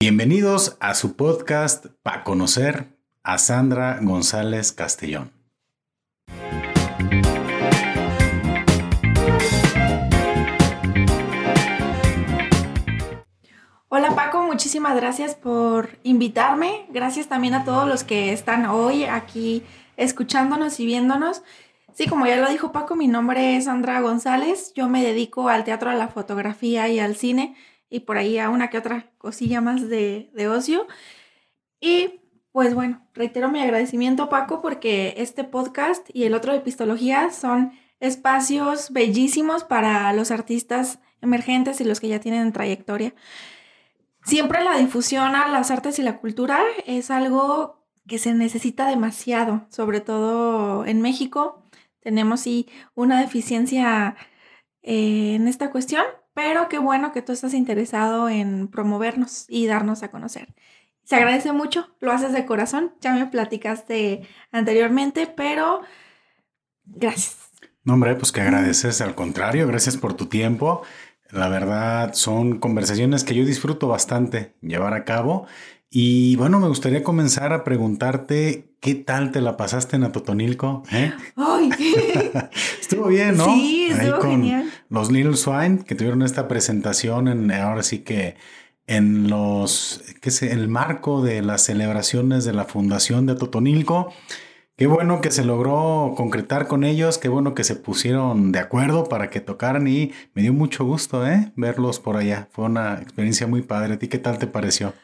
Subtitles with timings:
[0.00, 2.86] Bienvenidos a su podcast para conocer
[3.24, 5.32] a Sandra González Castellón.
[13.88, 16.86] Hola Paco, muchísimas gracias por invitarme.
[16.90, 19.64] Gracias también a todos los que están hoy aquí
[19.96, 21.42] escuchándonos y viéndonos.
[21.92, 24.72] Sí, como ya lo dijo Paco, mi nombre es Sandra González.
[24.76, 27.56] Yo me dedico al teatro, a la fotografía y al cine
[27.90, 30.86] y por ahí a una que otra cosilla más de, ocio.
[31.80, 32.20] Y
[32.52, 37.72] pues bueno, reitero mi agradecimiento Paco porque este podcast y el otro de Epistología son
[38.00, 43.14] espacios bellísimos para los artistas emergentes y los que ya tienen trayectoria.
[44.24, 49.66] Siempre la difusión a las artes y la cultura es algo que se necesita demasiado,
[49.70, 51.62] sobre todo en México.
[52.00, 54.16] Tenemos sí una deficiencia
[54.82, 56.04] eh, en esta cuestión,
[56.38, 60.54] pero qué bueno que tú estás interesado en promovernos y darnos a conocer.
[61.02, 65.80] Se agradece mucho, lo haces de corazón, ya me platicaste anteriormente, pero
[66.84, 67.50] gracias.
[67.82, 70.82] No, hombre, pues que agradeces, al contrario, gracias por tu tiempo.
[71.32, 75.48] La verdad, son conversaciones que yo disfruto bastante llevar a cabo.
[75.90, 80.84] Y bueno, me gustaría comenzar a preguntarte qué tal te la pasaste en Atotonilco.
[80.92, 81.12] ¿Eh?
[81.34, 81.70] ¡Ay!
[82.80, 83.46] estuvo bien, ¿no?
[83.46, 84.70] Sí, estuvo genial.
[84.88, 88.36] Los Little Swine que tuvieron esta presentación en ahora sí que
[88.86, 94.12] en los qué sé, el marco de las celebraciones de la fundación de Atotonilco.
[94.76, 99.08] Qué bueno que se logró concretar con ellos, qué bueno que se pusieron de acuerdo
[99.08, 101.52] para que tocaran y me dio mucho gusto ¿eh?
[101.56, 102.48] verlos por allá.
[102.52, 103.94] Fue una experiencia muy padre.
[103.94, 104.94] ¿A ti qué tal te pareció?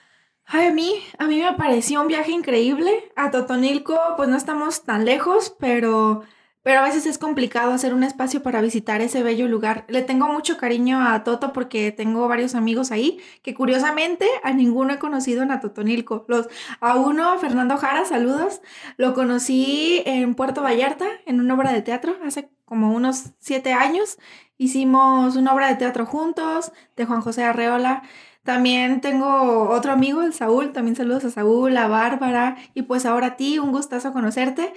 [0.47, 2.91] Ay, a mí, a mí me pareció un viaje increíble.
[3.17, 6.23] A Totonilco, pues no estamos tan lejos, pero
[6.65, 9.85] pero a veces es complicado hacer un espacio para visitar ese bello lugar.
[9.87, 14.95] Le tengo mucho cariño a Toto porque tengo varios amigos ahí que curiosamente a ninguno
[14.95, 16.25] he conocido en Atotonilco.
[16.27, 16.49] Los,
[16.81, 18.63] a uno, Fernando Jara, saludos,
[18.97, 24.17] lo conocí en Puerto Vallarta en una obra de teatro hace como unos siete años.
[24.57, 28.05] Hicimos una obra de teatro juntos de Juan José Arreola.
[28.43, 33.27] También tengo otro amigo, el Saúl, también saludos a Saúl, a Bárbara y pues ahora
[33.27, 34.73] a ti, un gustazo conocerte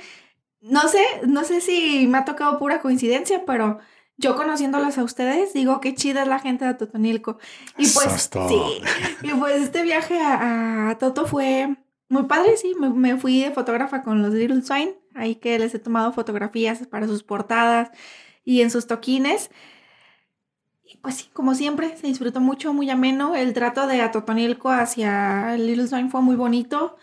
[0.70, 3.80] no sé, no sé si me ha tocado pura coincidencia, pero
[4.18, 7.38] yo conociéndolas a ustedes, digo qué chida es la gente de Totonilco.
[7.78, 8.82] Y pues, sí.
[9.22, 11.78] Y pues este viaje a, Toto fue
[12.10, 12.74] muy padre, sí.
[12.76, 17.08] Me, fui de fotógrafa con los Little Swine, ahí que les he tomado fotografías para
[17.08, 17.92] sus portadas
[18.44, 19.52] y en sus toquines.
[20.84, 23.36] Y pues sí, como siempre, se disfrutó mucho, muy ameno.
[23.36, 26.96] El trato de Atotonilco hacia Little Swine fue muy bonito.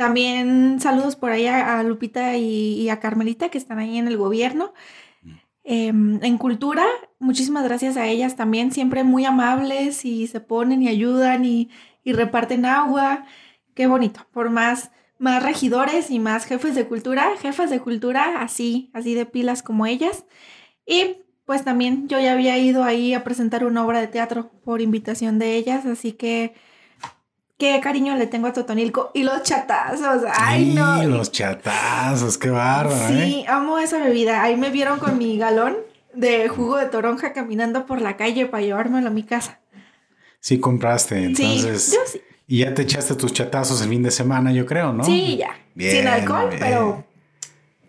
[0.00, 4.72] También saludos por ahí a, Lupita y, a Carmelita que están ahí en el gobierno.
[5.20, 5.30] Mm.
[5.62, 6.86] Em, en cultura,
[7.18, 11.68] muchísimas gracias a ellas también, siempre muy amables y se ponen y ayudan y,
[12.02, 13.26] reparten agua.
[13.74, 18.90] Qué bonito, por más, más regidores y más jefes de cultura, jefas de cultura así,
[18.94, 20.24] así de pilas como ellas.
[20.86, 24.80] Y pues también yo ya había ido ahí a presentar una obra de teatro por
[24.80, 26.54] invitación de ellas, así que
[27.60, 29.12] qué cariño le tengo a Totonilco.
[29.14, 31.04] Y los chatazos, ay no.
[31.04, 33.06] los chatazos, qué bárbaro.
[33.06, 33.44] Sí, ¿eh?
[33.46, 34.42] amo esa bebida.
[34.42, 35.76] Ahí me vieron con mi galón
[36.14, 39.60] de jugo de toronja caminando por la calle para llevármelo a mi casa.
[40.40, 41.82] Sí, compraste, entonces.
[41.82, 42.20] Sí, yo sí.
[42.48, 45.04] Y ya te echaste tus chatazos el fin de semana, yo creo, ¿no?
[45.04, 45.50] Sí, ya.
[45.76, 47.04] Sin alcohol, pero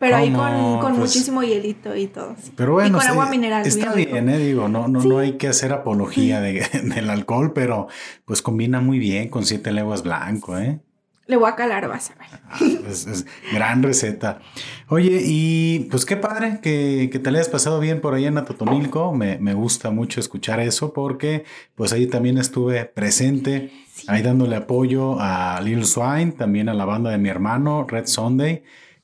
[0.01, 2.35] pero ahí con, con pues muchísimo hielito y todo.
[2.55, 3.67] Pero bueno, y con agua mineral.
[3.67, 7.87] Está bien, eh, digo, no, no, no hay que hacer apología de, del alcohol, pero
[8.25, 10.79] pues combina muy bien con siete leguas blanco, ¿eh?
[11.27, 12.27] Le voy a calar, vas a ver.
[12.49, 12.59] Ah,
[12.89, 14.39] es, gran receta.
[14.87, 18.39] Oye, y pues qué padre que, que, te le hayas pasado bien por ahí en
[18.39, 19.13] Atotonilco.
[19.13, 21.45] Me, me gusta mucho escuchar eso porque
[21.75, 23.71] pues ahí también estuve presente,
[24.07, 28.63] ahí dándole apoyo a Lil Swine, también a la banda de mi hermano, Red Sunday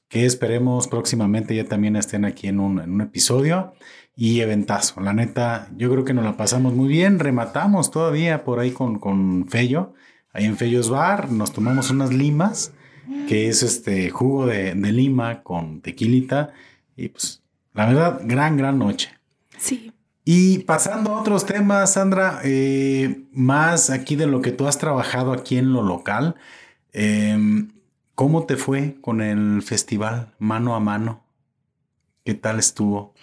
[0.10, 3.74] que esperemos próximamente ya también estén aquí en un, en un episodio.
[4.20, 7.20] Y eventazo, la neta, yo creo que nos la pasamos muy bien.
[7.20, 9.94] Rematamos todavía por ahí con, con Fello,
[10.34, 12.74] ahí en Fellos Bar, nos tomamos unas limas,
[13.28, 16.52] que es este jugo de, de lima con tequilita.
[16.96, 17.44] Y pues,
[17.74, 19.12] la verdad, gran, gran noche.
[19.60, 19.94] Sí.
[20.26, 25.32] Y pasando a otros temas, Sandra, eh, más aquí de lo que tú has trabajado
[25.32, 26.36] aquí en lo local.
[26.92, 27.68] Eh,
[28.18, 31.24] ¿Cómo te fue con el festival Mano a Mano?
[32.26, 33.14] ¿Qué tal estuvo?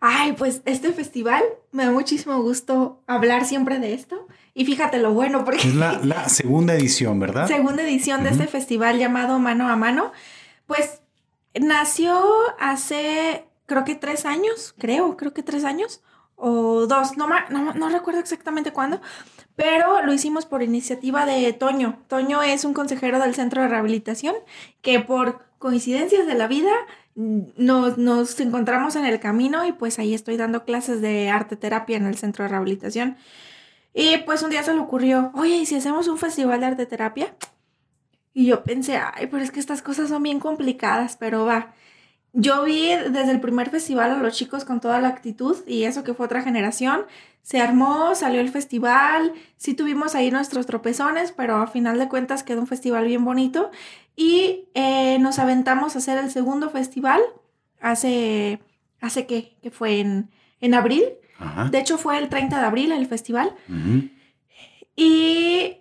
[0.00, 1.42] Ay, pues este festival
[1.72, 4.28] me da muchísimo gusto hablar siempre de esto.
[4.52, 5.66] Y fíjate lo bueno, porque...
[5.66, 7.48] Es la, segunda edición, ¿verdad?
[7.48, 10.12] Segunda edición de este festival llamado Mano a Mano.
[10.66, 11.00] Pues
[11.58, 12.22] nació
[12.60, 16.02] hace, creo que tres años, creo, creo que tres años.
[16.36, 19.00] o dos, no, no, no recuerdo exactamente cuándo,
[19.56, 21.98] pero lo hicimos por iniciativa de Toño.
[22.08, 24.34] Toño es un consejero del centro de rehabilitación
[24.82, 26.72] que por coincidencias de la vida
[27.14, 31.96] nos, nos encontramos en el camino y pues ahí estoy dando clases de arte terapia
[31.96, 33.16] en el centro de rehabilitación.
[33.94, 36.86] Y pues un día se le ocurrió, oye, ¿y si hacemos un festival de arte
[36.86, 37.34] terapia?
[38.32, 41.72] Y yo pensé, ay, pero es que estas cosas son bien complicadas, pero va.
[42.36, 46.02] Yo vi desde el primer festival a los chicos con toda la actitud y eso
[46.02, 47.06] que fue otra generación.
[47.42, 52.42] Se armó, salió el festival, sí tuvimos ahí nuestros tropezones, pero a final de cuentas
[52.42, 53.70] quedó un festival bien bonito.
[54.16, 57.20] Y eh, nos aventamos a hacer el segundo festival
[57.80, 58.60] hace,
[59.00, 60.28] hace que, que fue en,
[60.60, 61.04] en abril.
[61.70, 63.54] De hecho fue el 30 de abril el festival.
[64.96, 65.76] Y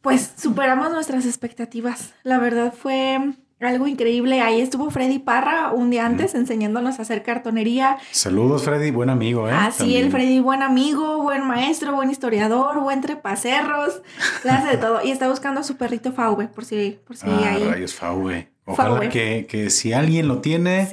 [0.00, 2.14] pues superamos nuestras expectativas.
[2.24, 4.42] La verdad fue algo increíble.
[4.42, 7.96] Ahí estuvo Freddy Parra un día antes enseñándonos a hacer cartonería.
[8.10, 9.52] Saludos, Freddy, buen amigo, ¿eh?
[9.54, 14.02] Ah, sí, el Freddy, buen amigo, buen maestro, buen historiador, buen trepacerros,
[14.42, 15.02] clase de todo.
[15.02, 18.48] Y está buscando a su perrito Fauve, por si, por si ah, rayos Fauve.
[18.66, 20.88] Ojalá Que, que, si alguien lo tiene,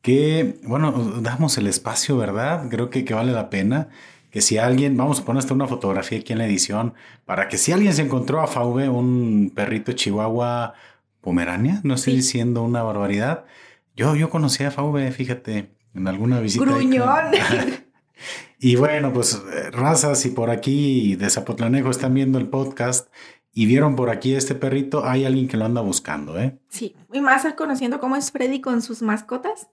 [0.00, 2.68] que, bueno, damos el espacio, ¿verdad?
[2.70, 3.88] Creo que, que vale la pena
[4.30, 6.92] que si alguien, vamos a poner hasta una fotografía aquí en la edición,
[7.24, 10.74] para que si alguien se encontró a Fauve, un perrito chihuahua
[11.28, 13.44] Pomerania, no estoy diciendo una barbaridad.
[13.94, 16.64] Yo, yo conocí a Fauve, fíjate, en alguna visita.
[16.64, 17.32] Gruñón.
[18.58, 23.12] y bueno, pues eh, razas y por aquí de Zapotlanejo están viendo el podcast
[23.52, 26.58] y vieron por aquí este perrito, hay alguien que lo anda buscando, ¿eh?
[26.70, 29.68] Sí, y más conociendo cómo es Freddy con sus mascotas.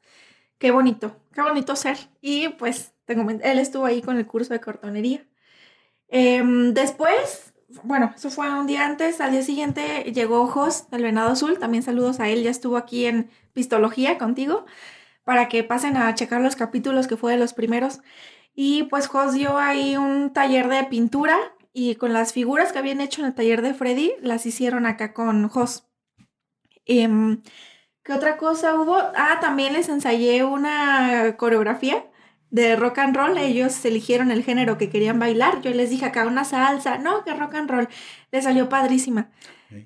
[0.57, 1.95] Qué bonito, qué bonito ser.
[2.19, 5.25] Y pues tengo, él estuvo ahí con el curso de cartonería.
[6.09, 7.53] Em, después
[7.83, 9.21] bueno, eso fue un día antes.
[9.21, 11.59] Al día siguiente llegó Jos del Venado Azul.
[11.59, 12.43] También saludos a él.
[12.43, 14.65] Ya estuvo aquí en Pistología contigo
[15.23, 18.01] para que pasen a checar los capítulos que fue de los primeros.
[18.53, 21.37] Y pues Jos dio ahí un taller de pintura
[21.73, 25.13] y con las figuras que habían hecho en el taller de Freddy, las hicieron acá
[25.13, 25.85] con Jos.
[26.85, 27.41] Em,
[28.03, 28.95] ¿Qué otra cosa hubo?
[28.95, 32.05] Ah, también les ensayé una coreografía
[32.49, 35.61] de rock and roll, ellos eligieron el género que querían bailar.
[35.61, 37.89] Yo les dije acá una salsa, no, que rock and roll.
[38.31, 39.29] Les salió padrísima.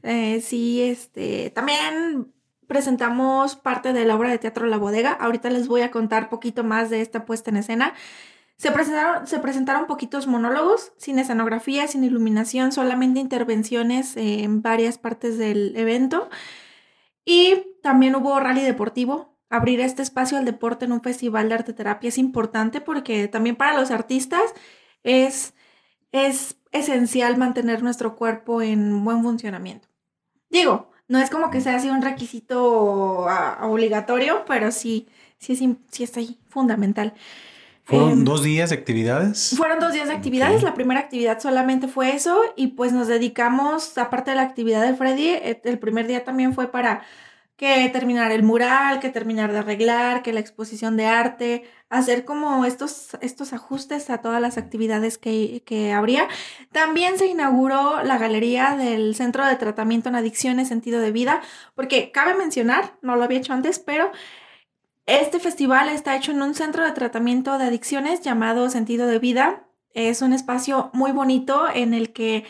[0.03, 2.31] Eh, sí, este, también
[2.67, 5.11] presentamos parte de la obra de teatro La Bodega.
[5.11, 7.93] Ahorita les voy a contar poquito más de esta puesta en escena.
[8.57, 15.37] Se presentaron, se presentaron poquitos monólogos, sin escenografía, sin iluminación, solamente intervenciones en varias partes
[15.37, 16.29] del evento.
[17.25, 21.73] Y también hubo rally deportivo, abrir este espacio al deporte en un festival de arte
[21.73, 24.53] terapia es importante porque también para los artistas
[25.03, 25.53] es,
[26.11, 29.87] es esencial mantener nuestro cuerpo en buen funcionamiento.
[30.49, 33.25] Digo, no es como que sea así un requisito
[33.61, 35.07] obligatorio, pero sí,
[35.39, 35.59] sí, es,
[35.91, 37.13] sí es ahí fundamental.
[37.83, 39.55] ¿Fueron em, dos días de actividades?
[39.57, 40.61] Fueron dos días de actividades.
[40.61, 44.93] La primera actividad solamente fue eso y pues nos dedicamos, aparte de la actividad de
[44.93, 47.01] Freddy, eh, el primer día también fue para
[47.59, 52.63] que terminar el mural, que terminar de arreglar, que la exposición de arte, hacer como
[52.63, 56.29] estos, estos ajustes a todas las actividades que, que habría.
[56.71, 61.41] También se inauguró la galería del Centro de Tratamiento en Adicciones, Sentido de Vida,
[61.75, 64.09] porque cabe mencionar, no lo había hecho antes, pero
[65.05, 69.67] este festival está hecho en un centro de tratamiento de adicciones llamado Sentido de Vida.
[69.93, 72.45] Es un espacio muy bonito en el que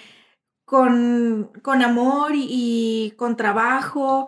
[0.65, 4.27] con, con amor y con trabajo,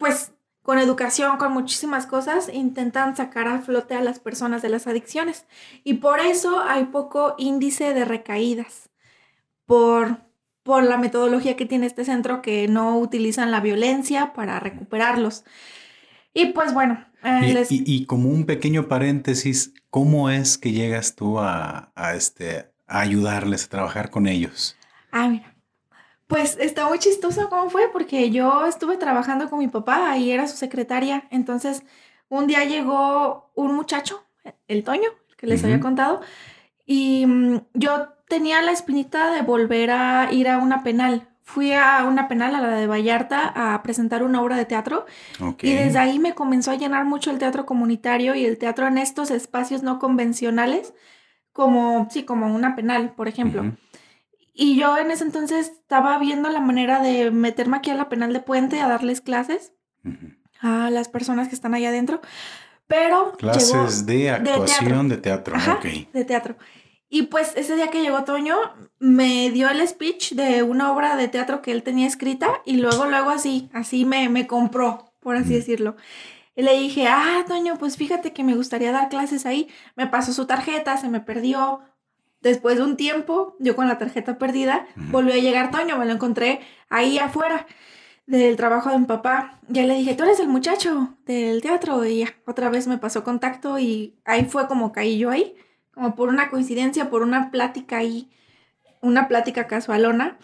[0.00, 4.86] pues con educación, con muchísimas cosas, intentan sacar a flote a las personas de las
[4.86, 5.44] adicciones.
[5.84, 8.88] Y por eso hay poco índice de recaídas,
[9.66, 10.22] por,
[10.62, 15.44] por la metodología que tiene este centro que no utilizan la violencia para recuperarlos.
[16.32, 17.04] Y pues bueno.
[17.22, 23.00] Eh, y, como un pequeño paréntesis, ¿cómo es que llegas tú a, a, este, a
[23.00, 24.78] ayudarles a trabajar con ellos?
[25.12, 25.49] Ah, mira.
[26.30, 30.46] Pues está muy chistoso cómo fue, porque yo estuve trabajando con mi papá y era
[30.46, 31.24] su secretaria.
[31.32, 31.82] Entonces,
[32.28, 34.24] un día llegó un muchacho,
[34.68, 36.20] el Toño, que les había contado,
[36.86, 41.26] y mm, yo tenía la espinita de volver a ir a una penal.
[41.42, 45.06] Fui a una penal, a la de Vallarta, a presentar una obra de teatro.
[45.62, 48.98] Y desde ahí me comenzó a llenar mucho el teatro comunitario y el teatro en
[48.98, 50.94] estos espacios no convencionales,
[51.52, 53.72] como, sí, como una penal, por ejemplo.
[54.52, 58.32] Y yo en ese entonces estaba viendo la manera de meterme aquí a la penal
[58.32, 59.72] de puente a darles clases
[60.60, 62.20] a las personas que están allá adentro.
[62.86, 63.32] Pero.
[63.38, 65.56] Clases de actuación de teatro.
[66.12, 66.56] De teatro.
[67.08, 68.56] Y pues ese día que llegó Toño,
[69.00, 73.06] me dio el speech de una obra de teatro que él tenía escrita y luego,
[73.06, 75.96] luego así, así me, me compró, por así decirlo.
[76.54, 79.68] Y le dije, ah, Toño, pues fíjate que me gustaría dar clases ahí.
[79.96, 81.80] Me pasó su tarjeta, se me perdió.
[82.40, 86.12] Después de un tiempo, yo con la tarjeta perdida, volvió a llegar Toño, me lo
[86.12, 87.66] encontré ahí afuera
[88.26, 89.58] del trabajo de mi papá.
[89.68, 92.04] Ya le dije, tú eres el muchacho del teatro.
[92.04, 95.54] Y ya, otra vez me pasó contacto y ahí fue como caí yo ahí,
[95.92, 98.30] como por una coincidencia, por una plática ahí,
[99.02, 100.38] una plática casualona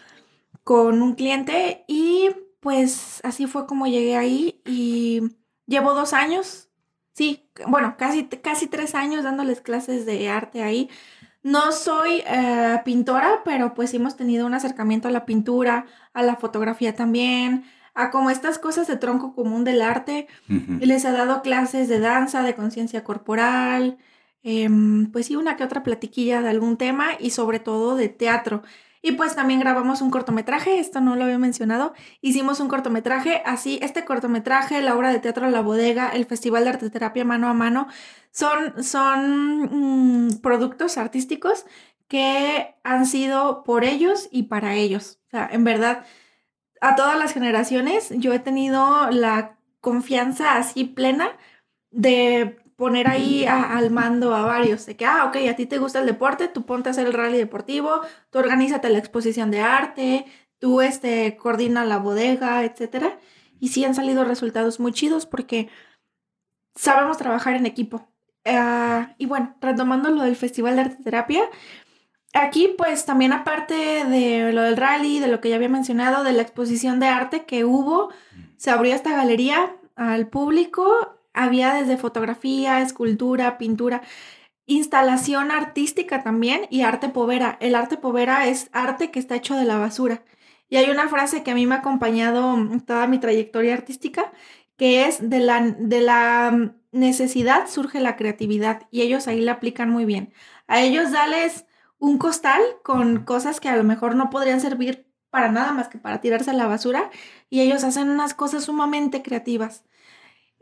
[0.63, 1.83] con un cliente.
[1.87, 5.21] Y pues así fue como llegué ahí y
[5.65, 6.69] llevo dos años,
[7.13, 10.89] sí, bueno, casi, casi tres años dándoles clases de arte ahí.
[11.47, 16.35] No soy eh, pintora, pero pues hemos tenido un acercamiento a la pintura, a la
[16.35, 17.63] fotografía también,
[17.93, 20.27] a como estas cosas de tronco común del arte.
[20.81, 23.97] Les he dado clases de danza, de conciencia corporal,
[24.43, 28.61] em, pues sí, una que otra platiquilla de algún tema y sobre todo de teatro.
[29.07, 31.93] Y pues también grabamos un cortometraje, esto no lo había mencionado.
[32.19, 36.71] Hicimos un cortometraje, así, este cortometraje, la obra de teatro La Bodega, el Festival de
[36.71, 37.87] Arte Terapia Mano a Mano,
[38.31, 41.65] son, son mm, productos artísticos
[42.09, 45.19] que han sido por ellos y para ellos.
[45.27, 46.05] O sea, en verdad,
[46.81, 51.29] a todas las generaciones, yo he tenido la confianza así plena
[51.91, 55.99] de poner ahí al mando a varios, de que, ah, ok, a ti te gusta
[55.99, 60.25] el deporte, tú ponte a hacer el rally deportivo, tú organízate la exposición de arte,
[60.59, 63.19] tú este, coordina la bodega, etcétera.
[63.59, 65.69] Y sí han salido resultados muy chidos porque
[66.75, 68.07] sabemos trabajar en equipo.
[68.45, 71.49] Ah, y bueno, retomando lo del Festival de Arte Terapia,
[72.33, 76.33] Aquí, pues también aparte de lo del rally, de lo que ya había mencionado, de
[76.33, 78.11] la exposición de arte que hubo,
[78.57, 81.16] se abrió esta galería al público.
[81.37, 84.01] Había desde fotografía, escultura, pintura,
[84.65, 87.57] instalación artística también y arte povera.
[87.61, 90.23] El arte povera es arte que está hecho de la basura.
[90.69, 94.31] Y hay una frase que a mí me ha acompañado toda mi trayectoria artística,
[94.77, 99.89] que es de la, de la necesidad surge la creatividad y ellos ahí la aplican
[99.89, 100.33] muy bien.
[100.67, 101.65] A ellos dales
[101.99, 105.97] un costal con cosas que a lo mejor no podrían servir para nada más que
[105.97, 107.09] para tirarse a la basura
[107.49, 109.83] y ellos hacen unas cosas sumamente creativas.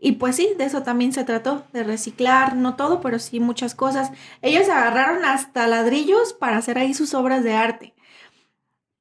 [0.06, 3.74] Y pues sí, de eso también se trató, de reciclar, no todo, pero sí muchas
[3.74, 4.12] cosas.
[4.44, 7.96] Ellos agarraron hasta ladrillos para hacer ahí sus obras de arte,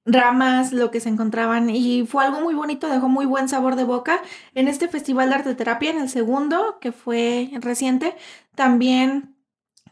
[0.07, 3.85] ramas, lo que se encontraban, y fue algo muy bonito, dejó muy buen sabor de
[3.85, 4.23] boca.
[4.55, 8.17] En este Festival de Arte Terapia, en el segundo, que fue reciente,
[8.55, 9.37] también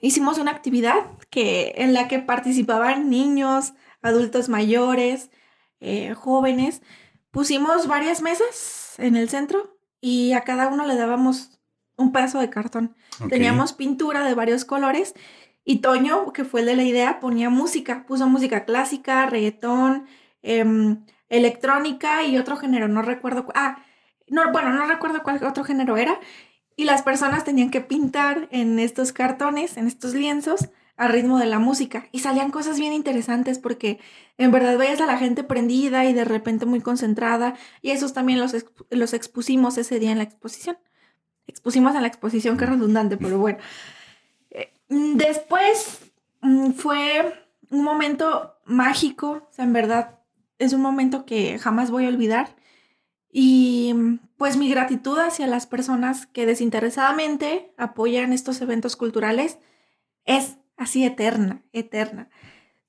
[0.00, 0.94] hicimos una actividad
[1.28, 5.30] que, en la que participaban niños, adultos mayores,
[5.80, 6.80] eh, jóvenes.
[7.30, 11.58] Pusimos varias mesas en el centro y a cada uno le dábamos
[11.96, 12.94] un pedazo de cartón.
[13.30, 15.14] Teníamos pintura de varios colores
[15.64, 18.04] y Toño, que fue el de la idea, ponía música.
[18.06, 20.06] Puso música clásica, reggaetón,
[20.42, 22.88] em, electrónica y otro género.
[22.88, 23.46] No recuerdo.
[23.54, 23.84] Ah,
[24.28, 26.18] no, bueno, no recuerdo cuál otro género era.
[26.76, 31.46] Y las personas tenían que pintar en estos cartones, en estos lienzos, al ritmo de
[31.46, 32.08] la música.
[32.12, 33.98] Y salían cosas bien interesantes porque
[34.38, 37.54] en verdad veías a la gente prendida y de repente muy concentrada.
[37.80, 38.54] Y esos también los,
[38.90, 40.78] los expusimos ese día en la exposición.
[41.46, 43.58] Expusimos en la exposición, qué redundante, pero bueno.
[44.50, 47.34] Eh, después mm, fue
[47.70, 50.20] un momento mágico, o sea, en verdad
[50.58, 52.54] es un momento que jamás voy a olvidar.
[53.30, 53.94] Y
[54.36, 59.58] pues mi gratitud hacia las personas que desinteresadamente apoyan estos eventos culturales
[60.26, 62.28] es así eterna, eterna.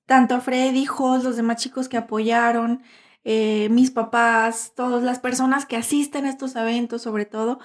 [0.06, 2.84] Tanto Freddy, Jos, los demás chicos que apoyaron,
[3.24, 7.60] eh, mis papás, todas las personas que asisten a estos eventos, sobre todo,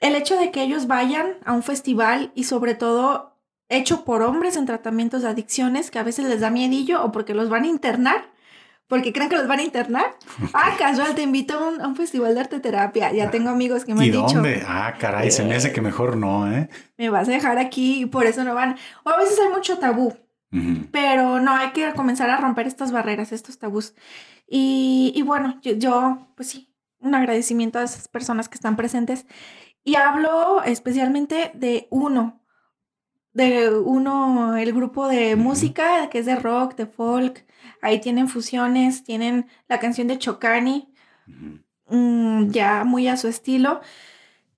[0.00, 3.36] el hecho de que ellos vayan a un festival y sobre todo
[3.68, 7.34] hecho por hombres en tratamientos de adicciones que a veces les da miedillo o porque
[7.34, 8.30] los van a internar,
[8.88, 10.16] porque creen que los van a internar.
[10.54, 13.12] Ah, casual, te invito a un, festival de arte terapia.
[13.12, 14.30] Ya ah, tengo amigos que me han dicho.
[14.30, 14.64] ¿Y dónde?
[14.66, 16.68] Ah, caray, se me hace que mejor no, ¿eh?
[16.96, 18.76] Me vas a dejar aquí y por eso no van.
[19.04, 20.16] O a veces hay mucho tabú.
[20.90, 23.94] Pero no, hay que comenzar a romper estas barreras, estos tabús.
[24.48, 29.26] Y, y bueno, yo, yo, pues sí, un agradecimiento a esas personas que están presentes.
[29.84, 32.40] Y hablo especialmente de uno,
[33.34, 37.46] de uno, el grupo de música, que es de rock, de folk,
[37.82, 40.92] Ahí tienen fusiones, tienen la canción de Chocani,
[41.86, 43.80] mm, ya muy a su estilo.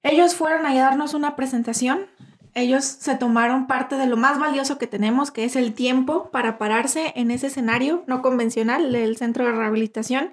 [0.02, 2.06] Ellos fueron a darnos una presentación.
[2.54, 6.58] Ellos se tomaron parte de lo más valioso que tenemos, que es el tiempo para
[6.58, 10.32] pararse en ese escenario no convencional del centro de rehabilitación.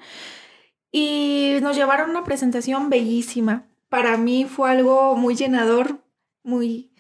[0.92, 3.68] Y nos llevaron una presentación bellísima.
[3.90, 6.02] Para mí fue algo muy llenador,
[6.44, 6.92] muy...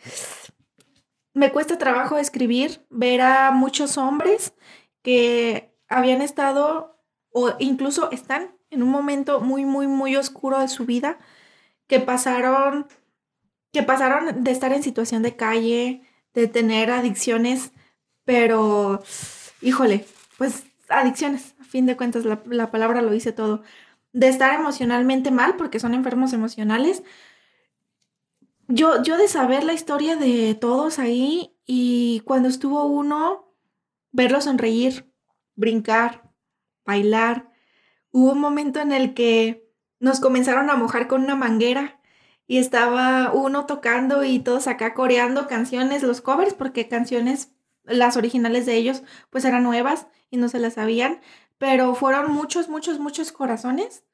[1.33, 4.53] Me cuesta trabajo escribir, ver a muchos hombres
[5.03, 6.99] que habían estado
[7.31, 11.17] o incluso están en un momento muy, muy, muy oscuro de su vida
[11.87, 12.87] que pasaron,
[13.71, 16.01] que pasaron de estar en situación de calle,
[16.33, 17.71] de tener adicciones,
[18.25, 19.01] pero,
[19.61, 20.05] híjole,
[20.37, 23.63] pues adicciones, a fin de cuentas la, la palabra lo dice todo,
[24.13, 27.03] de estar emocionalmente mal, porque son enfermos emocionales.
[28.67, 33.53] Yo, yo de saber la historia de todos ahí y cuando estuvo uno,
[34.11, 35.09] verlo sonreír,
[35.57, 36.31] brincar,
[36.85, 37.51] bailar.
[38.11, 41.99] Hubo un momento en el que nos comenzaron a mojar con una manguera
[42.47, 47.51] y estaba uno tocando y todos acá coreando canciones, los covers, porque canciones,
[47.83, 51.19] las originales de ellos, pues eran nuevas y no se las sabían,
[51.57, 54.05] pero fueron muchos, muchos, muchos corazones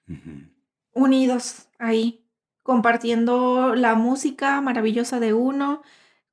[0.93, 2.25] unidos ahí,
[2.63, 5.81] compartiendo la música maravillosa de uno,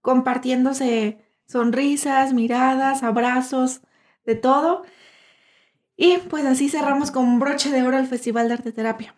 [0.00, 3.82] compartiéndose sonrisas, miradas, abrazos,
[4.24, 4.84] de todo.
[6.02, 9.14] Y pues así cerramos con broche de oro el Festival de Arte Terapia.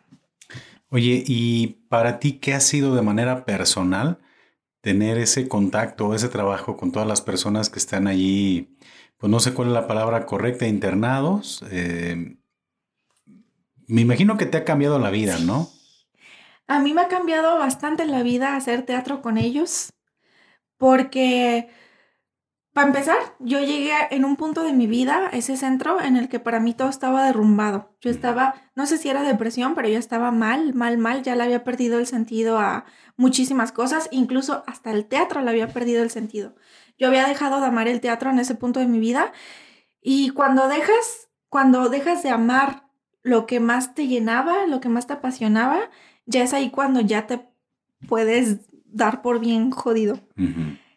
[0.89, 4.19] Oye, ¿y para ti qué ha sido de manera personal
[4.81, 8.77] tener ese contacto, ese trabajo con todas las personas que están allí?
[9.17, 11.65] Pues no sé cuál es la palabra correcta, internados.
[11.71, 12.37] Eh,
[13.87, 15.69] me imagino que te ha cambiado la vida, ¿no?
[16.67, 19.93] A mí me ha cambiado bastante la vida hacer teatro con ellos,
[20.79, 21.69] porque
[22.73, 26.41] para empezar, yo llegué en un punto de mi vida, ese centro, en el que
[26.41, 27.95] para mí todo estaba derrumbado.
[28.01, 31.23] Yo estaba, no sé si era depresión, pero yo estaba mal, mal, mal.
[31.23, 32.87] Ya le había perdido el sentido a
[33.17, 36.55] muchísimas cosas, incluso hasta el teatro le había perdido el sentido.
[36.99, 39.33] Yo había dejado de amar el teatro en ese punto de mi vida
[40.01, 42.89] y cuando dejas, cuando dejas de amar
[43.23, 45.91] lo que más te llenaba, lo que más te apasionaba,
[46.25, 47.47] ya es ahí cuando ya te
[48.09, 50.21] puedes dar por bien jodido.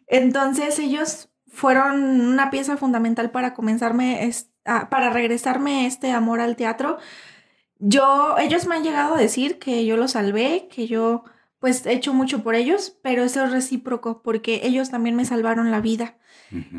[0.06, 4.30] Entonces ellos fueron una pieza fundamental para comenzarme,
[4.62, 6.98] para regresarme este amor al teatro.
[7.78, 11.24] Yo, ellos me han llegado a decir que yo los salvé, que yo
[11.58, 15.70] pues he hecho mucho por ellos, pero eso es recíproco porque ellos también me salvaron
[15.70, 16.18] la vida.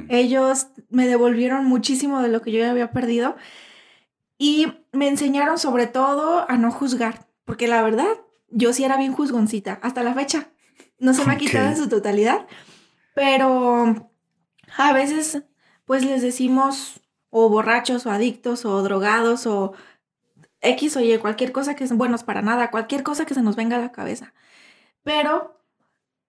[0.09, 3.35] Ellos me devolvieron muchísimo de lo que yo había perdido
[4.37, 8.07] y me enseñaron sobre todo a no juzgar, porque la verdad,
[8.49, 10.51] yo sí era bien juzgoncita hasta la fecha.
[10.99, 12.45] No se me ha quitado en su totalidad,
[13.15, 14.06] pero
[14.77, 15.43] a veces
[15.85, 19.73] pues les decimos o borrachos o adictos o drogados o
[20.61, 23.55] X o Y, cualquier cosa que es buenos para nada, cualquier cosa que se nos
[23.55, 24.33] venga a la cabeza.
[25.03, 25.59] Pero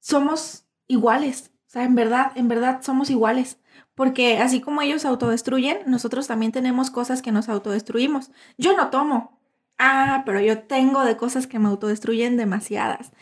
[0.01, 3.59] somos iguales, o sea, en verdad, en verdad somos iguales.
[3.95, 8.31] Porque así como ellos autodestruyen, nosotros también tenemos cosas que nos autodestruimos.
[8.57, 9.41] Yo no tomo.
[9.77, 13.13] Ah, pero yo tengo de cosas que me autodestruyen demasiadas.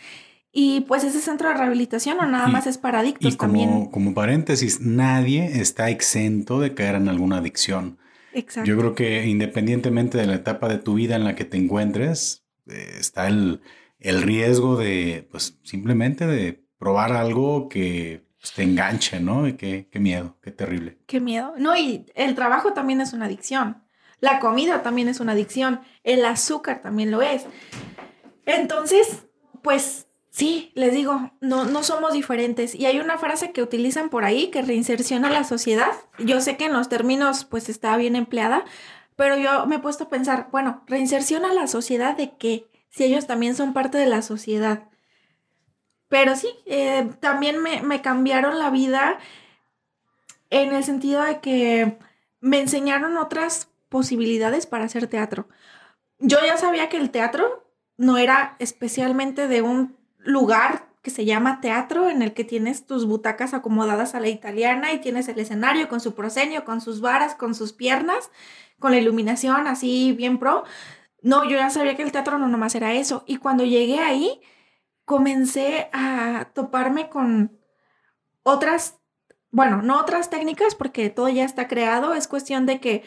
[0.59, 3.87] Y pues ese centro de rehabilitación o nada más es para adictos y como, también.
[3.91, 7.99] Como paréntesis, nadie está exento de caer en alguna adicción.
[8.33, 8.67] Exacto.
[8.67, 12.47] Yo creo que independientemente de la etapa de tu vida en la que te encuentres,
[12.69, 13.61] eh, está el,
[13.99, 19.47] el, riesgo de, pues simplemente de probar algo que pues, te enganche, ¿no?
[19.47, 20.97] Y qué, qué miedo, qué terrible.
[21.07, 21.53] Qué miedo.
[21.59, 23.85] No, y el trabajo también es una adicción.
[24.21, 25.81] La comida también es una adicción.
[26.03, 27.45] El azúcar también lo es.
[28.47, 29.27] Entonces,
[29.61, 30.06] pues
[30.37, 32.75] Sí, les digo, no, no somos diferentes.
[32.75, 35.91] Y hay una frase que utilizan por ahí que reinserción a la sociedad.
[36.19, 38.67] Yo sé que en los términos pues está bien empleada,
[39.17, 42.69] pero yo me he puesto a pensar, bueno, reinserción a la sociedad de qué?
[42.91, 44.91] Si ellos también son parte de la sociedad.
[46.09, 49.19] Pero sí, eh, también me, me cambiaron la vida
[50.51, 51.97] en el sentido de que
[52.41, 55.49] me enseñaron otras posibilidades para hacer teatro.
[56.19, 59.97] Yo ya sabía que el teatro no era especialmente de un
[60.27, 64.93] lugar que se llama teatro, en el que tienes tus butacas acomodadas a la italiana
[64.93, 68.31] y tienes el escenario con su proscenio, con sus varas, con sus piernas,
[68.81, 70.65] con la iluminación así bien pro.
[71.23, 73.23] No, yo ya sabía que el teatro no nomás era eso.
[73.27, 74.41] Y cuando llegué ahí,
[75.05, 77.57] comencé a toparme con
[78.43, 78.99] otras,
[79.53, 83.05] bueno, no otras técnicas porque todo ya está creado, es cuestión de que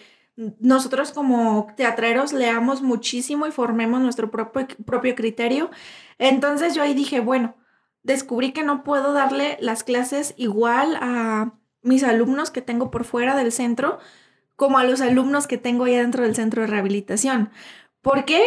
[0.59, 5.69] nosotros como teatreros leamos muchísimo y formemos nuestro propio, propio criterio.
[6.19, 7.55] Entonces yo ahí dije, bueno,
[8.03, 13.35] descubrí que no puedo darle las clases igual a mis alumnos que tengo por fuera
[13.35, 13.99] del centro
[14.55, 17.49] como a los alumnos que tengo ya dentro del centro de rehabilitación.
[18.01, 18.41] ¿Por qué?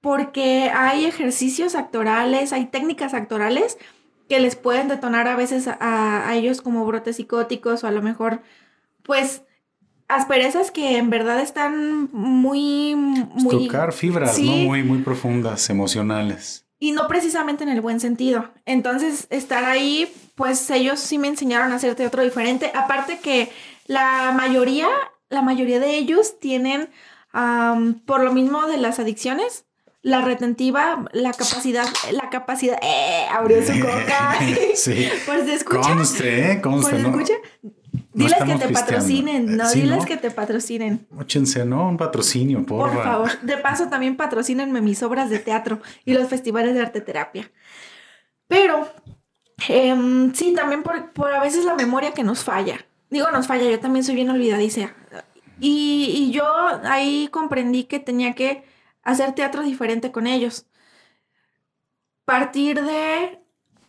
[0.00, 3.76] Porque hay ejercicios actorales, hay técnicas actorales
[4.28, 8.00] que les pueden detonar a veces a, a ellos como brotes psicóticos o a lo
[8.00, 8.40] mejor,
[9.02, 9.42] pues,
[10.08, 12.94] asperezas que en verdad están muy...
[12.94, 14.52] muy Tocar fibras, ¿no?
[14.52, 16.67] Muy, muy profundas, emocionales.
[16.80, 18.50] Y no precisamente en el buen sentido.
[18.64, 22.70] Entonces, estar ahí, pues ellos sí me enseñaron a hacer teatro diferente.
[22.74, 23.50] Aparte que
[23.86, 24.88] la mayoría,
[25.28, 26.88] la mayoría de ellos tienen,
[28.06, 29.64] por lo mismo de las adicciones,
[30.02, 34.38] la retentiva, la capacidad, la capacidad, eh, abrió su coca.
[34.74, 35.08] sí.
[35.26, 35.80] Pues se escucha.
[35.80, 37.08] Conste, eh, conste, Pues ¿no?
[37.08, 37.34] escucha.
[38.18, 40.04] Diles que te patrocinen, no, sí, diles ¿no?
[40.04, 41.06] que te patrocinen.
[41.16, 41.88] Óchense, ¿no?
[41.88, 42.94] Un patrocinio, porfa.
[42.94, 43.40] Por favor.
[43.42, 47.50] De paso, también patrocínenme mis obras de teatro y los festivales de arte terapia.
[48.48, 48.88] Pero,
[49.68, 52.84] em, sí, también por, por a veces la memoria que nos falla.
[53.08, 54.94] Digo, nos falla, yo también soy bien olvidadiza.
[55.60, 56.44] Y, y yo
[56.84, 58.64] ahí comprendí que tenía que
[59.02, 60.66] hacer teatro diferente con ellos.
[62.24, 63.40] Partir de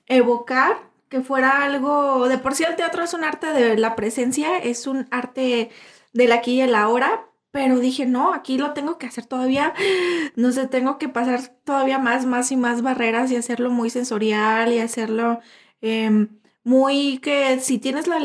[0.06, 4.58] evocar que fuera algo, de por sí el teatro es un arte de la presencia,
[4.58, 5.72] es un arte
[6.14, 9.74] del aquí y el ahora, pero dije, no, aquí lo tengo que hacer todavía,
[10.36, 14.74] no sé, tengo que pasar todavía más, más y más barreras y hacerlo muy sensorial
[14.74, 15.40] y hacerlo
[15.82, 18.20] em, muy que si tienes la,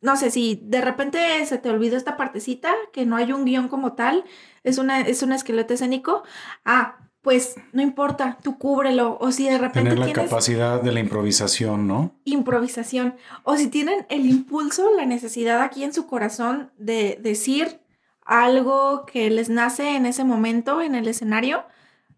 [0.00, 3.68] no sé, si de repente se te olvidó esta partecita, que no hay un guion
[3.68, 4.24] como tal,
[4.62, 6.22] es, una, es un esqueleto escénico,
[6.64, 10.92] ah, pues no importa, tú cúbrelo, o si de repente Tener la tienes capacidad de
[10.92, 12.14] la improvisación, ¿no?
[12.24, 13.16] improvisación.
[13.42, 17.80] O si tienen el impulso, la necesidad aquí en su corazón de decir
[18.24, 21.64] algo que les nace en ese momento, en el escenario,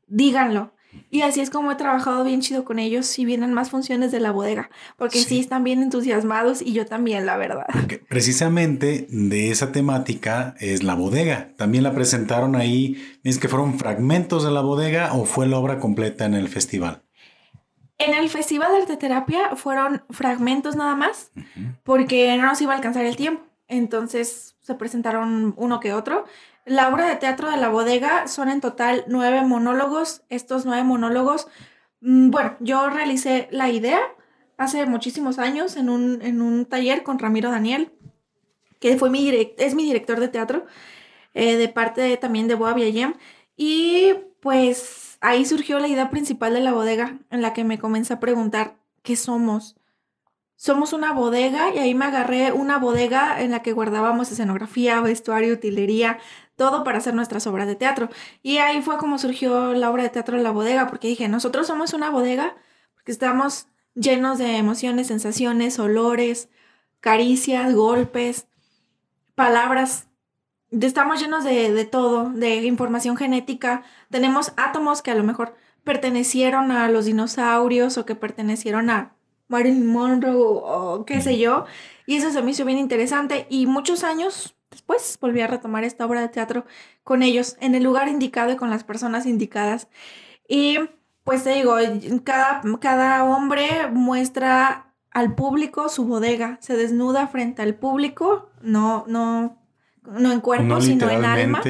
[0.07, 0.75] díganlo.
[1.11, 4.21] Y así es como he trabajado bien chido con ellos y vienen más funciones de
[4.21, 5.41] la bodega, porque sí, Sí.
[5.41, 7.67] están bien entusiasmados y yo también, la verdad.
[8.09, 11.53] Precisamente de esa temática es la bodega.
[11.57, 12.97] También la presentaron ahí.
[13.25, 17.03] ¿Es que fueron fragmentos de la bodega o fue la obra completa en el festival?
[17.99, 21.33] En el Festival de Arte Terapia fueron fragmentos nada más,
[21.85, 23.43] porque no nos iba a alcanzar el tiempo.
[23.69, 26.25] Entonces se presentaron uno que otro.
[26.71, 30.23] La obra de teatro de la bodega son en total nueve monólogos.
[30.29, 31.49] Estos nueve monólogos,
[32.01, 33.99] mm, bueno, yo realicé la idea
[34.57, 37.93] hace muchísimos años en un, en un taller con Ramiro Daniel,
[38.79, 40.65] que fue mi direc- es mi director de teatro,
[41.35, 43.15] eh, de parte también de Boa Viayem.
[43.57, 48.13] Y pues ahí surgió la idea principal de la bodega, en la que me comencé
[48.13, 49.75] a preguntar, ¿qué somos?
[50.55, 55.55] Somos una bodega y ahí me agarré una bodega en la que guardábamos escenografía, vestuario,
[55.55, 56.19] utilería,
[56.61, 58.11] todo para hacer nuestras obras de teatro.
[58.43, 61.67] Y ahí fue como surgió la obra de teatro de la bodega, porque dije, nosotros
[61.67, 62.55] somos una bodega
[62.93, 66.51] porque estamos llenos de emociones, sensaciones, olores,
[67.01, 68.47] caricias, golpes,
[69.35, 70.09] palabras.
[70.71, 73.83] Estamos llenos de, de todo, de información genética.
[74.11, 79.17] Tenemos átomos que a lo mejor pertenecieron a los dinosaurios o que pertenecieron a
[79.49, 81.65] Marilyn Monroe o, o qué sé yo.
[82.05, 83.47] Y eso se me hizo bien interesante.
[83.49, 86.65] Y muchos años después volví a retomar esta obra de teatro
[87.05, 89.89] con ellos, en el lugar indicado y con las personas indicadas.
[90.49, 90.79] Y
[91.25, 91.77] pues te digo,
[92.25, 99.59] cada, cada hombre muestra al público su bodega, se desnuda frente al público, no, no,
[100.03, 101.63] no en cuerpo, no sino en alma.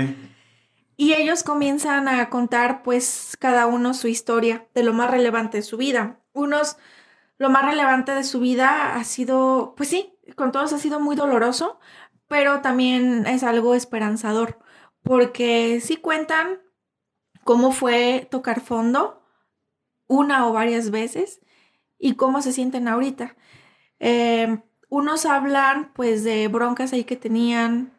[0.96, 5.62] Y ellos comienzan a contar, pues, cada uno su historia de lo más relevante de
[5.62, 6.20] su vida.
[6.34, 6.76] Unos,
[7.38, 11.16] lo más relevante de su vida ha sido, pues sí, con todos ha sido muy
[11.16, 11.80] doloroso,
[12.30, 14.60] pero también es algo esperanzador,
[15.02, 16.60] porque sí cuentan
[17.42, 19.26] cómo fue tocar fondo
[20.06, 21.40] una o varias veces
[21.98, 23.34] y cómo se sienten ahorita.
[23.98, 27.90] Eh, unos hablan, pues, de broncas ahí que tenían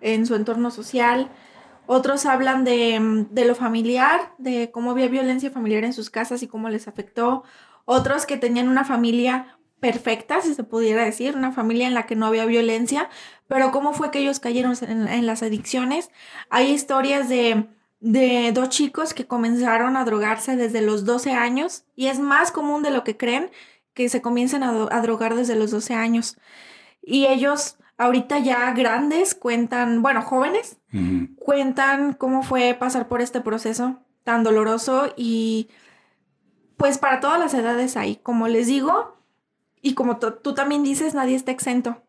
[0.00, 1.30] en su entorno social,
[1.84, 6.42] otros hablan de, mm, de, lo familiar, de cómo había violencia familiar en sus casas
[6.42, 7.44] y cómo les afectó.
[7.84, 12.16] Otros que tenían una familia perfecta, si se pudiera decir, una familia en la que
[12.16, 13.10] no había violencia,
[13.48, 16.10] pero cómo fue que ellos cayeron en, en las adicciones.
[16.50, 17.66] Hay historias de,
[18.00, 22.82] de dos chicos que comenzaron a drogarse desde los 12 años y es más común
[22.82, 23.50] de lo que creen
[23.94, 26.36] que se comiencen a, a drogar desde los 12 años.
[27.02, 31.34] Y ellos ahorita ya grandes cuentan, bueno, jóvenes, Uh -huh.
[31.36, 35.68] cuentan cómo fue pasar por este proceso tan doloroso y
[36.76, 39.16] pues para todas las edades hay, como les digo,
[39.82, 42.03] y como tú también dices, nadie está exento.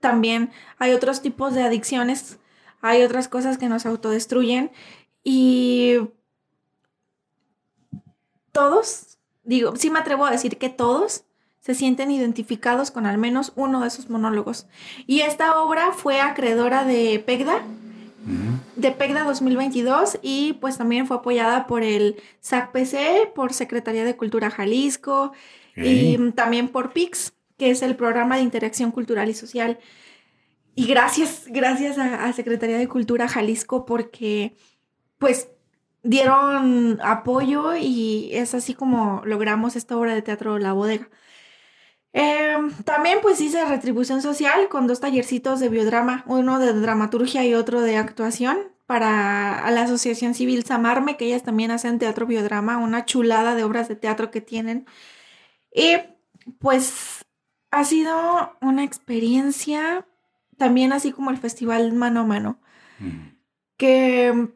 [0.00, 2.38] También hay otros tipos de adicciones,
[2.80, 4.70] hay otras cosas que nos autodestruyen
[5.22, 5.98] y
[8.52, 11.24] todos, digo, sí me atrevo a decir que todos
[11.60, 14.66] se sienten identificados con al menos uno de esos monólogos.
[15.06, 17.62] Y esta obra fue acreedora de PEGDA,
[18.76, 24.50] de PEGDA 2022, y pues también fue apoyada por el SACPC, por Secretaría de Cultura
[24.50, 25.32] Jalisco,
[25.76, 29.78] y también por PIX, que es el Programa de Interacción Cultural y Social.
[30.74, 34.56] Y gracias, gracias a, a Secretaría de Cultura Jalisco porque
[35.18, 35.50] pues
[36.02, 41.10] dieron apoyo y es así como logramos esta obra de teatro La Bodega.
[42.14, 47.52] Eh, también pues hice retribución social con dos tallercitos de biodrama, uno de dramaturgia y
[47.52, 53.04] otro de actuación, para la Asociación Civil Samarme, que ellas también hacen teatro biodrama, una
[53.04, 54.86] chulada de obras de teatro que tienen.
[55.74, 55.98] Y
[56.58, 57.19] pues
[57.70, 60.06] ha sido una experiencia
[60.56, 62.60] también así como el festival mano a mano,
[63.76, 64.50] que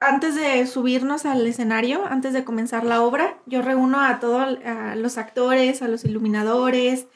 [0.00, 4.58] antes de subirnos al escenario, antes de comenzar la obra, yo reúno a todos
[4.96, 7.06] los actores, a los iluminadores,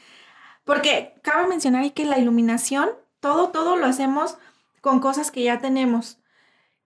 [0.64, 4.36] porque cabe mencionar que la iluminación, todo, todo lo hacemos
[4.80, 6.18] con cosas que ya tenemos.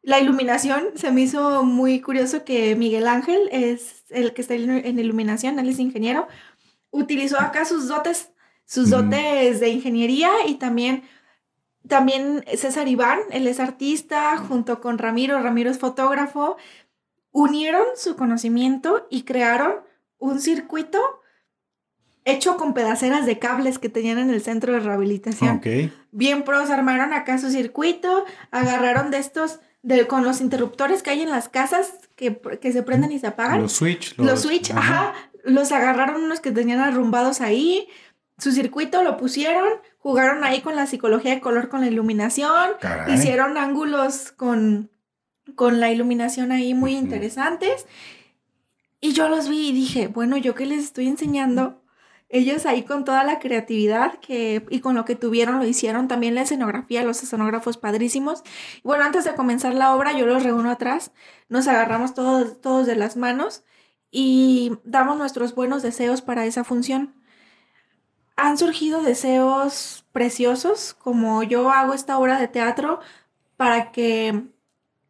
[0.03, 4.99] La iluminación se me hizo muy curioso que Miguel Ángel es el que está en
[4.99, 6.29] iluminación, él es ingeniero,
[6.90, 8.31] utilizó acá sus dotes,
[8.70, 11.02] sus dotes de ingeniería y también
[11.88, 16.56] también César Iván, él es artista, junto con Ramiro, Ramiro es fotógrafo,
[17.33, 19.74] unieron su conocimiento y crearon
[20.18, 21.00] un circuito
[22.24, 25.61] hecho con pedaceras de cables que tenían en el centro de rehabilitación.
[26.12, 31.22] Bien pros, armaron acá su circuito, agarraron de estos, de, con los interruptores que hay
[31.22, 32.40] en las casas que,
[32.72, 33.62] se prenden y se apagan.
[33.62, 34.16] Los switch.
[34.16, 35.12] Los, switch, ajá.
[35.42, 37.88] Los agarraron unos que tenían arrumbados ahí,
[38.40, 42.70] su circuito lo pusieron, jugaron ahí con la psicología de color, con la iluminación,
[43.09, 44.90] hicieron ángulos con,
[45.55, 47.87] con la iluminación ahí muy interesantes.
[49.00, 51.83] Y yo los vi y dije, bueno, yo que les estoy enseñando,
[52.31, 56.35] ellos ahí con toda la creatividad que, y con lo que tuvieron lo hicieron, también
[56.35, 58.42] la escenografía, los escenógrafos padrísimos.
[58.85, 61.12] bueno, antes de comenzar la obra, yo los reúno atrás,
[61.48, 63.64] nos agarramos todos, todos de las manos
[64.11, 67.19] y damos nuestros buenos deseos para esa función
[68.42, 73.00] han surgido deseos preciosos, como yo hago esta obra de teatro
[73.57, 74.44] para que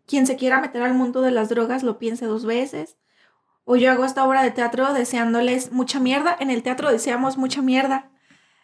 [0.06, 2.96] quien se quiera meter al mundo de las drogas lo piense dos veces.
[3.64, 6.36] O yo hago esta obra de teatro deseándoles mucha mierda.
[6.40, 8.10] En el teatro deseamos mucha mierda.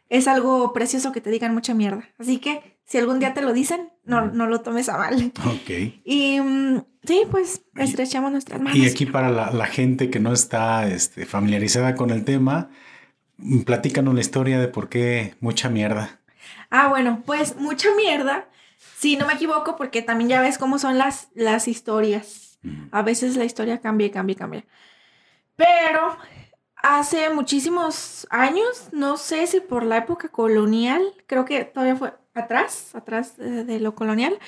[0.09, 2.09] Es algo precioso que te digan mucha mierda.
[2.19, 5.33] Así que si algún día te lo dicen, no, no lo tomes a mal.
[5.45, 5.71] Ok.
[6.05, 8.77] Y mm, sí, pues estrechamos nuestras manos.
[8.77, 12.71] Y aquí para la, gente que no está este, familiarizada con el tema,
[13.65, 16.21] Platícanos la historia de por qué mucha mierda.
[16.71, 18.49] Ah, bueno, pues mucha mierda.
[18.97, 22.59] Si no me equivoco, porque también ya ves cómo son las, las historias.
[22.91, 24.65] A veces la historia cambia, cambia, cambia.
[25.55, 26.17] Pero
[26.77, 32.95] hace muchísimos años, no sé si por la época colonial, creo que todavía fue atrás,
[32.95, 34.39] atrás de, de lo colonial,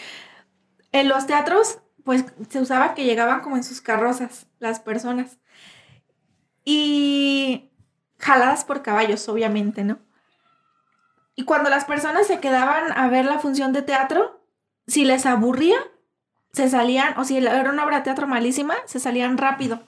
[0.93, 5.39] en los teatros, pues se usaba que llegaban como en sus carrozas las personas.
[6.65, 7.71] Y
[8.19, 9.99] jaladas por caballos, obviamente, ¿no?
[11.35, 14.43] Y cuando las personas se quedaban a ver la función de teatro,
[14.87, 15.79] si les aburría,
[16.53, 19.87] se salían, o si era una obra de teatro malísima, se salían rápido.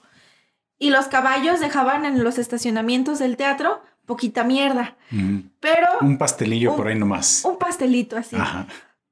[0.79, 4.95] Y los caballos dejaban en los estacionamientos del teatro poquita mierda.
[5.59, 5.87] Pero...
[6.01, 7.43] Un pastelillo por ahí nomás.
[7.45, 8.37] Un pastelito así.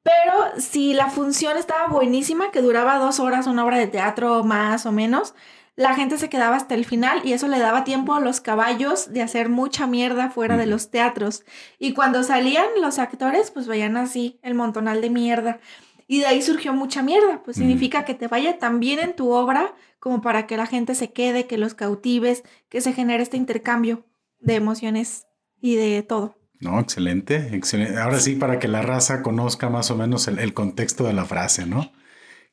[0.03, 4.85] Pero si la función estaba buenísima, que duraba dos horas una obra de teatro más
[4.85, 5.35] o menos,
[5.79, 9.13] la gente se quedaba hasta el final y eso le daba tiempo a los caballos
[9.13, 11.45] de hacer mucha mierda fuera de los teatros.
[11.79, 15.61] Y cuando salían los actores, pues veían así el montonal de mierda.
[16.05, 19.31] Y de ahí surgió mucha mierda, pues significa que te vaya tan bien en tu
[19.31, 23.37] obra como para que la gente se quede, que los cautives, que se genere este
[23.37, 24.05] intercambio
[24.41, 25.27] de emociones
[25.61, 26.35] y de todo.
[26.59, 27.97] No, excelente, excelente.
[27.97, 31.23] Ahora sí, para que la raza conozca más o menos el, el contexto de la
[31.23, 31.93] frase, ¿no?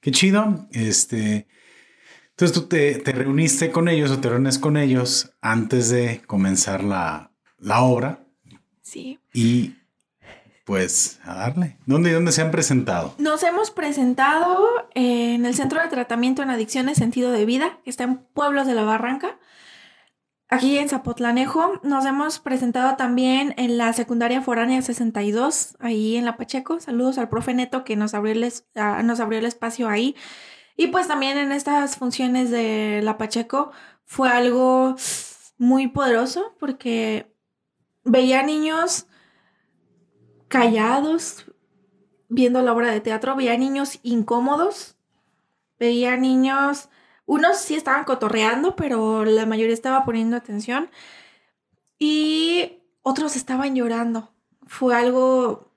[0.00, 0.68] Qué chido.
[0.70, 1.48] Este,
[2.38, 7.30] entonces tú te, reuniste con ellos o te reúnes con ellos antes de comenzar la,
[7.80, 8.26] obra.
[8.82, 9.18] Sí.
[9.32, 9.76] Y
[10.66, 11.78] pues a darle.
[11.86, 13.14] ¿Dónde, ¿Dónde se han presentado?
[13.16, 18.04] Nos hemos presentado en el Centro de Tratamiento en Adicciones Sentido de Vida, que está
[18.04, 19.38] en Pueblos de la Barranca.
[20.50, 26.36] Aquí en Zapotlanejo nos hemos presentado también en la secundaria foránea 62, ahí en La
[26.36, 26.80] Pacheco.
[26.80, 30.14] Saludos al profe Neto que nos abrió el, ah, nos abrió el espacio ahí.
[30.76, 33.72] Y pues también en estas funciones de La Pacheco
[34.04, 34.94] fue algo
[35.58, 37.32] muy poderoso porque
[38.04, 39.06] veía niños
[40.48, 41.46] callados
[42.28, 44.96] viendo la obra de teatro, veía niños incómodos,
[45.78, 46.88] veía niños,
[47.24, 50.90] unos sí estaban cotorreando, pero la mayoría estaba poniendo atención
[51.98, 54.32] y otros estaban llorando.
[54.66, 55.70] Fue algo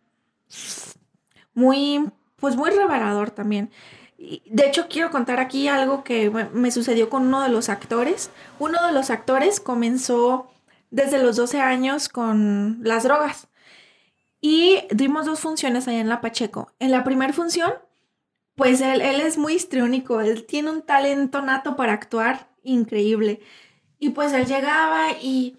[1.53, 3.71] muy, pues muy revelador también.
[4.19, 8.31] De hecho, quiero contar aquí algo que me sucedió con uno de los actores.
[8.59, 10.51] Uno de los actores comenzó
[10.91, 13.47] desde los 12 años con las drogas.
[14.41, 16.73] Y dimos dos funciones allá en La Pacheco.
[16.79, 17.73] En la primera función,
[18.55, 23.39] pues él, es muy histriónico, él tiene un talento nato para actuar increíble.
[23.99, 25.57] Y pues él llegaba y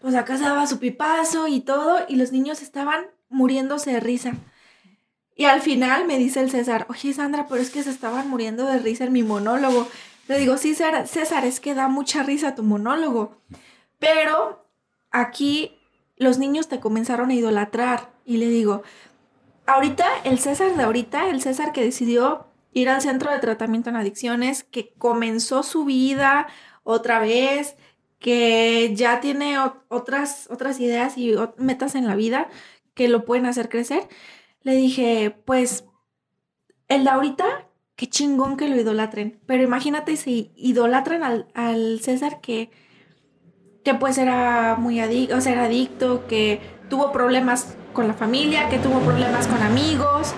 [0.00, 4.34] pues acá daba su pipazo y todo, y los niños estaban muriéndose de risa.
[5.36, 8.66] Y al final me dice el César, oye Sandra, pero es que se estaban muriendo
[8.66, 9.86] de risa en mi monólogo.
[10.28, 13.36] Le digo, sí, César, es que da mucha risa tu monólogo.
[13.98, 14.66] Pero
[15.10, 15.78] aquí
[16.16, 18.10] los niños te comenzaron a idolatrar.
[18.24, 18.82] Y le digo,
[19.66, 23.96] ahorita, el César de ahorita, el César que decidió ir al centro de tratamiento en
[23.96, 26.46] adicciones, que comenzó su vida
[26.82, 27.76] otra vez,
[28.18, 29.56] que ya tiene
[29.88, 32.48] otras, otras ideas y metas en la vida
[32.94, 34.08] que lo pueden hacer crecer,
[34.66, 35.84] le dije, pues,
[36.88, 37.44] el de ahorita,
[37.94, 39.38] qué chingón que lo idolatren.
[39.46, 42.72] Pero imagínate si idolatran al, César que,
[43.84, 46.58] que pues era muy adicto, o sea, era adicto, que
[46.90, 50.34] tuvo problemas con la familia, que tuvo problemas con amigos.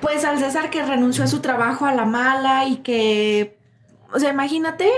[0.00, 3.58] Pues al César que renunció a su trabajo a la mala y que,
[4.14, 4.88] o sea, imagínate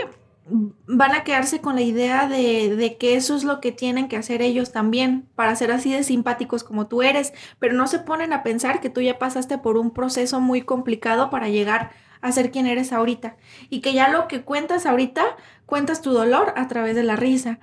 [0.46, 4.42] van a quedarse con la idea de, que eso es lo que tienen que hacer
[4.42, 8.42] ellos también para ser así de simpáticos como tú eres, pero no se ponen a
[8.42, 12.66] pensar que tú ya pasaste por un proceso muy complicado para llegar a ser quien
[12.66, 13.36] eres ahorita.
[13.70, 15.24] Y que ya lo que cuentas ahorita,
[15.66, 17.58] cuentas tu dolor a través de la risa.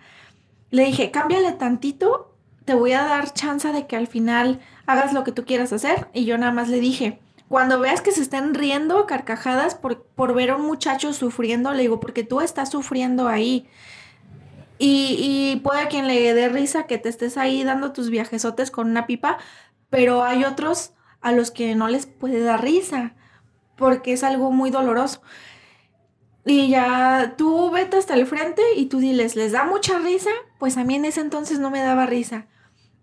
[0.70, 5.24] Le dije, cámbiale tantito, te voy a dar chance de que al final hagas lo
[5.24, 7.20] que tú quieras hacer y yo nada más le dije,
[7.51, 11.81] cuando veas que se están riendo carcajadas por, por ver a un muchacho sufriendo, le
[11.81, 13.67] digo, porque tú estás sufriendo ahí.
[14.77, 18.89] Y, y puede quien le dé risa que te estés ahí dando tus viajesotes con
[18.89, 19.37] una pipa,
[19.89, 23.15] pero hay otros a los que no les puede dar risa,
[23.75, 25.21] porque es algo muy doloroso.
[26.45, 30.31] Y ya tú vete hasta el frente y tú diles, ¿les da mucha risa?
[30.57, 32.47] Pues a mí en ese entonces no me daba risa.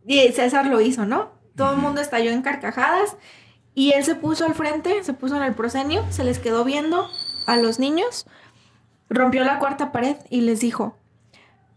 [0.07, 1.33] Y César lo hizo, ¿no?
[1.55, 3.19] Todo el mundo estalló en carcajadas
[3.79, 7.09] y él se puso al frente, se puso en el proscenio, se les quedó viendo
[7.47, 8.27] a los niños,
[9.09, 10.97] rompió la cuarta pared y les dijo,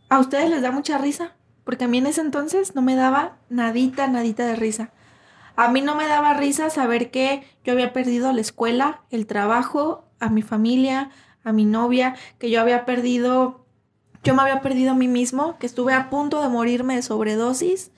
[0.10, 1.36] ¿a ustedes les da mucha risa?
[1.64, 4.90] Porque a mí en ese entonces no me daba nadita, nadita de risa.
[5.56, 10.10] A mí no me daba risa saber que yo había perdido la escuela, el trabajo,
[10.20, 11.12] a mi familia,
[11.44, 13.64] a mi novia, que yo había perdido,
[14.24, 17.92] yo me había perdido a mí mismo, que estuve a punto de morirme de sobredosis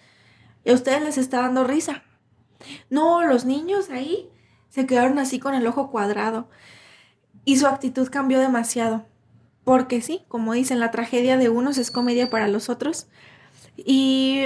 [0.65, 2.03] y a ustedes les está dando risa.
[2.89, 4.29] No, los niños ahí
[4.69, 6.49] se quedaron así con el ojo cuadrado.
[7.45, 9.05] Y su actitud cambió demasiado.
[9.63, 13.07] Porque sí, como dicen, la tragedia de unos es comedia para los otros.
[13.77, 14.43] Y,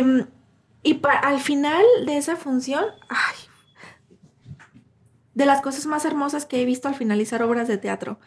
[0.84, 3.36] y al final de esa función, ay,
[5.34, 8.19] de las cosas más hermosas que he visto al finalizar obras de teatro.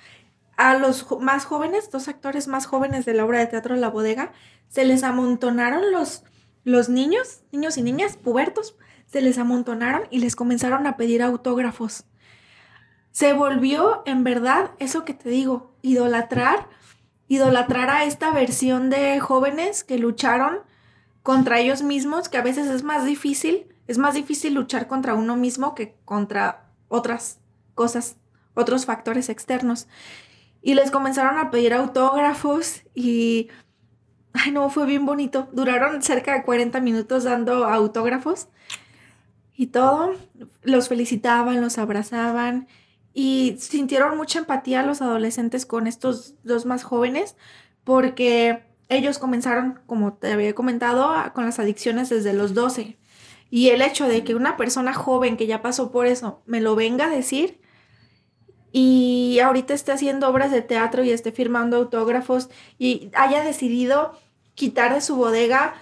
[0.57, 4.33] A los más jóvenes, dos actores más jóvenes de la obra de teatro La Bodega,
[4.69, 6.23] se les amontonaron los,
[6.63, 8.77] los niños, niños y niñas, pubertos,
[9.11, 12.05] se les amontonaron y les comenzaron a pedir autógrafos.
[13.11, 16.69] Se volvió, en verdad, eso que te digo, idolatrar,
[17.27, 20.61] idolatrar a esta versión de jóvenes que lucharon
[21.23, 25.37] contra ellos mismos, que a veces es más difícil, es más difícil luchar contra uno
[25.37, 27.41] mismo que contra otras
[27.75, 28.17] cosas,
[28.55, 29.89] otros factores externos.
[30.63, 33.49] Y les comenzaron a pedir autógrafos y...
[34.33, 35.49] Ay, no, fue bien bonito.
[35.53, 38.47] Duraron cerca de 40 minutos dando autógrafos
[39.61, 40.15] y todo,
[40.63, 42.67] los felicitaban, los abrazaban
[43.13, 47.37] y sintieron mucha empatía los adolescentes con estos dos más jóvenes
[47.85, 52.97] porque ellos comenzaron, como te había comentado, con las adicciones desde los 12.
[53.51, 56.75] Y el hecho de que una persona joven que ya pasó por eso me lo
[56.75, 57.61] venga a decir
[58.73, 64.19] y ahorita esté haciendo obras de teatro y esté firmando autógrafos y haya decidido
[64.55, 65.75] quitar de su bodega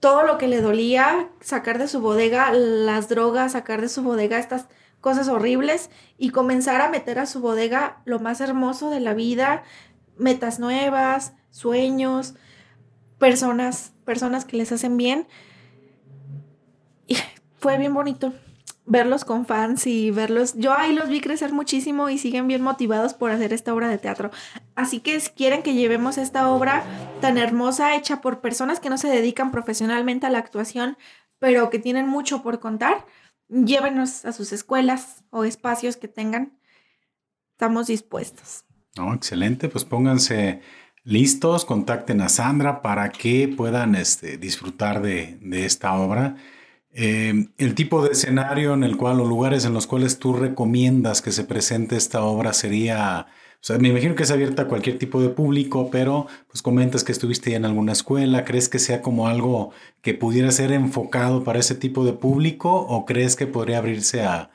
[0.00, 4.38] todo lo que le dolía, sacar de su bodega las drogas, sacar de su bodega
[4.38, 4.68] estas
[5.00, 9.62] cosas horribles y comenzar a meter a su bodega lo más hermoso de la vida,
[10.16, 12.34] metas nuevas, sueños,
[13.18, 15.26] personas, personas que les hacen bien.
[17.06, 17.16] Y
[17.58, 18.32] fue bien bonito
[18.88, 20.54] verlos con fans y verlos.
[20.56, 23.98] Yo ahí los vi crecer muchísimo y siguen bien motivados por hacer esta obra de
[23.98, 24.30] teatro.
[24.74, 26.84] Así que si quieren que llevemos esta obra
[27.20, 30.96] tan hermosa hecha por personas que no se dedican profesionalmente a la actuación,
[31.38, 33.06] pero que tienen mucho por contar,
[33.48, 36.58] llévenos a sus escuelas o espacios que tengan.
[37.52, 38.64] Estamos dispuestos.
[38.98, 40.62] Oh, excelente, pues pónganse
[41.04, 46.36] listos, contacten a Sandra para que puedan este, disfrutar de, de esta obra.
[47.00, 51.22] Eh, el tipo de escenario en el cual, o lugares en los cuales tú recomiendas
[51.22, 54.98] que se presente esta obra sería, o sea, me imagino que es abierta a cualquier
[54.98, 59.00] tipo de público, pero pues comentas que estuviste ya en alguna escuela, ¿crees que sea
[59.00, 59.70] como algo
[60.02, 64.50] que pudiera ser enfocado para ese tipo de público o crees que podría abrirse a,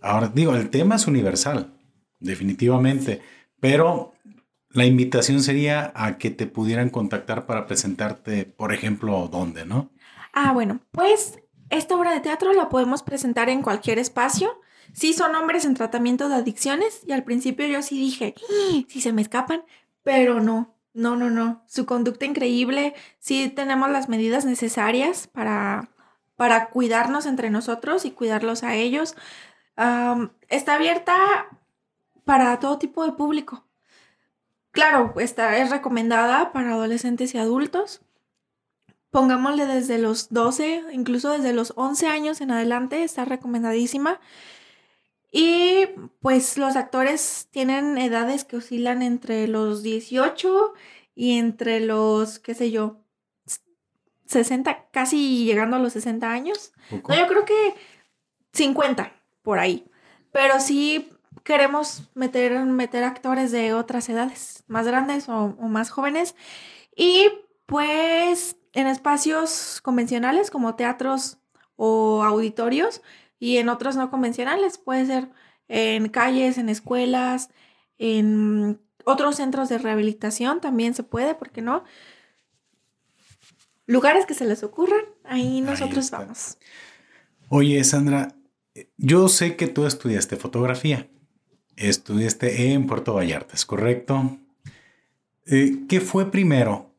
[0.00, 1.74] ahora digo, el tema es universal,
[2.20, 3.20] definitivamente,
[3.58, 4.12] pero
[4.68, 9.90] la invitación sería a que te pudieran contactar para presentarte, por ejemplo, dónde, ¿no?
[10.32, 14.60] Ah, bueno, pues esta obra de teatro la podemos presentar en cualquier espacio.
[14.92, 18.82] Sí son hombres en tratamiento de adicciones y al principio yo sí dije, "¡Ah!
[18.88, 19.62] si se me escapan,
[20.02, 21.62] pero no, no, no, no.
[21.68, 25.88] Su conducta increíble, sí tenemos las medidas necesarias para,
[26.36, 29.14] para cuidarnos entre nosotros y cuidarlos a ellos.
[30.48, 31.46] Está abierta
[32.24, 33.64] para todo tipo de público.
[34.72, 38.02] Claro, esta es recomendada para adolescentes y adultos.
[39.10, 44.20] Pongámosle desde los 12, incluso desde los 11 años en adelante, está recomendadísima.
[45.32, 45.86] Y
[46.20, 50.72] pues los actores tienen edades que oscilan entre los 18
[51.14, 53.04] y entre los, qué sé yo,
[54.26, 56.72] 60, casi llegando a los 60 años.
[56.90, 57.74] No, yo creo que
[58.52, 59.90] 50 por ahí.
[60.32, 61.10] Pero sí
[61.42, 66.36] queremos meter, meter actores de otras edades, más grandes o, o más jóvenes.
[66.94, 67.28] Y
[67.66, 71.38] pues en espacios convencionales como teatros
[71.76, 73.02] o auditorios
[73.38, 75.28] y en otros no convencionales, puede ser
[75.68, 77.50] en calles, en escuelas,
[77.98, 81.84] en otros centros de rehabilitación también se puede, ¿por qué no?
[83.86, 86.58] Lugares que se les ocurran, ahí nosotros vamos.
[87.48, 88.34] Oye, Sandra,
[88.96, 91.08] yo sé que tú estudiaste fotografía.
[91.76, 94.38] Estudiaste en Puerto Vallarta, ¿es correcto?
[95.46, 96.89] Eh, ¿Qué fue primero,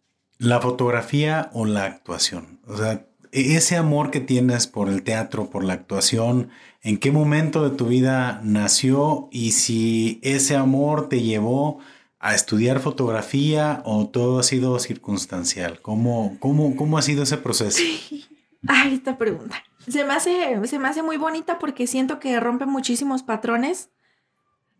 [0.42, 2.60] la fotografía o la actuación?
[2.68, 6.50] O sea, e- ese amor que tienes por el teatro, por la actuación,
[6.82, 11.80] ¿en qué momento de tu vida nació y si ese amor te llevó
[12.20, 15.82] a estudiar fotografía o todo ha sido circunstancial?
[15.82, 17.82] ¿Cómo, cómo, cómo ha sido ese proceso?
[18.68, 19.64] Ay, esta pregunta.
[19.88, 23.90] Se me, hace, se me hace muy bonita porque siento que rompe muchísimos patrones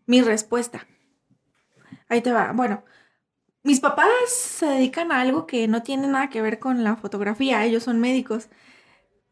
[0.06, 0.86] mi respuesta.
[2.08, 2.52] Ahí te va.
[2.52, 2.84] Bueno,
[3.62, 7.64] mis papás se dedican a algo que no tiene nada que ver con la fotografía.
[7.64, 8.48] Ellos son médicos.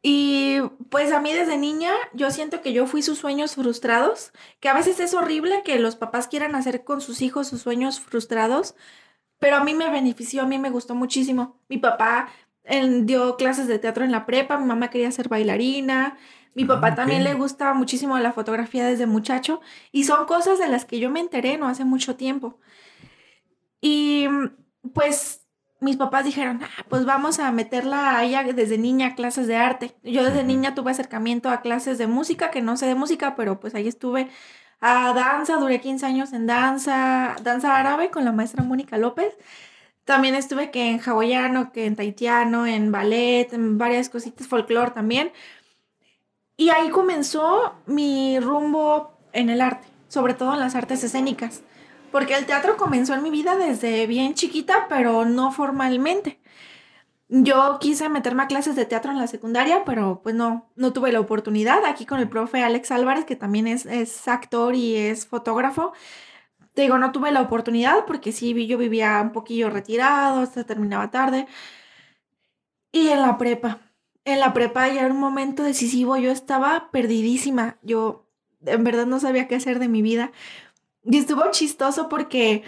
[0.03, 0.61] Y
[0.91, 4.75] pues a mí desde niña yo siento que yo fui sus sueños frustrados, que a
[4.75, 8.75] veces es horrible que los papás quieran hacer con sus hijos sus sueños frustrados,
[9.39, 11.61] pero a mí me benefició, a mí me gustó muchísimo.
[11.69, 12.31] Mi papá
[12.65, 16.19] él dio clases de teatro en la prepa, mi mamá quería ser bailarina,
[16.55, 17.25] mi Ah, papá también ok.
[17.25, 19.61] le gusta muchísimo la fotografía desde muchacho
[19.93, 22.59] y son cosas de las que yo me enteré no hace mucho tiempo.
[23.81, 25.47] Y mm, pues
[25.81, 29.57] mis papás dijeron, ah, pues vamos a meterla a ella desde niña a clases de
[29.57, 29.97] arte.
[30.03, 33.61] Yo desde niña tuve acercamiento a clases de música, que no sé de música, pero
[33.61, 34.29] pues ahí estuve
[34.81, 39.35] a danza, duré 15 años en danza, danza árabe con la maestra Mónica López.
[40.05, 45.33] También estuve que en hawaiano, que en taitiano, en ballet, en varias cositas, folclore también.
[46.57, 51.63] Y ahí comenzó mi rumbo en el arte, sobre todo en las artes escénicas,
[52.11, 56.41] porque el teatro comenzó en mi vida desde bien chiquita, pero no formalmente.
[57.29, 61.13] Yo quise meterme a clases de teatro en la secundaria, pero pues no, no tuve
[61.13, 61.85] la oportunidad.
[61.85, 65.93] Aquí con el profe Alex Álvarez, que también es, es actor y es fotógrafo.
[66.75, 71.11] Te digo, no tuve la oportunidad porque sí, yo vivía un poquillo retirado, se terminaba
[71.13, 71.47] tarde.
[72.93, 73.79] Y en la prepa,
[74.25, 78.27] en la prepa ya era un momento decisivo, yo estaba perdidísima, yo
[78.67, 80.33] en verdad no sabía qué hacer de mi vida.
[81.05, 82.63] Y estuvo chistoso porque,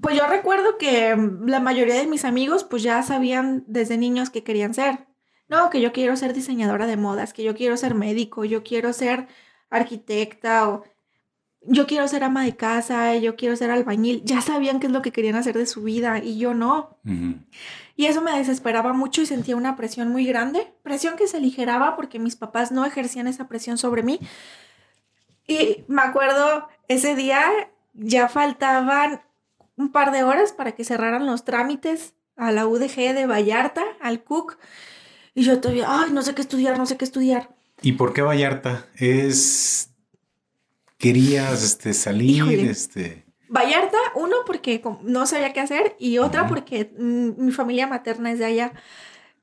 [0.00, 4.30] pues yo recuerdo que mm, la mayoría de mis amigos pues ya sabían desde niños
[4.30, 5.06] qué querían ser.
[5.48, 8.92] No, que yo quiero ser diseñadora de modas, que yo quiero ser médico, yo quiero
[8.92, 9.28] ser
[9.70, 10.84] arquitecta o
[11.68, 14.22] yo quiero ser ama de casa, yo quiero ser albañil.
[14.24, 16.98] Ya sabían qué es lo que querían hacer de su vida y yo no.
[17.96, 21.96] Y eso me desesperaba mucho y sentía una presión muy grande, presión que se aligeraba
[21.96, 24.20] porque mis papás no ejercían esa presión sobre mí.
[25.48, 27.42] Y me acuerdo ese día
[27.94, 29.22] ya faltaban
[29.76, 34.22] un par de horas para que cerraran los trámites a la UDG de Vallarta, al
[34.22, 34.58] CUC.
[35.34, 37.54] Y yo todavía, ay, no sé qué estudiar, no sé qué estudiar.
[37.82, 38.86] ¿Y por qué Vallarta?
[38.96, 39.90] Es
[40.98, 42.70] querías este salir, Híjole.
[42.70, 46.54] este Vallarta, uno porque no sabía qué hacer y otra Ujú.
[46.54, 48.72] porque mm, mi familia materna es de allá.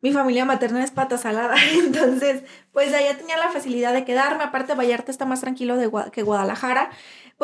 [0.01, 4.43] Mi familia materna es pata salada, entonces pues allá tenía la facilidad de quedarme.
[4.43, 6.89] Aparte Vallarta está más tranquilo de Gua- que Guadalajara.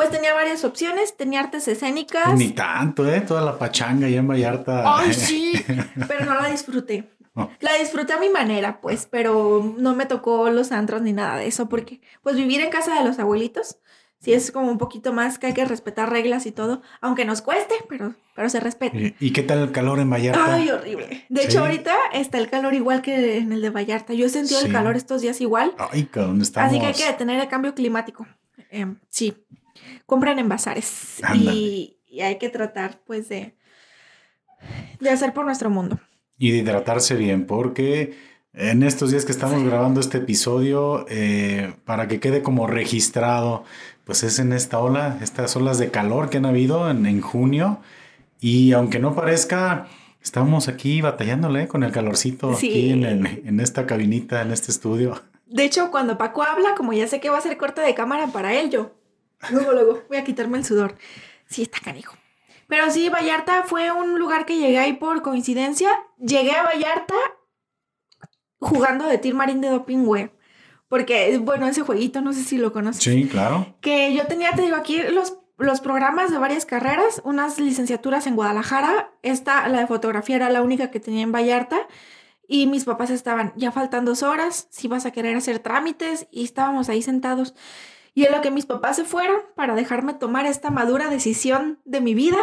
[0.00, 2.32] Pues tenía varias opciones, tenía artes escénicas.
[2.38, 4.96] ni tanto, eh, toda la pachanga allá en Vallarta.
[4.98, 5.52] Ay, sí,
[6.08, 7.10] pero no la disfruté.
[7.60, 11.48] La disfruté a mi manera, pues, pero no me tocó los antros ni nada de
[11.48, 13.76] eso, porque pues vivir en casa de los abuelitos,
[14.20, 17.42] sí es como un poquito más que hay que respetar reglas y todo, aunque nos
[17.42, 18.96] cueste, pero, pero se respeta.
[18.96, 20.54] ¿Y y qué tal el calor en Vallarta?
[20.54, 21.26] Ay, horrible.
[21.28, 21.46] De Sí.
[21.48, 24.14] hecho, ahorita está el calor igual que en el de Vallarta.
[24.14, 24.66] Yo he sentido Sí.
[24.68, 26.70] el calor estos días igual, Ay, cabrón, estamos.
[26.70, 28.26] así que hay que detener el cambio climático.
[28.70, 29.34] Em, sí,
[30.10, 33.54] compran en bazares y, y hay que tratar, pues, de,
[34.98, 36.00] de hacer por nuestro mundo.
[36.36, 38.16] Y de hidratarse bien, porque
[38.52, 43.62] en estos días que estamos grabando este episodio, eh, para que quede como registrado,
[44.02, 47.78] pues es en esta ola, estas olas de calor que han habido en, junio.
[48.40, 49.86] Y aunque no parezca,
[50.20, 55.22] estamos aquí batallándole con el calorcito aquí en, en, esta cabinita, en este estudio.
[55.46, 58.26] De hecho, cuando Paco habla, como ya sé que va a ser corte de cámara
[58.32, 58.99] para él, yo
[59.50, 60.96] luego, luego voy a quitarme el sudor.
[61.46, 62.16] Sí, está canijo.
[62.68, 65.90] Pero sí, Vallarta fue un lugar que llegué ahí por coincidencia.
[66.18, 67.16] Llegué a Vallarta
[68.60, 70.32] jugando de Tir Marín de Doping Web.
[70.88, 73.02] Porque, bueno, ese jueguito, no sé si lo conoces.
[73.02, 73.76] Sí, claro.
[73.80, 78.36] Que yo tenía, te digo, aquí los, los programas de varias carreras, unas licenciaturas en
[78.36, 81.88] Guadalajara, esta, la de fotografía, era la única que tenía en Vallarta.
[82.46, 86.44] Y mis papás estaban, ya faltan dos horas, si vas a querer hacer trámites, y
[86.44, 87.54] estábamos ahí sentados.
[88.20, 92.02] Y en lo que mis papás se fueron para dejarme tomar esta madura decisión de
[92.02, 92.36] mi vida,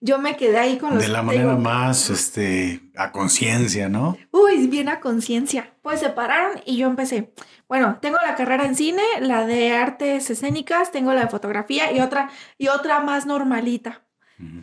[0.00, 1.04] yo me quedé ahí con los...
[1.04, 4.18] De la manera más, este, a conciencia, ¿no?
[4.32, 5.76] Uy, bien a conciencia.
[5.80, 7.32] Pues se pararon y yo empecé.
[7.68, 12.00] Bueno, tengo la carrera en cine, la de artes escénicas, tengo la de fotografía y
[12.00, 14.02] otra, y otra más normalita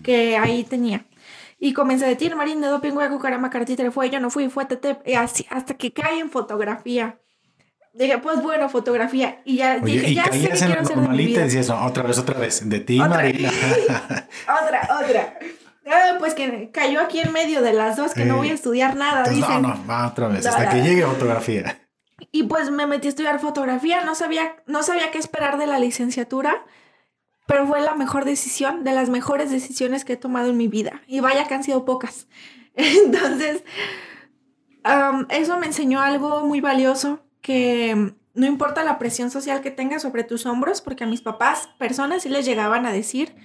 [0.04, 1.06] que ahí tenía.
[1.58, 4.66] Y comencé a decir, Marín de doping, hueco, caramba, caratita, fue, yo no fui, fue
[4.66, 7.18] tete, y así, hasta que cae en fotografía.
[7.94, 9.42] Dije, pues bueno, fotografía.
[9.46, 12.68] Y ya dije, ya sé que quiero hacer normalita y decías, otra vez, otra vez,
[12.70, 13.24] de ti, ¿Otra?
[13.28, 15.40] otra, otra.
[15.92, 18.96] Ah, pues que cayó aquí en medio de las dos, que no voy a estudiar
[18.96, 19.24] nada.
[19.28, 21.80] dicen, no, no, va otra vez, hasta que llegue fotografía.
[22.32, 25.80] Y pues me metí a estudiar fotografía, no sabía, no sabía qué esperar de la
[25.80, 26.64] licenciatura,
[27.48, 31.02] pero fue la mejor decisión, de las mejores decisiones que he tomado en mi vida.
[31.08, 32.28] Y vaya que han sido pocas.
[32.76, 33.64] Entonces,
[35.30, 40.24] eso me enseñó algo muy valioso que no importa la presión social que tengas sobre
[40.24, 43.36] tus hombros, porque a mis papás, personas sí les llegaban a decir,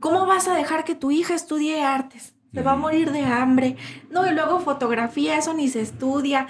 [0.00, 2.34] ¿cómo vas a dejar que tu hija estudie artes?
[2.52, 3.76] Se va a morir de hambre.
[4.10, 6.48] No, y luego fotografía, eso ni se estudia.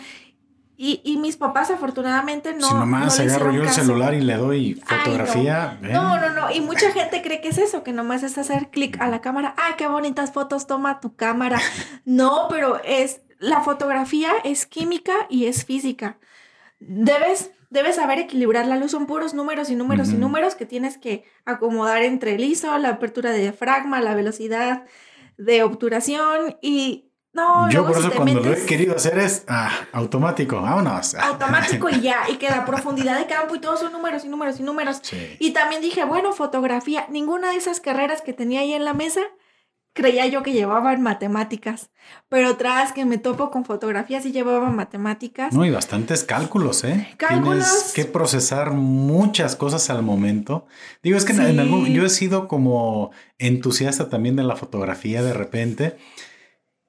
[0.84, 2.66] Y, mis papás afortunadamente no.
[2.66, 5.78] Si nomás agarro yo el celular y le doy fotografía.
[5.80, 6.18] no.
[6.18, 6.30] no.
[6.30, 9.20] no, Y mucha gente cree que es eso, que nomás es hacer clic a la
[9.20, 9.54] cámara.
[9.58, 11.60] Ay, qué bonitas fotos toma tu cámara.
[12.04, 13.20] no, pero es.
[13.38, 16.16] La fotografía es química y es física
[16.88, 20.98] debes, debes saber equilibrar la luz, son puros números y números y números que tienes
[20.98, 24.84] que acomodar entre el ISO, la apertura de diafragma, la velocidad
[25.38, 30.60] de obturación y no, yo por eso cuando lo he querido hacer es ah, automático,
[30.60, 31.14] vámonos.
[31.18, 34.60] Automático y ya, y que la profundidad de campo y todos son números y números
[34.60, 35.00] y números.
[35.38, 39.22] Y también dije, bueno, fotografía, ninguna de esas carreras que tenía ahí en la mesa
[39.92, 41.90] creía yo que llevaban matemáticas,
[42.28, 45.52] pero tras que me topo con fotografías y llevaban matemáticas.
[45.52, 47.08] No, y bastantes cálculos, ¿eh?
[47.16, 47.64] Cálculos.
[47.64, 50.66] Tienes que procesar muchas cosas al momento.
[51.02, 55.34] Digo, es que en algún, yo he sido como entusiasta también de la fotografía de
[55.34, 55.98] repente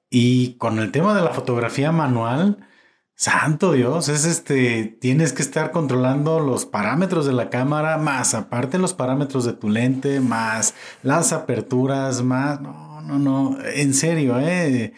[0.10, 2.68] y con el tema de la fotografía manual,
[3.16, 8.78] Santo Dios, es este, tienes que estar controlando los parámetros de la cámara, más aparte
[8.78, 14.94] los parámetros de tu lente, más las aperturas, más, no, no, no, en serio, eh.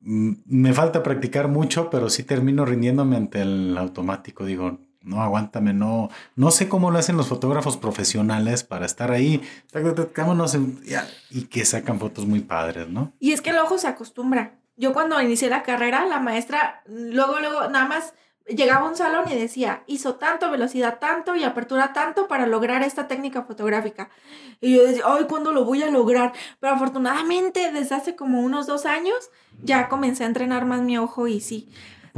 [0.00, 4.44] Me falta practicar mucho, pero sí termino rindiéndome ante el automático.
[4.44, 9.42] Digo, no, aguántame, no, no sé cómo lo hacen los fotógrafos profesionales para estar ahí,
[11.30, 13.12] y que sacan fotos muy padres, ¿no?
[13.18, 17.40] Y es que el ojo se acostumbra yo cuando inicié la carrera, la maestra luego,
[17.40, 18.14] luego, nada más
[18.48, 22.82] llegaba a un salón y decía, hizo tanto, velocidad tanto y apertura tanto para lograr
[22.82, 24.10] esta técnica fotográfica.
[24.60, 26.32] Y yo decía, ay, ¿cuándo lo voy a lograr?
[26.60, 29.30] Pero afortunadamente, desde hace como unos dos años,
[29.62, 31.68] ya comencé a entrenar más mi ojo y sí.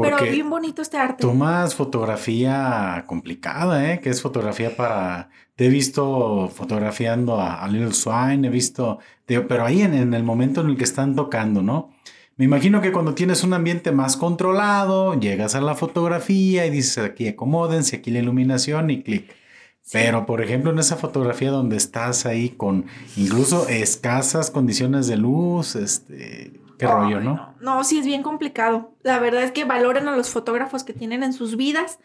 [0.01, 1.23] Pero bien bonito este arte.
[1.23, 4.01] Tomas fotografía complicada, ¿eh?
[4.01, 5.31] Que es fotografía para...
[5.57, 9.01] Te he visto fotografiando a, Little Swine, he visto...
[9.27, 11.91] pero ahí en, en el momento en el que están tocando, ¿no?
[12.39, 16.99] Me imagino que cuando tienes un ambiente más controlado, llegas a la fotografía y dices
[16.99, 19.35] aquí acomódense, aquí la iluminación y clic.
[19.91, 22.87] Pero, por ejemplo, en esa fotografía donde estás ahí con
[23.17, 27.55] incluso escasas condiciones de luz, este, qué rollo, ¿no?
[27.61, 27.83] ¿no?
[27.83, 28.95] sí es bien complicado.
[29.03, 31.99] La verdad es que valoren a los fotógrafos que tienen en sus vidas.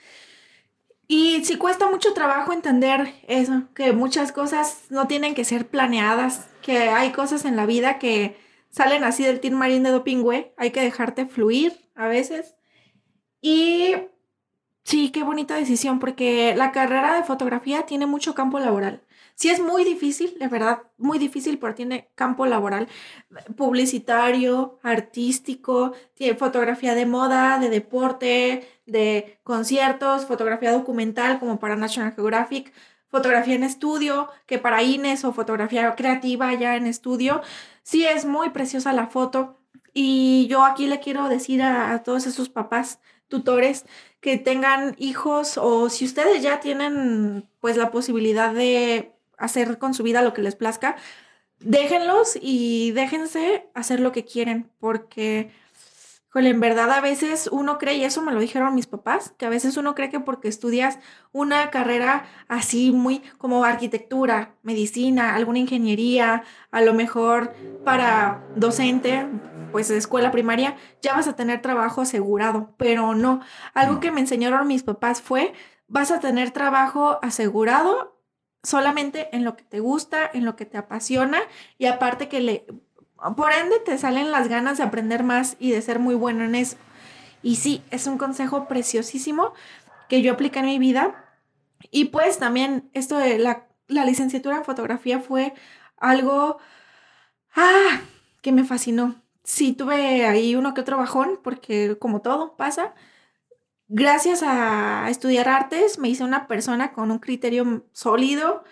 [1.07, 6.47] Y sí cuesta mucho trabajo entender eso, que muchas cosas no tienen que ser planeadas,
[6.63, 8.41] que hay cosas en la vida que
[8.73, 10.53] salen así del Team Marín de Dopingüe.
[10.57, 12.55] Hay que dejarte fluir a veces.
[13.39, 13.93] Y
[14.83, 19.03] sí, qué bonita decisión, porque la carrera de fotografía tiene mucho campo laboral.
[19.35, 22.87] Sí es muy difícil, de verdad, muy difícil, pero tiene campo laboral
[23.55, 32.13] publicitario, artístico, tiene fotografía de moda, de deporte, de conciertos, fotografía documental como para National
[32.13, 32.73] Geographic,
[33.09, 37.41] fotografía en estudio, que para Ines o fotografía creativa ya en estudio.
[37.83, 39.59] Sí, es muy preciosa la foto.
[39.93, 43.85] Y yo aquí le quiero decir a, todos esos papás, tutores
[44.21, 50.03] que tengan hijos o si ustedes ya tienen pues la posibilidad de hacer con su
[50.03, 50.95] vida lo que les plazca,
[51.59, 55.51] déjenlos y déjense hacer lo que quieren porque
[56.35, 59.49] en verdad a veces uno cree, y eso me lo dijeron mis papás, que a
[59.49, 60.99] veces uno cree que porque estudias
[61.31, 67.53] una carrera así muy como arquitectura, medicina, alguna ingeniería, a lo mejor
[67.85, 69.27] para docente,
[69.71, 73.41] pues de escuela primaria, ya vas a tener trabajo asegurado, pero no.
[73.73, 75.53] Algo que me enseñaron mis papás fue,
[75.87, 78.19] vas a tener trabajo asegurado
[78.63, 81.39] solamente en lo que te gusta, en lo que te apasiona
[81.77, 82.65] y aparte que le
[83.35, 86.55] por ende, te salen las ganas de aprender más y de ser muy bueno en
[86.55, 86.77] eso.
[87.41, 89.53] Y sí, es un consejo preciosísimo
[90.09, 91.35] que yo apliqué en mi vida.
[91.91, 95.53] Y pues también esto de la, licenciatura en fotografía fue
[95.97, 96.57] algo
[97.55, 98.01] ah,
[98.41, 99.21] que me fascinó.
[99.43, 102.93] Sí, tuve ahí uno que otro bajón, porque como todo pasa,
[103.87, 108.63] gracias a estudiar artes me hice una persona con un criterio sólido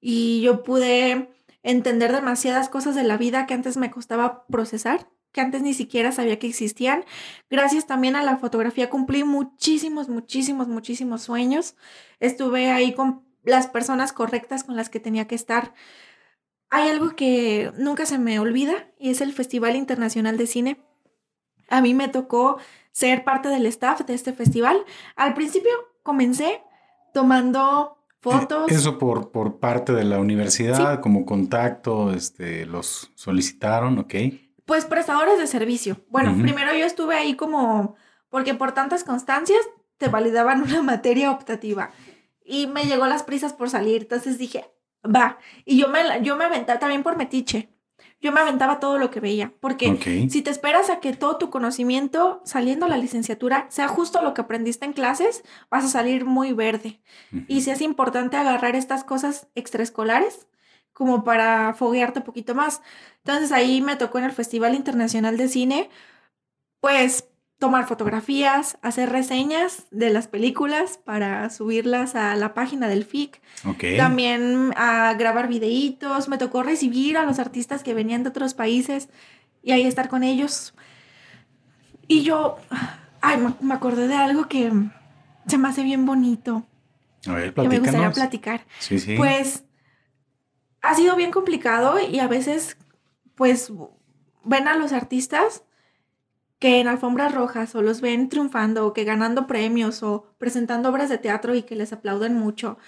[0.00, 1.30] y yo pude
[1.68, 6.12] entender demasiadas cosas de la vida que antes me costaba procesar, que antes ni siquiera
[6.12, 7.04] sabía que existían.
[7.50, 11.76] Gracias también a la fotografía cumplí muchísimos, muchísimos, muchísimos sueños.
[12.20, 15.74] Estuve ahí con las personas correctas con las que tenía que estar.
[16.70, 20.80] Hay algo que nunca se me olvida y es el Festival Internacional de Cine.
[21.68, 22.56] A mí me tocó
[22.92, 24.82] ser parte del staff de este festival.
[25.16, 25.70] Al principio
[26.02, 26.62] comencé
[27.12, 28.70] tomando fotos.
[28.70, 34.14] Eso por, por parte de la universidad, como contacto, este, los solicitaron, ¿ok?
[34.64, 36.04] Pues prestadores de servicio.
[36.08, 37.96] Bueno, primero yo estuve ahí como,
[38.28, 39.60] porque por tantas constancias
[39.96, 41.90] te validaban una materia optativa.
[42.44, 44.64] Y me llegó las prisas por salir, entonces dije,
[45.04, 45.38] va.
[45.64, 47.77] Y yo me, yo me aventé también por metiche
[48.20, 51.50] yo me aventaba todo lo que veía, porque si te esperas a que todo tu
[51.50, 56.24] conocimiento saliendo a la licenciatura sea justo lo que aprendiste en clases, vas a salir
[56.24, 57.00] muy verde.
[57.46, 60.48] Y si es importante agarrar estas cosas extraescolares
[60.92, 62.82] como para foguearte un poquito más.
[63.18, 65.90] Entonces ahí me tocó en el Festival Internacional de Cine,
[66.80, 67.28] pues
[67.58, 73.40] tomar fotografías, hacer reseñas de las películas para subirlas a la página del FIC.
[73.96, 76.28] También a grabar videitos.
[76.28, 79.08] Me tocó recibir a los artistas que venían de otros países
[79.62, 80.74] y ahí estar con ellos.
[82.06, 82.56] Y yo,
[83.20, 84.72] ay, me acordé de algo que
[85.46, 86.64] se me hace bien bonito.
[87.26, 88.66] A ver, que me gustaría platicar.
[88.78, 89.16] Sí, sí.
[89.16, 89.64] Pues
[90.80, 92.76] ha sido bien complicado y a veces,
[93.34, 93.72] pues,
[94.44, 95.64] ven a los artistas
[96.58, 101.08] que en alfombras rojas o los ven triunfando o que ganando premios o presentando obras
[101.08, 102.78] de teatro y que les aplauden mucho.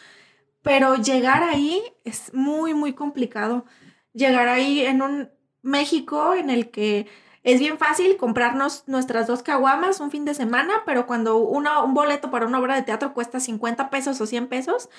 [0.62, 3.64] Pero llegar ahí es muy, muy complicado.
[4.12, 5.31] Llegar ahí en un
[5.62, 7.07] México en el que
[7.43, 12.31] es bien fácil comprarnos nuestras dos caguamas un fin de semana, pero cuando un boleto
[12.31, 14.91] para una obra de teatro cuesta 50 pesos o 100 pesos,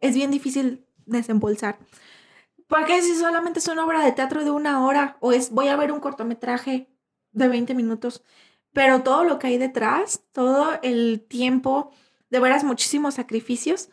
[0.00, 1.78] es bien difícil desembolsar.
[2.66, 5.76] Porque si solamente es una obra de teatro de una hora o es voy a
[5.76, 6.90] ver un cortometraje
[7.38, 8.22] de 20 minutos,
[8.72, 11.90] pero todo lo que hay detrás, todo el tiempo,
[12.30, 13.88] de veras muchísimos sacrificios,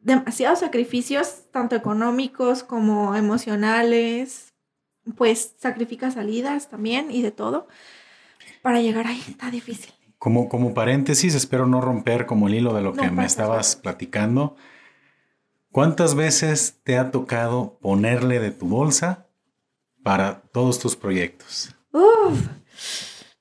[0.00, 4.54] demasiados sacrificios, tanto económicos como emocionales,
[5.16, 7.68] pues sacrifica salidas también y de todo.
[8.62, 9.92] Para llegar ahí está difícil.
[10.18, 14.56] Como, como paréntesis, espero no romper como el hilo de lo que me estabas platicando.
[15.70, 19.26] ¿Cuántas veces te ha tocado ponerle de tu bolsa
[20.02, 21.74] para todos tus proyectos?
[21.92, 22.48] Uf,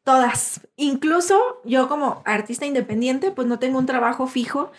[0.04, 0.62] todas.
[0.78, 4.72] Incluso yo como artista independiente, pues no tengo un trabajo fijo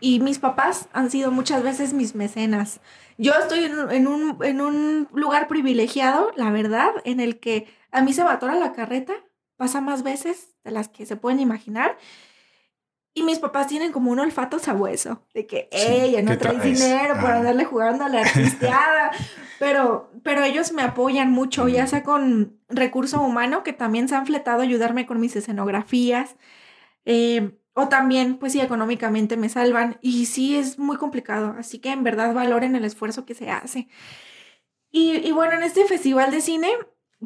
[0.00, 2.80] y mis papás han sido muchas veces mis mecenas.
[3.16, 8.12] Yo estoy en, un, en un lugar privilegiado, la verdad, en el que a mí
[8.12, 9.14] se me atora la carreta,
[9.56, 11.96] pasa más veces de las que se pueden imaginar.
[13.16, 17.30] Y mis papás tienen como un olfato sabueso, de que ella no trae dinero por
[17.30, 19.12] andarle jugando a la artisteada.
[19.60, 24.26] pero, pero ellos me apoyan mucho, ya sea con recurso humano, que también se han
[24.26, 26.34] fletado a ayudarme con mis escenografías.
[27.04, 29.96] Eh, o también, pues sí, económicamente me salvan.
[30.02, 31.54] Y sí, es muy complicado.
[31.56, 33.86] Así que en verdad valoren el esfuerzo que se hace.
[34.90, 36.68] Y, y bueno, en este festival de cine,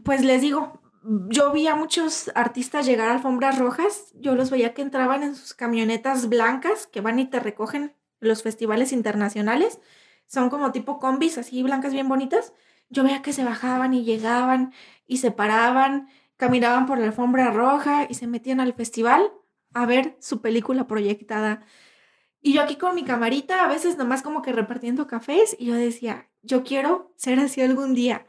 [0.05, 4.74] pues les digo, yo vi a muchos artistas llegar a alfombras rojas, yo los veía
[4.74, 9.80] que entraban en sus camionetas blancas que van y te recogen los festivales internacionales.
[10.26, 12.53] Son como tipo combis, así blancas bien bonitas.
[12.90, 14.72] Yo veía que se bajaban y llegaban
[15.07, 19.32] y se paraban, caminaban por la alfombra roja y se metían al festival
[19.74, 21.62] a ver su película proyectada.
[22.40, 25.74] Y yo aquí con mi camarita, a veces nomás como que repartiendo cafés, y yo
[25.74, 28.26] decía, yo quiero ser así algún día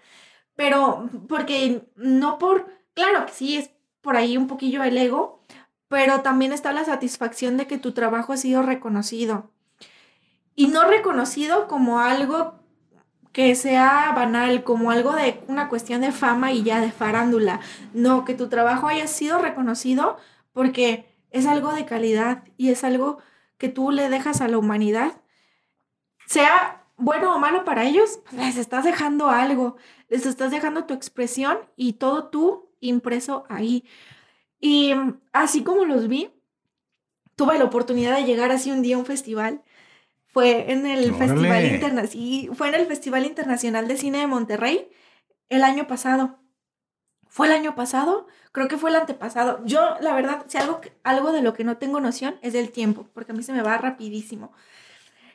[0.60, 5.42] pero porque no por, claro que sí, es por ahí un poquillo el ego,
[5.88, 9.52] pero también está la satisfacción de que tu trabajo ha sido reconocido.
[10.56, 12.56] Y no reconocido como algo
[13.32, 17.62] que sea banal, como algo de una cuestión de fama y ya de farándula.
[17.94, 20.18] No, que tu trabajo haya sido reconocido
[20.52, 23.20] porque es algo de calidad y es algo
[23.58, 25.22] que tú le dejas a la humanidad.
[26.28, 29.78] Sea bueno o malo para ellos, pues, les estás dejando algo,
[30.10, 33.86] les estás dejando tu expresión y todo tú impreso ahí.
[34.60, 34.94] Y
[35.32, 36.32] así como los vi,
[37.36, 39.64] tuve la oportunidad de llegar así un día a un festival.
[40.28, 44.90] Fue en el Festival Internacional, fue en el Festival Internacional de Cine de Monterrey
[45.50, 46.40] el año pasado.
[47.28, 48.28] ¿Fue el año pasado?
[48.52, 49.62] Creo que fue el antepasado.
[49.66, 53.08] Yo, la verdad, si algo, algo de lo que no tengo noción es del tiempo,
[53.14, 54.52] porque a mí se me va rapidísimo.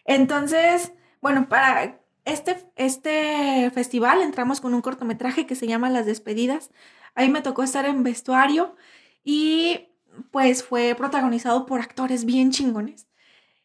[0.04, 6.70] Entonces, bueno, para este, este festival entramos con un cortometraje que se llama Las Despedidas.
[7.14, 8.76] Ahí me tocó estar en vestuario
[9.22, 9.88] y
[10.30, 13.08] pues fue protagonizado por actores bien chingones.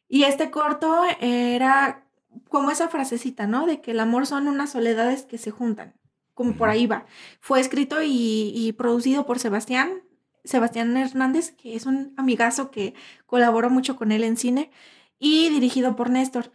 [0.08, 2.06] Y este corto era
[2.50, 3.66] como esa frasecita, ¿no?
[3.66, 5.94] De que el amor son unas soledades que se juntan,
[6.34, 7.06] como por ahí va.
[7.40, 10.02] Fue escrito y, y producido por Sebastián,
[10.44, 12.94] Sebastián Hernández, que es un amigazo que
[13.26, 14.72] colaboró mucho con él en cine,
[15.20, 16.52] y dirigido por Néstor.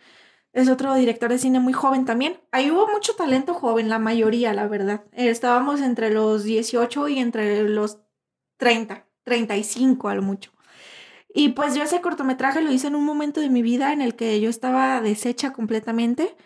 [0.55, 2.39] Es otro director de cine muy joven también.
[2.53, 5.05] Ahí hubo mucho talento joven, la mayoría, la verdad.
[5.13, 7.99] Estábamos entre los 18 y entre los
[8.59, 10.53] 30, 35 a lo mucho.
[11.35, 14.15] Y pues yo ese cortometraje lo hice en un momento de mi vida en el
[14.15, 16.37] que yo estaba deshecha completamente.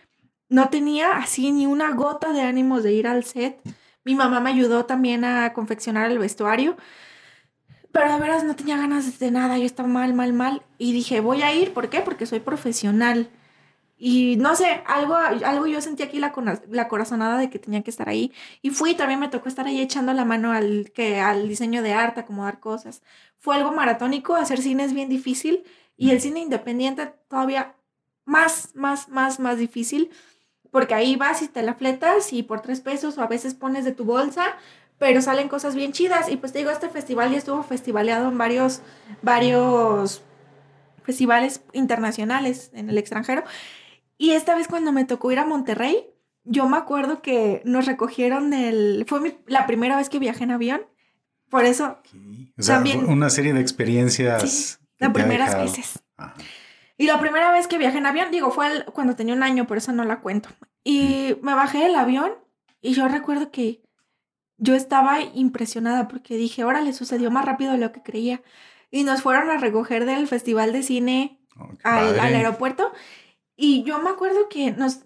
[0.48, 3.60] No tenía así ni una gota de ánimos de ir al set.
[4.04, 6.78] Mi mamá me ayudó también a confeccionar el vestuario.
[7.92, 9.58] Pero de veras no tenía ganas de nada.
[9.58, 10.62] Yo estaba mal, mal, mal.
[10.78, 11.74] Y dije, voy a ir.
[11.74, 12.00] ¿Por qué?
[12.00, 13.28] Porque soy profesional.
[14.00, 16.32] Y no sé, algo, algo yo sentí aquí la,
[16.70, 18.32] la corazonada de que tenía que estar ahí.
[18.62, 21.94] Y fui, también me tocó estar ahí echando la mano al, que, al diseño de
[21.94, 23.02] arte, acomodar cosas.
[23.38, 25.64] Fue algo maratónico, hacer cine es bien difícil
[25.96, 27.74] y el cine independiente todavía
[28.24, 30.10] más, más, más, más difícil.
[30.70, 33.84] Porque ahí vas y te la fletas y por tres pesos o a veces pones
[33.84, 34.56] de tu bolsa,
[34.98, 36.28] pero salen cosas bien chidas.
[36.28, 38.80] Y pues te digo, este festival ya estuvo festivaleado en varios,
[39.22, 40.22] varios
[41.02, 43.42] festivales internacionales en el extranjero.
[44.18, 46.04] Y esta vez cuando me tocó ir a Monterrey,
[46.44, 49.06] yo me acuerdo que nos recogieron del...
[49.08, 50.82] Fue la primera vez que viajé en avión.
[51.48, 51.98] Por eso...
[52.58, 54.50] O sea, también, una serie de experiencias.
[54.50, 56.02] Sí, las primeras veces.
[56.96, 59.76] Y la primera vez que viajé en avión, digo, fue cuando tenía un año, por
[59.76, 60.48] eso no la cuento.
[60.82, 62.32] Y me bajé del avión
[62.80, 63.82] y yo recuerdo que
[64.56, 68.42] yo estaba impresionada porque dije, órale, sucedió más rápido de lo que creía.
[68.90, 72.92] Y nos fueron a recoger del Festival de Cine oh, al, al, aeropuerto
[73.58, 75.00] y yo me acuerdo que nos,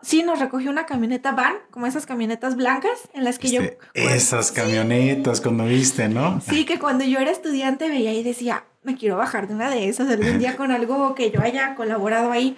[0.00, 3.60] sí, nos recogió una camioneta van, como esas camionetas blancas en las que yo...
[3.60, 6.40] Este, esas camionetas cuando viste, ¿no?
[6.40, 9.88] Sí, que cuando yo era estudiante veía y decía, me quiero bajar de una de
[9.88, 12.56] esas algún día con algo que yo haya colaborado ahí.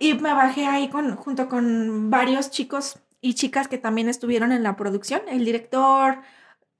[0.00, 4.64] Y me bajé ahí con, junto con varios chicos y chicas que también estuvieron en
[4.64, 6.18] la producción, el director,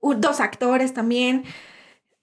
[0.00, 1.44] dos actores también,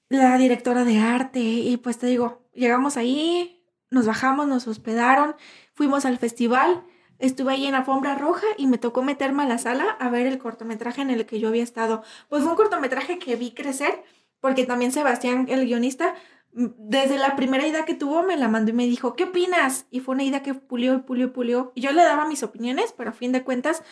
[0.09, 3.62] la directora de arte, y pues te digo, llegamos ahí,
[3.93, 5.35] nos bajamos, nos hospedaron,
[5.73, 6.83] fuimos al festival,
[7.19, 10.39] estuve ahí en alfombra roja y me tocó meterme a la sala a ver el
[10.39, 12.03] cortometraje en el que yo había estado.
[12.27, 14.03] Pues fue un cortometraje que vi crecer,
[14.39, 16.15] porque también Sebastián, el guionista,
[16.53, 19.85] mm, desde la primera idea que tuvo me la mandó y me dijo, ¿qué opinas?
[19.91, 21.71] Y fue una idea que pulió y pulió y pulió.
[21.75, 23.83] Y yo le daba mis opiniones, pero a fin de cuentas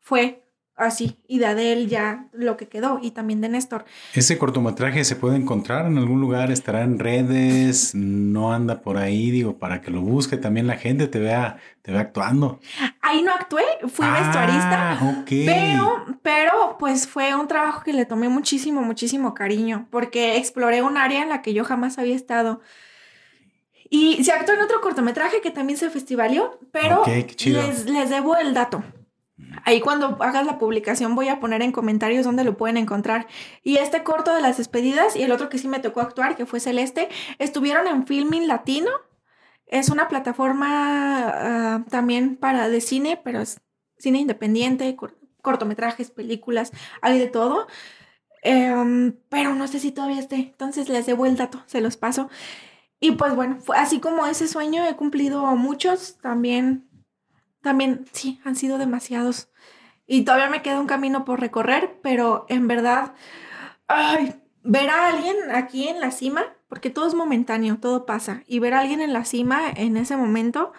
[0.00, 0.41] fue
[0.76, 3.84] así, y de Adel ya lo que quedó, y también de Néstor.
[4.14, 6.50] ¿Ese cortometraje se puede encontrar en algún lugar?
[6.50, 7.94] ¿Estará en redes?
[7.94, 9.30] ¿No anda por ahí?
[9.30, 12.60] Digo, para que lo busque también la gente, te vea, te vea actuando.
[13.00, 15.24] Ahí no actué, fui ah, vestuarista.
[15.26, 20.96] Pero, pero, pues fue un trabajo que le tomé muchísimo, muchísimo cariño, porque exploré un
[20.96, 22.60] área en la que yo jamás había estado.
[23.94, 28.54] Y se actuó en otro cortometraje que también se festivalió, pero les, les debo el
[28.54, 28.82] dato.
[29.64, 33.26] Ahí cuando hagas la publicación voy a poner en comentarios dónde lo pueden encontrar.
[33.62, 36.46] Y este corto de las despedidas y el otro que sí me tocó actuar, que
[36.46, 37.08] fue Celeste,
[37.38, 38.90] estuvieron en Filming Latino.
[39.66, 43.60] Es una plataforma ah, también para de cine, pero es
[43.98, 44.96] cine independiente,
[45.40, 47.66] cortometrajes, películas, hay de todo.
[48.42, 50.36] Em, pero no sé si todavía esté.
[50.36, 52.28] Entonces les debo el dato, se los paso.
[53.00, 56.88] Y pues bueno, así como ese sueño he cumplido muchos, también
[57.62, 59.48] también sí, han sido demasiados.
[60.06, 63.14] Y todavía me queda un camino por recorrer, pero en verdad,
[63.88, 68.58] ay, ver a alguien aquí en la cima, porque todo es momentáneo, todo pasa, y
[68.58, 70.72] ver a alguien en la cima en ese momento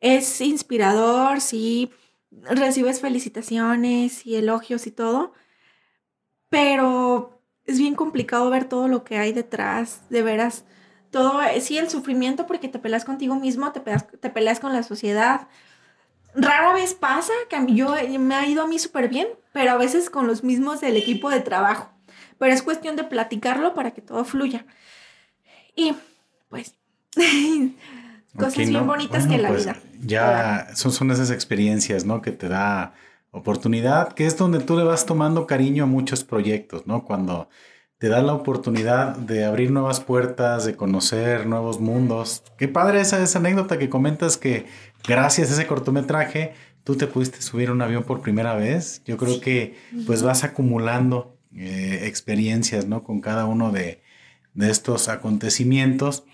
[0.00, 1.90] es inspirador, sí,
[2.30, 5.32] recibes felicitaciones y elogios y todo,
[6.48, 10.64] pero es bien complicado ver todo lo que hay detrás, de veras.
[11.10, 14.82] Todo, sí, el sufrimiento porque te peleas contigo mismo, te peleas, te peleas con la
[14.82, 15.48] sociedad.
[16.34, 20.10] Rara vez pasa que yo me ha ido a mí súper bien, pero a veces
[20.10, 21.90] con los mismos del equipo de trabajo.
[22.38, 24.64] Pero es cuestión de platicarlo para que todo fluya.
[25.74, 25.94] Y
[26.48, 26.74] pues
[28.36, 29.76] cosas bien bonitas que la pues, vida.
[30.00, 32.22] Ya son, son esas experiencias, ¿no?
[32.22, 32.94] Que te da
[33.32, 37.04] oportunidad, que es donde tú le vas tomando cariño a muchos proyectos, ¿no?
[37.04, 37.48] Cuando
[38.00, 42.42] te da la oportunidad de abrir nuevas puertas, de conocer nuevos mundos.
[42.56, 44.66] Qué padre esa, esa anécdota que comentas que
[45.06, 49.02] gracias a ese cortometraje tú te pudiste subir a un avión por primera vez.
[49.04, 49.76] Yo creo que
[50.06, 53.04] pues vas acumulando eh, experiencias, ¿no?
[53.04, 54.02] Con cada uno de,
[54.54, 56.24] de estos acontecimientos.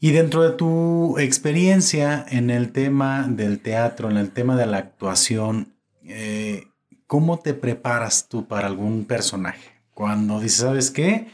[0.00, 4.78] Y dentro de tu experiencia en el tema del teatro, en el tema de la
[4.78, 5.74] actuación,
[6.04, 6.66] eh,
[7.06, 9.70] ¿cómo te preparas tú para algún personaje?
[9.94, 11.28] Cuando dices, ¿sabes qué?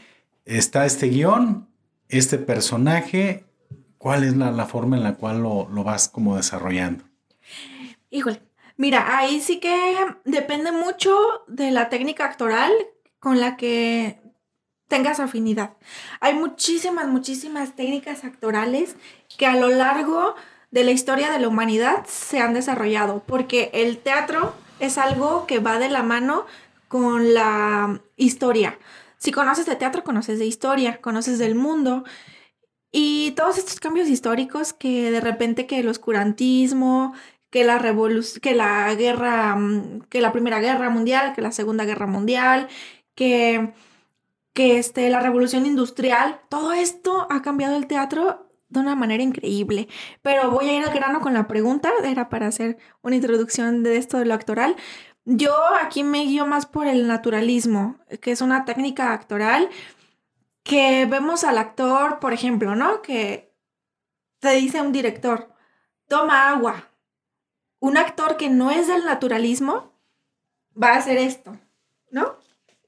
[0.45, 1.67] Está este guion,
[2.09, 3.45] este personaje,
[3.99, 7.03] ¿cuál es la, forma en la cual lo, lo, vas como desarrollando?
[8.09, 8.41] Híjole,
[8.75, 9.95] mira, ahí sí que
[10.25, 11.15] depende mucho
[11.47, 12.71] de la técnica actoral
[13.19, 14.19] con la que
[14.87, 15.73] tengas afinidad.
[16.19, 18.95] Hay muchísimas, muchísimas técnicas actorales
[19.37, 20.33] que a lo largo
[20.71, 25.59] de la historia de la humanidad se han desarrollado, porque el teatro es algo que
[25.59, 26.45] va de la mano
[26.87, 28.79] con la historia.
[29.17, 32.03] Si conoces de teatro, conoces de historia, conoces del mundo.
[32.91, 37.13] Y todos estos cambios históricos que de repente que el oscurantismo,
[37.49, 41.85] que la revolución, que la guerra, mm, que la Primera Guerra Mundial, que la Segunda
[41.85, 42.67] Guerra Mundial,
[43.15, 43.73] que
[44.59, 49.87] que este, la revolución industrial, todo esto ha cambiado el teatro de una manera increíble.
[50.21, 53.95] Pero voy a ir al grano con la pregunta, era para hacer una introducción de
[53.95, 54.75] esto de lo actoral.
[55.23, 59.69] Yo aquí me guío más por el naturalismo, que es una técnica actoral
[60.63, 63.01] que vemos al actor, por ejemplo, ¿no?
[63.01, 63.53] Que
[64.39, 65.53] te dice un director,
[66.07, 66.89] toma agua.
[67.79, 69.93] Un actor que no es del naturalismo
[70.81, 71.57] va a hacer esto,
[72.11, 72.37] ¿no?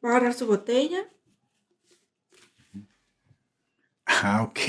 [0.04, 1.08] Va a agarrar su botella,
[4.24, 4.60] Ah, ok.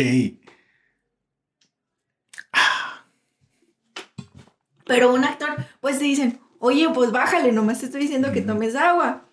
[4.86, 8.74] Pero un actor, pues te dicen, oye, pues bájale, nomás te estoy diciendo que tomes
[8.76, 9.28] agua.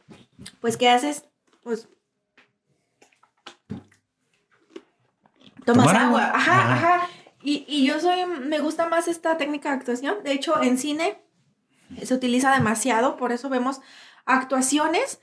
[0.61, 1.25] Pues, ¿qué haces?
[1.63, 1.87] Pues.
[5.65, 6.31] Tomas agua.
[6.33, 7.09] Ajá, ajá.
[7.41, 10.23] Y, y, yo soy, me gusta más esta técnica de actuación.
[10.23, 11.21] De hecho, en cine
[12.03, 13.79] se utiliza demasiado, por eso vemos
[14.25, 15.19] actuaciones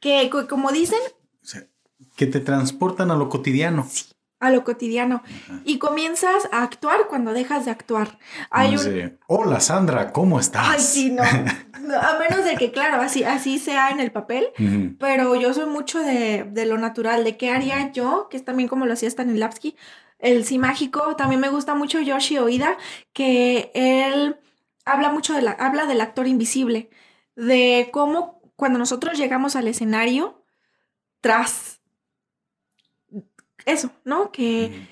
[0.00, 0.98] que, como dicen...
[2.16, 3.86] que te transportan a lo cotidiano
[4.40, 5.22] a lo cotidiano
[5.64, 8.18] y comienzas a actuar cuando dejas de actuar.
[8.50, 9.18] Hay un...
[9.26, 10.66] Hola Sandra, ¿cómo estás?
[10.66, 11.22] Ay, sí, no.
[11.22, 14.48] a menos de que, claro, así, así sea en el papel,
[14.98, 18.68] pero yo soy mucho de, de, lo natural, de qué haría yo, que es también
[18.68, 19.76] como lo hacía Stanislavski,
[20.18, 21.16] el sí mágico.
[21.16, 22.78] También me gusta mucho Yoshi Oida,
[23.12, 24.40] que él
[24.86, 26.88] habla mucho de la, habla del actor invisible,
[27.36, 30.44] de cómo cuando nosotros llegamos al escenario,
[31.20, 31.79] tras
[33.66, 34.32] eso, ¿no?
[34.32, 34.86] Que,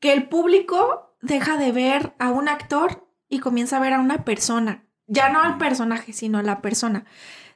[0.00, 4.24] que el público deja de ver a un actor y comienza a ver a una
[4.24, 4.84] persona.
[5.06, 7.04] Ya no al personaje, sino a la persona.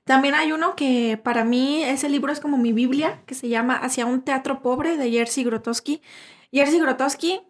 [0.05, 3.76] También hay uno que para mí ese libro es como mi Biblia, que se llama
[3.76, 6.03] Hacia un teatro pobre de Jerzy Grotowski.
[6.51, 7.41] Jerzy Grotowski,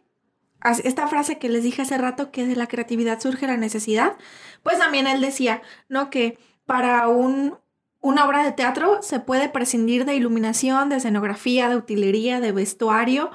[0.84, 4.16] esta frase que les dije hace rato que de la creatividad surge la necesidad,
[4.62, 6.10] pues también él decía, ¿no?
[6.10, 7.58] Que para un,
[8.02, 13.30] una obra de teatro se puede prescindir de iluminación, de escenografía, de utilería, de vestuario,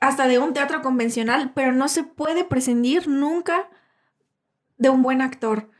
[0.00, 3.68] hasta de un teatro convencional, pero no se puede prescindir nunca
[4.78, 5.70] de un buen actor.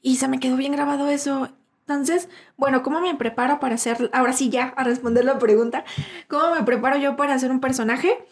[0.00, 1.48] Y se me quedó bien grabado eso.
[1.80, 5.84] Entonces, bueno, ¿cómo me preparo para hacer, ahora sí ya, a responder la pregunta,
[6.28, 8.24] ¿cómo me preparo yo para hacer un personaje?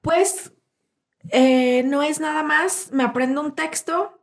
[0.00, 0.54] Pues
[1.30, 4.18] eh, no es nada más, me aprendo un texto,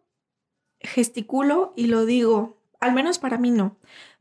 [0.81, 3.77] gesticulo y lo digo, al menos para mí no.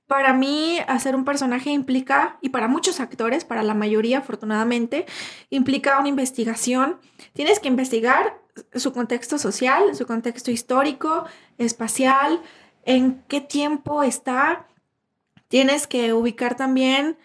[0.08, 5.04] Para mí, hacer un personaje implica, y para muchos actores, para la mayoría afortunadamente,
[5.50, 6.98] implica una investigación.
[7.34, 8.40] Tienes que investigar
[8.74, 11.26] su contexto social, su contexto histórico,
[11.58, 12.40] espacial,
[12.86, 14.66] en qué tiempo está.
[15.48, 17.18] Tienes que ubicar también,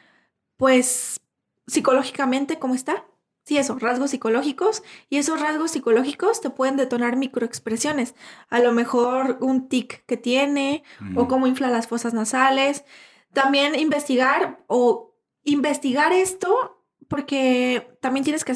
[0.58, 1.22] pues,
[1.68, 3.06] psicológicamente cómo está.
[3.44, 4.84] Sí, eso, rasgos psicológicos.
[5.10, 8.16] Y esos rasgos psicológicos te pueden detonar microexpresiones.
[8.50, 10.84] A lo mejor un tic que tiene
[11.16, 12.86] o cómo infla las fosas nasales.
[13.34, 18.56] También investigar o investigar esto porque también tienes que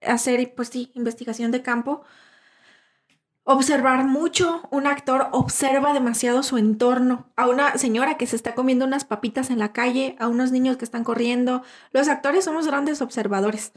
[0.00, 2.02] hacer, pues sí, investigación de campo.
[3.46, 8.86] Observar mucho, un actor observa demasiado su entorno, a una señora que se está comiendo
[8.86, 11.62] unas papitas en la calle, a unos niños que están corriendo.
[11.92, 13.72] Los actores somos grandes observadores.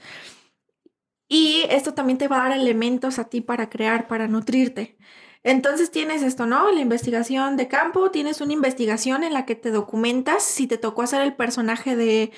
[1.27, 4.97] Y esto también te va a dar elementos a ti para crear, para nutrirte.
[5.43, 6.71] Entonces tienes esto, ¿no?
[6.71, 11.01] La investigación de campo, tienes una investigación en la que te documentas si te tocó
[11.01, 12.31] hacer el personaje de,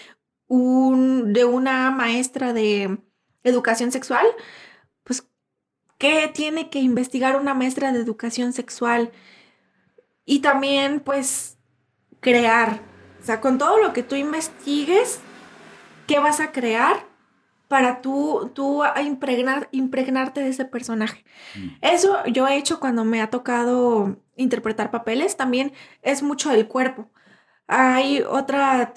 [0.47, 2.97] un, de una maestra de
[3.43, 4.25] educación sexual,
[5.99, 9.11] ¿qué tiene que investigar una maestra de educación sexual?
[10.25, 11.59] Y también, pues,
[12.19, 12.81] crear.
[13.21, 15.19] O sea, con todo lo que tú investigues,
[16.07, 17.07] ¿qué vas a crear?
[17.69, 21.23] para tú, tú impregnar, impregnarte de ese personaje.
[21.55, 21.67] Mm.
[21.81, 25.71] Eso yo he hecho cuando me ha tocado interpretar papeles, también
[26.01, 27.11] es mucho del cuerpo.
[27.67, 28.95] Hay otra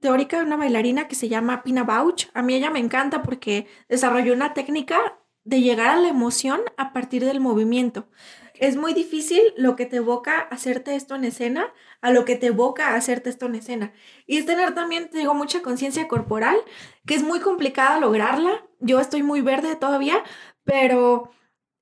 [0.00, 2.30] teórica, una bailarina que se llama Pina Bauch.
[2.32, 6.92] A mí ella me encanta porque desarrolló una técnica de llegar a la emoción a
[6.92, 8.08] partir del movimiento.
[8.54, 12.46] Es muy difícil lo que te evoca hacerte esto en escena a lo que te
[12.46, 13.92] evoca hacerte esto en escena.
[14.26, 16.56] Y es tener también, te digo, mucha conciencia corporal,
[17.04, 18.64] que es muy complicada lograrla.
[18.78, 20.22] Yo estoy muy verde todavía,
[20.62, 21.30] pero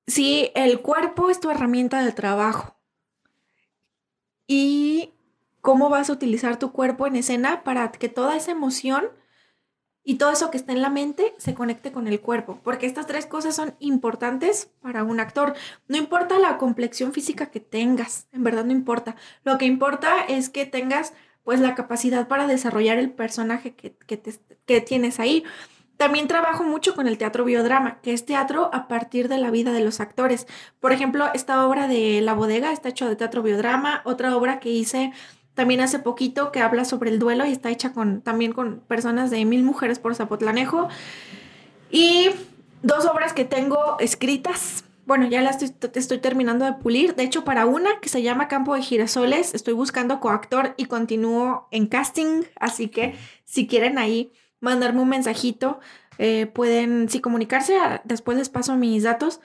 [0.07, 2.75] sí, el cuerpo es tu herramienta de trabajo.
[4.47, 5.13] Y
[5.61, 9.09] cómo vas a utilizar tu cuerpo en escena para que toda esa emoción
[10.03, 13.07] y todo eso que está en la mente se conecte con el cuerpo, porque estas
[13.07, 15.53] tres cosas son importantes para un actor.
[15.87, 19.15] No importa la complexión física que tengas, en verdad no importa.
[19.43, 23.95] Lo que importa es que tengas pues la capacidad para desarrollar el personaje que,
[24.65, 25.43] que, tienes ahí.
[25.97, 29.71] También trabajo mucho con el teatro biodrama, que es teatro a partir de la vida
[29.71, 30.47] de los actores.
[30.79, 34.69] Por ejemplo, esta obra de La Bodega está hecho de teatro biodrama, otra obra que
[34.69, 35.11] hice
[35.53, 39.29] también hace poquito que habla sobre el duelo y está hecha con, también con personas
[39.29, 40.89] de Mil Mujeres por Zapotlanejo.
[41.91, 42.29] Y
[42.81, 44.83] dos obras que tengo escritas.
[45.05, 47.15] Bueno, ya las estoy, estoy terminando de pulir.
[47.15, 51.67] De hecho, para una que se llama Campo de Girasoles, estoy buscando coactor y continúo
[51.71, 52.43] en casting.
[52.59, 55.79] Así que si quieren ahí mandarme un mensajito,
[56.17, 57.77] eh, pueden sí comunicarse.
[58.05, 59.39] Después les paso mis datos.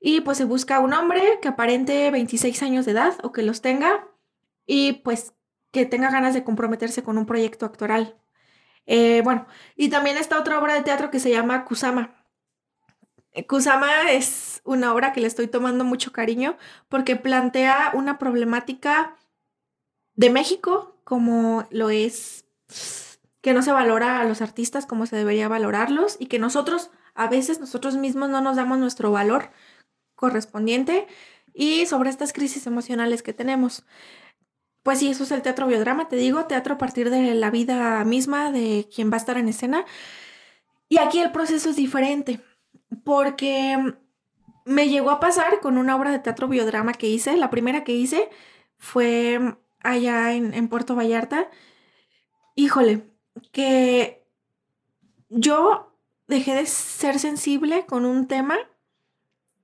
[0.00, 3.60] Y pues se busca un hombre que aparente 26 años de edad o que los
[3.60, 4.08] tenga.
[4.66, 5.34] Y pues
[5.76, 8.16] que tenga ganas de comprometerse con un proyecto actoral.
[8.86, 9.46] Eh, bueno,
[9.76, 12.24] y también está otra obra de teatro que se llama Kusama.
[13.32, 16.56] Eh, Kusama es una obra que le estoy tomando mucho cariño
[16.88, 19.16] porque plantea una problemática
[20.14, 22.46] de México como lo es
[23.42, 27.28] que no se valora a los artistas como se debería valorarlos y que nosotros a
[27.28, 29.50] veces nosotros mismos no nos damos nuestro valor
[30.14, 31.06] correspondiente
[31.52, 33.84] y sobre estas crisis emocionales que tenemos.
[34.86, 38.04] Pues sí, eso es el teatro biodrama, te digo, teatro a partir de la vida
[38.04, 39.84] misma de quien va a estar en escena.
[40.88, 42.40] Y aquí el proceso es diferente,
[43.02, 43.96] porque
[44.64, 47.36] me llegó a pasar con una obra de teatro biodrama que hice.
[47.36, 48.30] La primera que hice
[48.78, 51.50] fue allá en, en Puerto Vallarta.
[52.54, 53.10] Híjole,
[53.50, 54.24] que
[55.30, 58.56] yo dejé de ser sensible con un tema.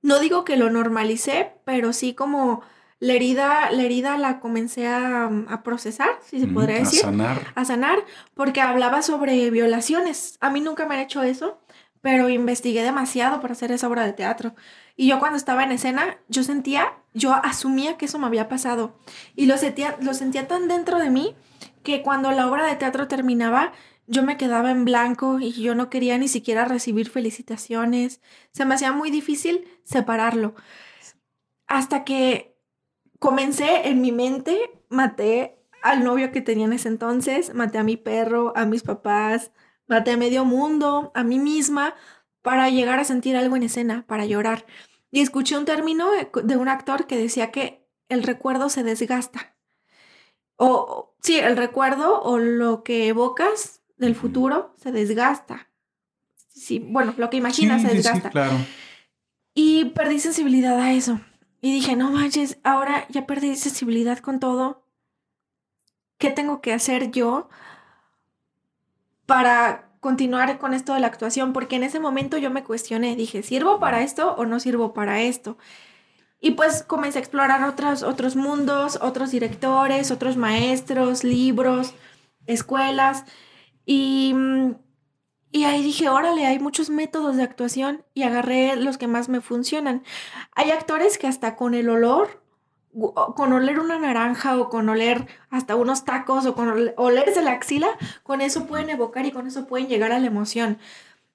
[0.01, 2.61] No digo que lo normalicé, pero sí como
[3.03, 7.01] la herida, la herida la comencé a, procesar, si se podría decir.
[7.01, 7.51] A sanar.
[7.53, 7.99] A sanar,
[8.33, 10.37] porque hablaba sobre violaciones.
[10.39, 11.59] A mí nunca me han hecho eso,
[11.99, 14.55] pero investigué demasiado para hacer esa obra de teatro.
[14.95, 18.97] Y yo cuando estaba en escena, yo sentía, yo asumía que eso me había pasado.
[19.35, 21.35] Y lo sentía, lo sentía tan dentro de mí
[21.83, 23.73] que cuando la obra de teatro terminaba,
[24.07, 28.21] yo me quedaba en blanco y yo no quería ni siquiera recibir felicitaciones.
[28.53, 30.55] Se me hacía muy difícil separarlo.
[31.67, 32.52] Hasta que
[33.23, 34.59] comencé en mi mente,
[34.89, 39.53] maté al novio que tenía en ese entonces, maté a mi perro, a mis papás,
[39.87, 41.95] maté a medio mundo, a mí misma,
[42.41, 44.65] para llegar a sentir algo en escena, para llorar.
[45.09, 49.55] Y escuché un término de un actor que decía que el recuerdo se desgasta.
[50.57, 55.69] O sí, el recuerdo o lo que evocas del futuro se desgasta.
[56.49, 58.27] Sí, bueno, lo que imaginas se desgasta.
[58.27, 58.57] Sí, claro.
[59.53, 61.21] Y perdí sensibilidad a eso.
[61.63, 64.83] Y dije, no manches, ahora ya perdí sensibilidad con todo.
[66.17, 67.47] ¿Qué tengo que hacer yo
[69.25, 71.53] para continuar con esto de la actuación?
[71.53, 75.21] Porque en ese momento yo me cuestioné, dije, ¿sirvo para esto o no sirvo para
[75.21, 75.57] esto?
[76.41, 81.93] Y pues comencé a explorar otros, otros mundos, otros directores, otros maestros, libros,
[82.45, 83.23] escuelas.
[83.85, 84.71] Y mm,
[85.53, 89.39] y ahí dije, órale, hay muchos métodos de actuación y agarré los que más me
[89.39, 90.03] funcionan.
[90.55, 92.41] Hay actores que hasta con el olor,
[93.35, 97.87] con oler una naranja o con oler hasta unos tacos o con olerse la axila,
[98.23, 100.79] con eso pueden evocar y con eso pueden llegar a la emoción.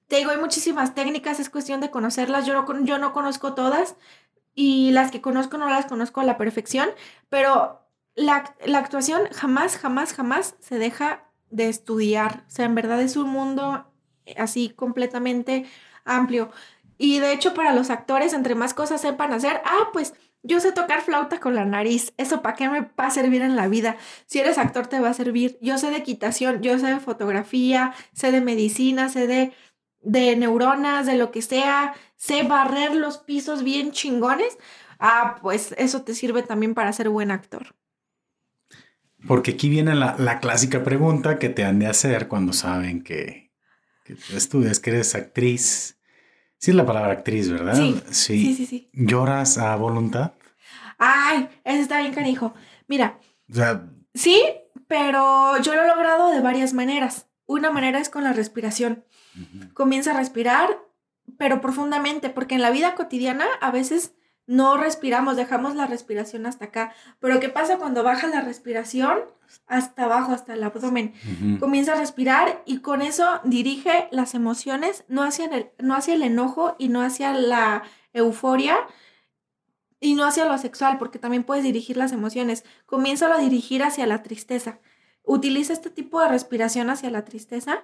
[0.09, 2.45] Te digo, hay muchísimas técnicas, es cuestión de conocerlas.
[2.45, 3.95] Yo no, yo no conozco todas
[4.53, 6.89] y las que conozco no las conozco a la perfección,
[7.29, 12.43] pero la, la actuación jamás, jamás, jamás se deja de estudiar.
[12.47, 13.88] O sea, en verdad es un mundo
[14.37, 15.65] así completamente
[16.05, 16.51] amplio.
[16.97, 20.71] Y de hecho para los actores, entre más cosas sepan hacer, ah, pues yo sé
[20.71, 22.13] tocar flauta con la nariz.
[22.17, 23.97] ¿Eso para qué me va a servir en la vida?
[24.25, 25.57] Si eres actor te va a servir.
[25.61, 29.53] Yo sé de equitación, yo sé de fotografía, sé de medicina, sé de,
[30.01, 31.93] de neuronas, de lo que sea.
[32.15, 34.57] Sé barrer los pisos bien chingones.
[34.99, 37.75] Ah, pues eso te sirve también para ser buen actor.
[39.27, 43.48] Porque aquí viene la, clásica pregunta que te han de hacer cuando saben que
[44.33, 45.99] estudias, que eres actriz
[46.59, 47.73] Sí es la palabra actriz, ¿verdad?
[47.73, 48.01] Sí.
[48.11, 48.89] Sí, sí, sí.
[48.91, 50.33] ¿Lloras a voluntad?
[50.97, 52.53] Ay, eso está bien canijo.
[52.87, 53.17] Mira.
[53.49, 54.43] O sea, sí,
[54.87, 57.27] pero yo lo he logrado de varias maneras.
[57.45, 59.05] Una manera es con la respiración.
[59.73, 60.69] Comienza a respirar,
[61.37, 64.13] pero profundamente, porque en la vida cotidiana a veces
[64.49, 66.91] no respiramos, dejamos la respiración hasta acá.
[67.19, 69.19] Pero ¿qué pasa cuando baja la respiración
[69.67, 71.13] hasta abajo, hasta el abdomen?
[71.59, 76.23] Comienza a respirar y con eso dirige las emociones, no hacia, el, no hacia el
[76.23, 78.75] enojo y no hacia la euforia
[79.99, 82.65] y no hacia lo sexual, porque también puedes dirigir las emociones.
[82.87, 84.79] Comienza a dirigir hacia la tristeza.
[85.21, 87.83] Utiliza este tipo de respiración hacia la tristeza.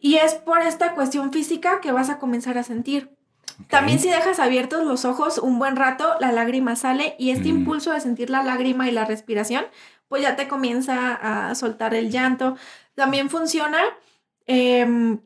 [0.00, 3.21] Y es por esta cuestión física que vas a comenzar a sentir.
[3.68, 7.92] También si dejas abiertos los ojos un buen rato, la lágrima sale y este impulso
[7.92, 9.64] de sentir la lágrima y la respiración,
[10.08, 12.56] pues ya te comienza a soltar el llanto.
[12.94, 13.80] También funciona,
[14.46, 15.20] em,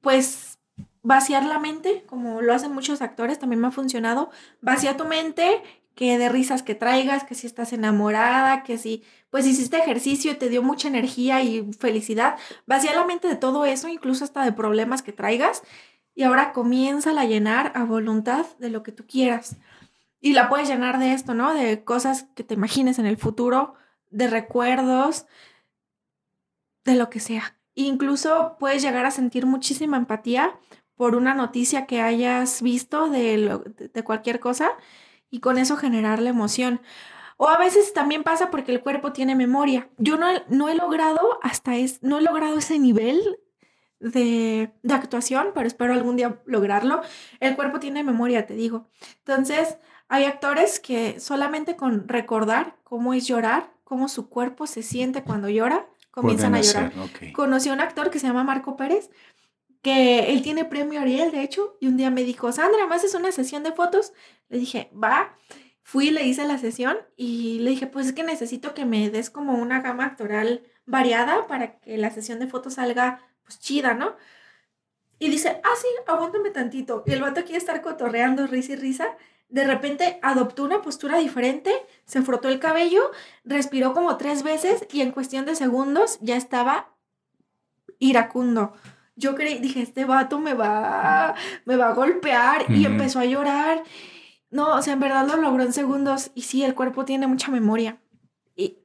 [0.00, 0.58] pues,
[1.02, 4.30] vaciar la mente, como lo hacen muchos actores, también me ha funcionado.
[4.60, 5.62] Vacía tu mente,
[5.94, 10.36] que de risas que traigas, que si estás enamorada, que si, pues, hiciste ejercicio y
[10.36, 12.36] te dio mucha energía y felicidad.
[12.66, 15.62] Vacía la mente de todo eso, incluso hasta de problemas que traigas
[16.14, 19.56] y ahora comienza a llenar a voluntad de lo que tú quieras.
[20.20, 21.54] Y la puedes llenar de esto, ¿no?
[21.54, 23.74] De cosas que te imagines en el futuro,
[24.10, 25.26] de recuerdos,
[26.84, 27.58] de lo que sea.
[27.74, 30.58] Incluso puedes llegar a sentir muchísima empatía
[30.94, 34.72] por una noticia que hayas visto de, de cualquier cosa
[35.30, 36.82] y con eso generar la emoción.
[37.38, 39.88] O a veces también pasa porque el cuerpo tiene memoria.
[39.96, 43.40] Yo no, no he logrado hasta es, no he logrado ese nivel
[44.02, 47.02] de, actuación, pero espero algún día lograrlo.
[47.40, 48.88] El cuerpo tiene memoria, te digo.
[49.18, 49.76] Entonces,
[50.08, 55.48] hay actores que solamente con recordar cómo es llorar, cómo su cuerpo se siente cuando
[55.48, 56.92] llora, comienzan a llorar.
[57.32, 59.10] Conocí a un actor que se llama Marco Pérez,
[59.80, 63.14] que él tiene premio Ariel, de hecho, y un día me dijo, Sandra, ¿me haces
[63.14, 64.12] una sesión de fotos?
[64.48, 65.36] Le dije, va.
[65.84, 69.30] Fui, le hice la sesión y le dije, pues es que necesito que me des
[69.30, 74.16] como una gama actoral variada para que la sesión de fotos salga pues chida, ¿no?
[75.18, 77.04] Y dice, ah, sí, aguántame tantito.
[77.06, 79.16] Y el vato quiere estar cotorreando, risa y risa.
[79.48, 81.72] De repente adoptó una postura diferente,
[82.06, 83.10] se frotó el cabello,
[83.44, 86.88] respiró como tres veces y en cuestión de segundos ya estaba
[87.98, 88.72] iracundo.
[89.14, 91.34] Yo creí, dije, este vato me va,
[91.66, 93.84] me va a golpear y empezó a llorar.
[94.50, 97.50] No, o sea, en verdad lo logró en segundos y sí, el cuerpo tiene mucha
[97.50, 97.98] memoria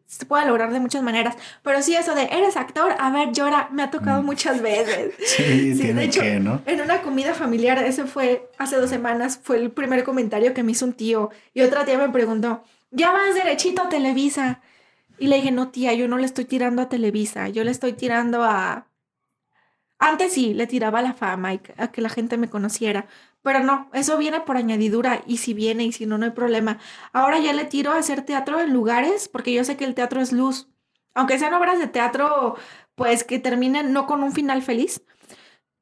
[0.07, 1.35] se puede lograr de muchas maneras.
[1.61, 4.25] Pero sí, eso de eres actor, a ver, llora, me ha tocado mm.
[4.25, 5.13] muchas veces.
[5.27, 6.61] Sí, tiene de hecho, que, ¿no?
[6.65, 10.71] En una comida familiar, ese fue hace dos semanas, fue el primer comentario que me
[10.71, 11.29] hizo un tío.
[11.53, 14.61] Y otra tía me preguntó, ¿ya vas derechito a Televisa?
[15.19, 17.93] Y le dije, no, tía, yo no le estoy tirando a Televisa, yo le estoy
[17.93, 18.87] tirando a.
[19.99, 23.07] Antes sí, le tiraba a la fama y a que la gente me conociera.
[23.41, 26.79] Pero no, eso viene por añadidura y si viene y si no, no hay problema.
[27.13, 30.21] Ahora ya le tiro a hacer teatro en lugares porque yo sé que el teatro
[30.21, 30.67] es luz.
[31.13, 32.55] Aunque sean obras de teatro,
[32.95, 35.03] pues que terminen no con un final feliz,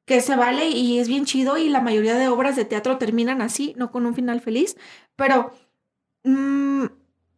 [0.06, 3.42] que se vale y es bien chido y la mayoría de obras de teatro terminan
[3.42, 4.76] así, no con un final feliz,
[5.16, 5.52] pero
[6.24, 6.84] mm,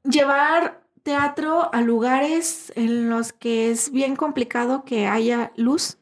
[0.05, 5.99] llevar teatro a lugares en los que es bien complicado que haya luz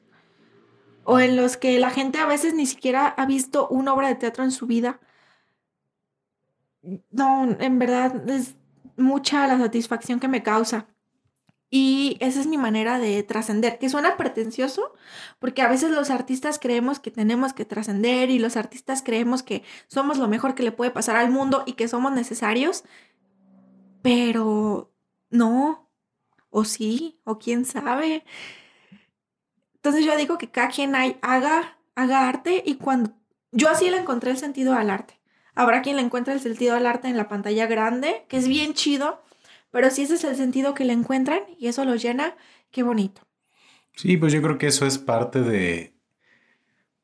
[1.07, 4.17] o en los que la gente a veces ni siquiera ha visto una obra de
[4.17, 5.01] teatro en su vida.
[7.11, 8.57] No, en verdad es
[8.97, 10.89] mucha la satisfacción que me causa.
[11.71, 14.95] Y esa es mi manera de trascender, que suena pretencioso,
[15.39, 19.63] porque a veces los artistas creemos que tenemos que trascender y los artistas creemos que
[19.89, 22.85] somos lo mejor que le puede pasar al mundo y que somos necesarios,
[24.03, 24.93] pero
[25.31, 25.89] no,
[26.51, 28.25] o sí, o quién sabe.
[29.87, 33.13] Entonces yo digo que cada quien haga, haga arte y cuando
[33.53, 35.21] yo así le encontré el sentido al arte.
[35.55, 38.75] Habrá quien le encuentre el sentido al arte en la pantalla grande, que es bien
[38.75, 39.23] chido,
[39.71, 42.35] pero si ese es el sentido que le encuentran y eso lo llena,
[42.73, 43.23] qué bonito.
[43.95, 45.95] Sí, pues yo creo que eso es parte de,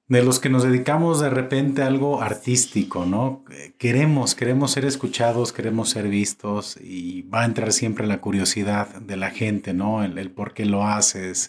[0.09, 3.45] de los que nos dedicamos de repente a algo artístico, ¿no?
[3.79, 9.17] Queremos, queremos ser escuchados, queremos ser vistos y va a entrar siempre la curiosidad de
[9.17, 10.03] la gente, ¿no?
[10.03, 11.49] El, por qué lo haces,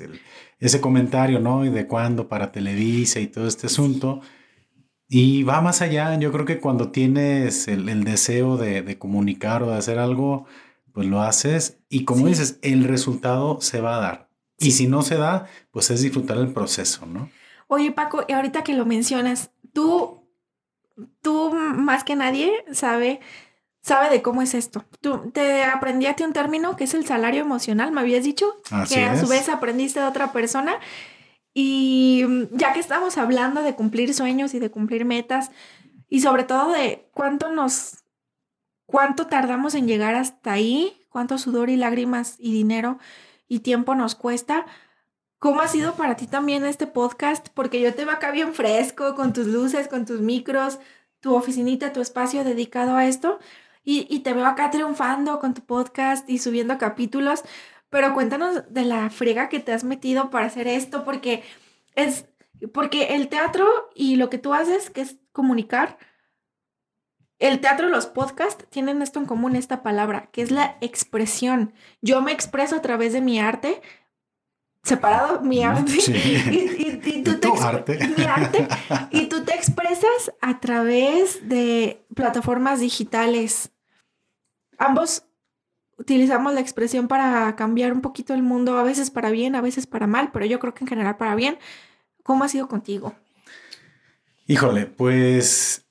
[0.64, 1.66] ese comentario, ¿no?
[1.66, 4.22] Y de cuándo para Televisa y todo este asunto.
[5.10, 9.78] Y va más allá, yo creo que cuando tienes el, deseo de, comunicar o de
[9.78, 10.46] hacer algo,
[10.94, 14.30] pues lo haces y como dices, el resultado se va a dar.
[14.58, 17.30] Y si no se da, pues es disfrutar el proceso, ¿no?
[17.68, 20.24] Oye, Paco, y ahorita que lo mencionas, tú,
[21.22, 23.20] tú más que nadie sabe,
[23.84, 24.84] sabe de cómo es esto.
[25.02, 28.56] Tú te aprendiste un término que es el salario emocional, me habías dicho,
[28.90, 30.80] que a su vez aprendiste de otra persona.
[31.54, 35.52] Y ya que estamos hablando de cumplir sueños y de cumplir metas,
[36.10, 38.04] y sobre todo de cuánto nos,
[38.88, 42.98] cuánto tardamos en llegar hasta ahí, cuánto sudor y lágrimas y dinero
[43.48, 44.66] y tiempo nos cuesta,
[45.44, 47.50] ¿Cómo ha sido para ti también este podcast?
[47.54, 50.80] Porque yo te veo acá bien fresco, con tus luces, con tus micros,
[51.20, 53.40] tu oficinita, tu espacio dedicado a esto.
[53.86, 57.44] Y, te veo acá triunfando con tu podcast y subiendo capítulos.
[57.90, 61.44] Pero cuéntanos de la frega que te has metido para hacer esto, porque
[61.96, 62.26] es,
[62.74, 65.98] porque el teatro y lo que tú haces, que es comunicar,
[67.40, 71.74] el teatro y los podcasts tienen esto en común, esta palabra, que es la expresión.
[72.02, 73.82] Yo me expreso a través de mi arte,
[74.82, 75.92] separado mi arte,
[76.52, 78.00] y, tú te arte.
[78.18, 78.66] mi arte
[79.12, 83.73] y tú te expresas a través de plataformas digitales.
[84.78, 85.24] Ambos
[85.98, 89.88] utilizamos la expresión para cambiar un poquito el mundo, a veces para bien, a veces
[89.88, 91.58] para mal, pero yo creo que en general para bien.
[92.24, 93.16] ¿Cómo ha sido contigo?
[94.48, 95.86] Híjole, pues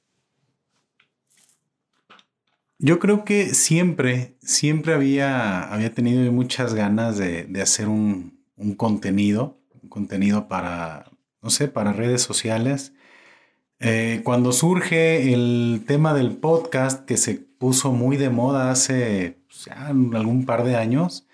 [2.79, 9.61] yo creo que siempre, siempre había, había tenido muchas ganas de hacer un, un contenido,
[9.83, 11.11] un contenido para,
[11.43, 12.95] no sé, para redes sociales.
[13.81, 19.69] Eh, cuando surge el tema del podcast que se puso muy de moda hace pues,
[19.69, 21.29] algún par de años,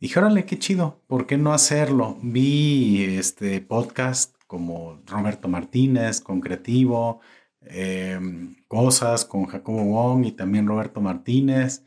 [0.00, 2.18] dije, órale, qué chido, ¿por qué no hacerlo?
[2.20, 7.20] Vi este podcast como Roberto Martínez, con Creativo,
[7.60, 11.84] em, Cosas con Jacobo Wong y también Roberto Martínez.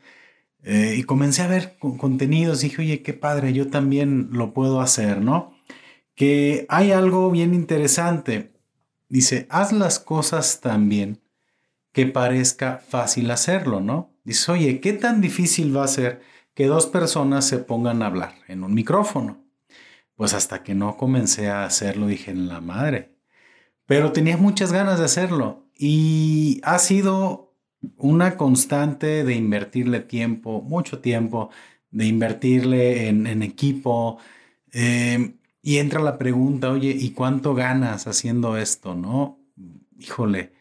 [0.62, 5.20] Eh, y comencé a ver contenidos, dije, oye, qué padre, yo también lo puedo hacer,
[5.20, 5.52] ¿no?
[6.14, 8.52] Que hay algo bien interesante.
[9.10, 11.25] Dice, haz las cosas tan bien
[11.96, 14.10] que parezca fácil hacerlo, ¿no?
[14.22, 16.20] Dice, oye, ¿qué tan difícil va a ser
[16.52, 19.42] que dos personas se pongan a hablar en un micrófono?
[20.14, 23.16] Pues hasta que no comencé a hacerlo, dije, en la madre.
[23.86, 27.54] Pero tenía muchas ganas de hacerlo y ha sido
[27.96, 31.48] una constante de invertirle tiempo, mucho tiempo,
[31.90, 34.18] de invertirle en, equipo.
[34.70, 38.94] Em, y entra la pregunta, oye, ¿y cuánto ganas haciendo esto?
[38.94, 39.40] ¿No?
[39.98, 40.55] Híjole,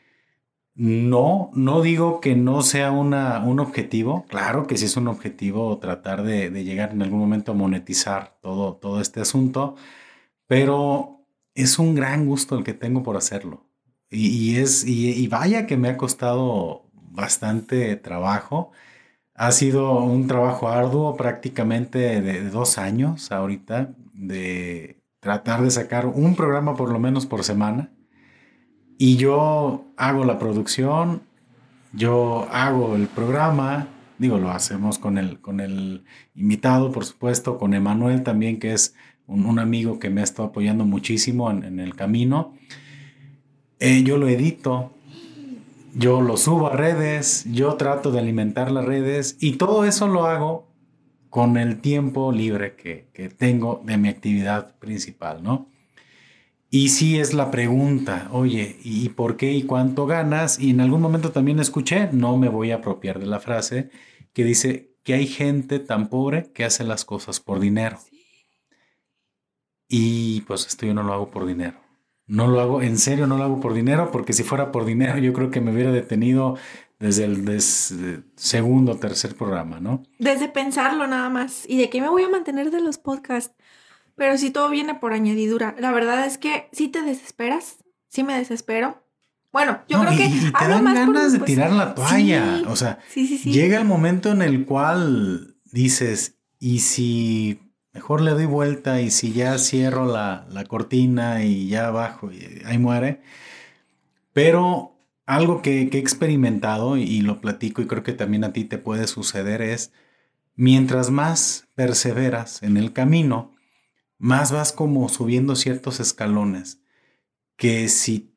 [0.76, 4.26] no, no digo que no sea una, un objetivo.
[4.28, 8.76] Claro que sí es un objetivo tratar de, llegar en algún momento a monetizar todo,
[8.76, 9.76] todo este asunto,
[10.48, 11.26] pero
[11.56, 13.66] es un gran gusto el que tengo por hacerlo.
[14.10, 16.86] Y, es, y vaya que me ha costado
[17.16, 18.72] bastante trabajo.
[19.34, 26.36] Ha sido un trabajo arduo, prácticamente de, dos años ahorita, de tratar de sacar un
[26.36, 27.92] programa por lo menos por semana.
[28.98, 31.22] Y yo hago la producción,
[31.94, 36.04] yo hago el programa, digo, lo hacemos con el, con el
[36.36, 38.96] invitado, por supuesto, con Emanuel también, que es
[39.28, 42.54] un, amigo que me ha estado apoyando muchísimo en, el camino.
[43.80, 44.94] Eh, yo lo edito,
[45.94, 50.26] yo lo subo a redes, yo trato de alimentar las redes y todo eso lo
[50.26, 50.68] hago
[51.30, 55.68] con el tiempo libre que, tengo de mi actividad principal, ¿no?
[56.76, 60.60] Y sí es la pregunta, oye, ¿y por qué y cuánto ganas?
[60.60, 63.92] Y en algún momento también escuché, no me voy a apropiar de la frase,
[64.34, 67.98] que dice que hay gente tan pobre que hace las cosas por dinero.
[69.88, 71.80] Y pues esto yo no lo hago por dinero.
[72.28, 75.18] No lo hago, en serio no lo hago por dinero, porque si fuera por dinero
[75.20, 76.58] yo creo que me hubiera detenido
[77.00, 80.04] desde el segundo o tercer programa, ¿no?
[80.20, 81.64] Desde pensarlo nada más.
[81.70, 83.56] ¿Y de qué me voy a mantener de los podcasts?
[84.16, 85.76] Pero si todo viene por añadidura.
[85.80, 87.78] La verdad es que si te desesperas,
[88.08, 89.04] sí me desespero.
[89.52, 90.26] Bueno, yo creo que...
[90.26, 92.64] Y te dan ganas de pues, tirar la toalla.
[92.68, 97.66] o sea, llega el momento en el cual dices, ¿y si
[97.96, 102.78] Mejor le doy vuelta y si ya cierro la, cortina y ya bajo y ahí
[102.78, 103.22] muere.
[104.34, 108.78] Pero algo que, he experimentado y, lo platico y creo que también a ti te
[108.78, 109.94] puede suceder es,
[110.56, 113.55] mientras más perseveras en el camino,
[114.18, 116.82] más vas como subiendo ciertos escalones.
[117.58, 118.36] que si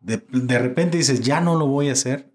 [0.00, 2.32] de, de repente dices, ya no lo voy a hacer,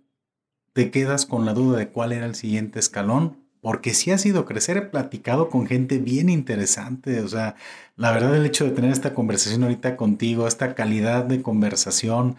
[0.73, 4.45] te quedas con la duda de cuál era el siguiente escalón porque sí ha sido
[4.45, 4.77] crecer.
[4.77, 7.21] He platicado con gente bien interesante.
[7.21, 7.55] O sea,
[7.95, 12.35] la verdad, el hecho de tener esta conversación ahorita contigo, esta calidad de conversación,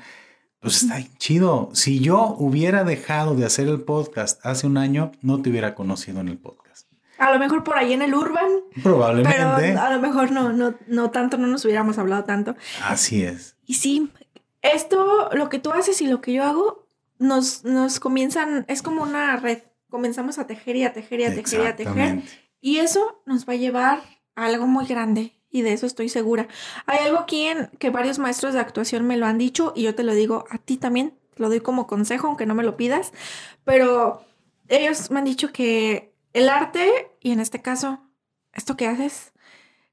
[0.61, 1.71] pues está chido.
[1.73, 6.21] Si yo hubiera dejado de hacer el podcast hace un año, no te hubiera conocido
[6.21, 6.86] en el podcast.
[7.19, 8.51] A lo mejor por ahí en el Urban.
[8.83, 9.39] Probablemente.
[9.39, 12.57] Pero a lo mejor no, no, no tanto, no nos hubiéramos hablado tanto.
[12.83, 13.57] Así es.
[13.65, 14.11] Y sí,
[14.63, 16.87] esto, lo que tú haces y lo que yo hago,
[17.19, 19.61] nos, nos comienzan, es como una red
[19.97, 22.23] comenzamos a tejer y a tejer y a tejer y a tejer.
[22.61, 24.03] Y eso nos va a llevar
[24.35, 25.33] a algo muy grande.
[25.51, 26.49] Y de eso estoy segura.
[26.85, 29.95] Hay algo aquí en que varios maestros de actuación me lo han dicho y yo
[29.95, 31.15] te lo digo a ti también.
[31.35, 33.13] Te lo doy como consejo, aunque no me lo pidas.
[33.65, 34.23] Pero
[34.69, 37.99] ellos me han dicho que el arte, y en este caso,
[38.53, 39.33] esto que haces,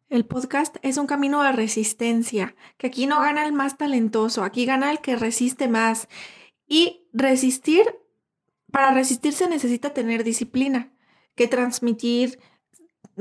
[0.09, 2.53] el podcast, es un camino de resistencia.
[2.77, 6.09] Que aquí no gana el más talentoso, aquí gana el que resiste más.
[6.67, 7.97] Y resistir
[8.73, 10.91] para resistirse necesita tener disciplina,
[11.35, 12.41] que transmitir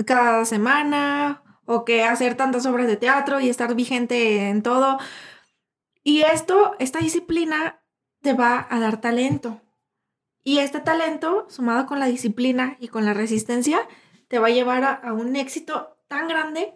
[0.04, 4.98] cada semana o que hacer tantas obras de teatro y estar vigente en todo.
[6.02, 7.84] Y esto, esta disciplina
[8.20, 9.61] te va a dar talento.
[10.44, 13.86] Y este talento, sumado con la disciplina y con la resistencia,
[14.28, 16.74] te va a llevar a, un éxito tan grande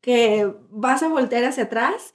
[0.00, 2.14] que vas a voltear hacia atrás.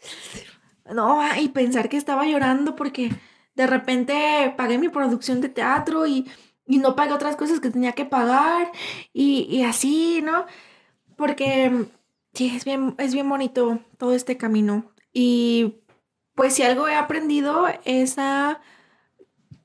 [0.93, 3.11] No, y pensar que estaba llorando porque
[3.55, 6.29] de repente pagué mi producción de teatro y,
[6.67, 8.71] no pagué otras cosas que tenía que pagar
[9.13, 10.45] y, así, ¿no?
[11.15, 11.87] Porque
[12.33, 14.93] sí, es bien, es bien bonito todo este camino.
[15.13, 15.81] Y
[16.35, 18.61] pues si algo he aprendido es a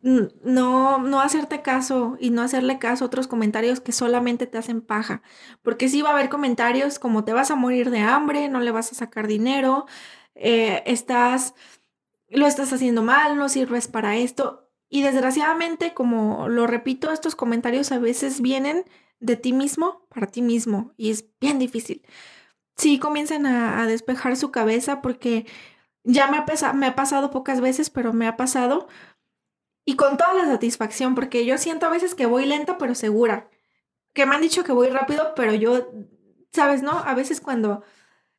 [0.03, 4.83] no, no hacerte caso y no hacerle caso a otros comentarios que solamente te hacen
[4.83, 5.23] paja.
[5.62, 8.73] Porque sí va a haber comentarios como te vas a morir de hambre, no le
[8.73, 9.87] vas a sacar dinero,
[10.35, 11.55] eh, estás
[12.29, 14.70] lo estás haciendo mal, no sirves para esto.
[14.89, 18.85] Y desgraciadamente, como lo repito, estos comentarios a veces vienen
[19.20, 22.03] de ti mismo para ti mismo y es bien difícil.
[22.77, 25.47] Sí, comienzan a, despejar su cabeza porque
[26.05, 28.89] ya me ha, me ha pasado pocas veces, pero me ha pasado
[29.84, 33.48] y con toda la satisfacción porque yo siento a veces que voy lenta pero segura.
[34.12, 35.90] Que me han dicho que voy rápido, pero yo,
[36.52, 36.92] sabes, ¿no?
[36.92, 37.82] A veces cuando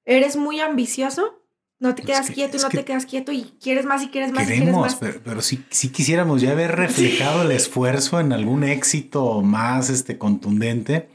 [0.06, 1.42] eres muy ambicioso,
[1.80, 4.50] no te quedas quieto y no te quedas quieto y quieres más y quieres más
[4.50, 4.96] y quieres más.
[4.96, 5.58] Pero, pero sí,
[5.92, 11.10] quisiéramos ya haber reflejado el esfuerzo en algún éxito más este, contundente.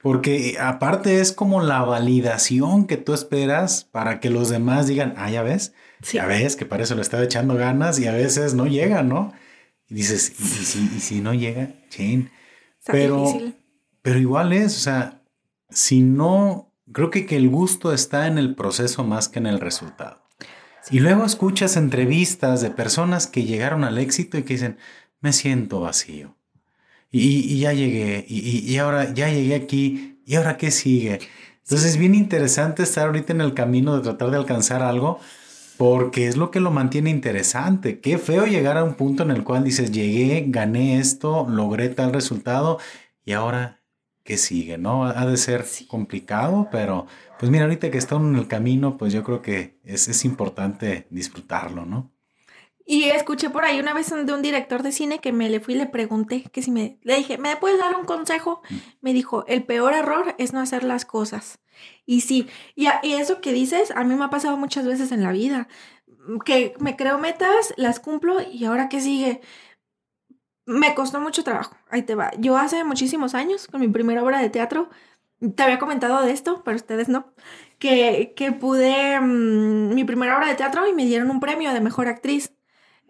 [0.00, 5.30] Porque aparte es como la validación que tú esperas para que los demás digan, ah,
[5.30, 5.74] ya ves,
[6.12, 9.32] ya ves que para eso le estaba echando ganas y a veces no llega, ¿no?
[9.92, 11.70] Y dices, ¿y, si, no llega?
[11.90, 12.30] Chin.
[12.86, 13.26] pero,
[14.00, 15.22] pero igual es, o sea,
[15.68, 19.60] si no creo que, que el gusto está en el proceso más que en el
[19.60, 20.22] resultado.
[20.90, 24.78] Y luego escuchas entrevistas de personas que llegaron al éxito y que dicen,
[25.20, 26.36] me siento vacío.
[27.10, 31.20] Y, ya llegué, y, ahora ya llegué aquí, y ahora qué sigue.
[31.64, 35.20] Entonces es bien interesante estar ahorita en el camino de tratar de alcanzar algo,
[35.76, 38.00] porque es lo que lo mantiene interesante.
[38.00, 42.12] Qué feo llegar a un punto en el cual dices, llegué, gané esto, logré tal
[42.12, 42.78] resultado,
[43.24, 43.80] y ahora
[44.24, 45.04] que sigue, ¿no?
[45.04, 47.06] Ha de ser complicado, pero
[47.38, 51.06] pues mira, ahorita que está en el camino, pues yo creo que es, es importante
[51.10, 52.12] disfrutarlo, ¿no?
[52.84, 55.74] Y escuché por ahí una vez de un director de cine que me le fui
[55.74, 58.62] y le pregunté que si me, le dije, ¿me puedes dar un consejo?
[58.68, 58.76] Mm.
[59.00, 61.60] Me dijo, el peor error es no hacer las cosas.
[62.06, 65.22] Y sí, y, y eso que dices, a mí me ha pasado muchas veces en
[65.22, 65.68] la vida,
[66.44, 69.40] que me creo metas, las cumplo y ahora qué sigue
[70.66, 71.76] me costó mucho trabajo.
[71.90, 72.30] Ahí te va.
[72.38, 74.90] Yo hace muchísimos años, con mi primera obra de teatro,
[75.56, 77.32] te había comentado de esto, pero ustedes no,
[77.78, 81.80] que, que pude mm, mi primera obra de teatro y me dieron un premio de
[81.80, 82.52] mejor actriz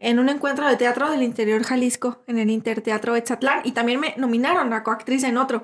[0.02, 4.14] en un encuentro de teatro del interior Jalisco, en el Interteatro Etzatlán, y también me
[4.16, 5.62] nominaron a coactriz en otro.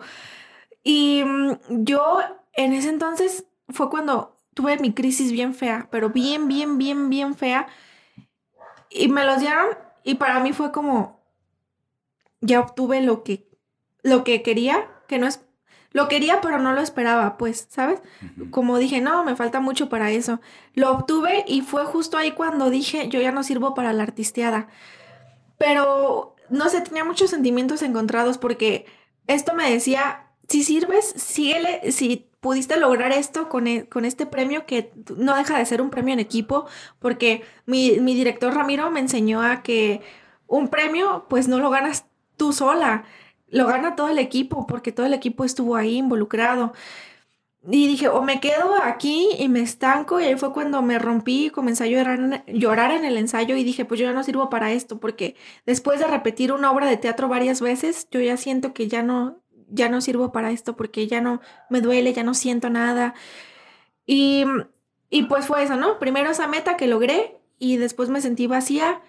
[0.85, 2.21] Y mm, yo
[2.53, 7.35] en ese entonces fue cuando tuve mi crisis bien fea, pero bien, bien, bien, bien
[7.35, 7.67] fea.
[8.91, 9.67] Y me los dieron
[10.05, 11.21] y para mí fue como,
[12.41, 13.49] ya obtuve lo que,
[14.03, 15.45] lo que quería, que no es,
[15.93, 18.01] lo quería pero no lo esperaba, pues, ¿sabes?
[18.51, 20.41] Como dije, no, me falta mucho para eso.
[20.75, 24.69] Lo obtuve y fue justo ahí cuando dije, yo ya no sirvo para la artisteada.
[25.57, 28.87] Pero, no sé, tenía muchos sentimientos encontrados porque
[29.27, 34.67] esto me decía, si sirves, síguele, si pudiste lograr esto con, e, con, este premio
[34.67, 36.67] que no deja de ser un premio en equipo,
[36.99, 40.03] porque mi, mi director Ramiro me enseñó a que
[40.47, 42.07] un premio pues no lo ganas
[42.37, 43.05] tú sola.
[43.51, 46.73] Lo gana todo el equipo porque todo el equipo estuvo ahí involucrado.
[47.71, 51.47] y dije, o me quedo aquí y me estanco, y ahí fue cuando me rompí
[51.47, 54.49] y comencé a llorar, llorar en el ensayo y dije, pues yo ya no sirvo
[54.49, 58.73] para esto, porque después de repetir una obra de teatro varias veces, yo ya siento
[58.73, 59.39] que ya no,
[59.69, 63.15] ya no sirvo para esto, porque ya no me duele, ya no siento nada.
[64.07, 64.45] Y,
[65.11, 65.99] y pues fue eso, ¿no?
[65.99, 69.03] Primero esa meta que logré y después me sentí vacía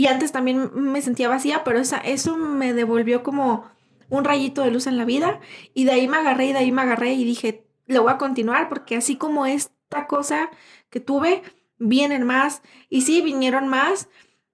[0.00, 3.66] y antes también me sentía vacía, pero esa, eso me devolvió como
[4.08, 5.40] un rayito de luz en la vida.
[5.74, 8.16] Y de ahí me agarré y de ahí me agarré y dije, lo voy a
[8.16, 10.48] continuar porque así como esta cosa
[10.88, 11.42] que tuve,
[11.76, 12.62] vienen más.
[12.88, 14.08] Y sí, vinieron más,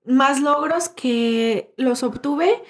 [0.05, 2.65] más logros que los obtuve.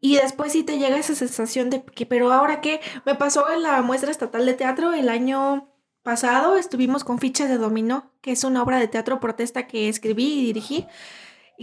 [0.00, 3.62] Y después sí te llega esa sensación de que, pero ahora qué, me pasó en
[3.62, 5.68] la muestra estatal de teatro el año
[6.02, 10.40] pasado, estuvimos con Fichas de Dominó, que es una obra de teatro protesta que escribí
[10.40, 10.86] y dirigí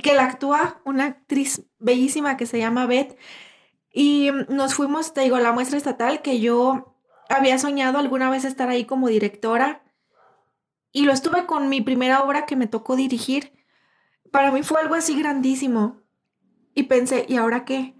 [0.01, 3.17] que la actúa una actriz bellísima que se llama Beth.
[3.91, 6.95] Y nos fuimos, te digo, la muestra estatal que yo
[7.29, 9.83] había soñado alguna vez estar ahí como directora
[10.91, 13.53] y lo estuve con mi primera obra que me tocó dirigir.
[14.31, 16.01] Para mí fue algo así grandísimo.
[16.73, 17.95] Y pensé, ¿y ahora qué?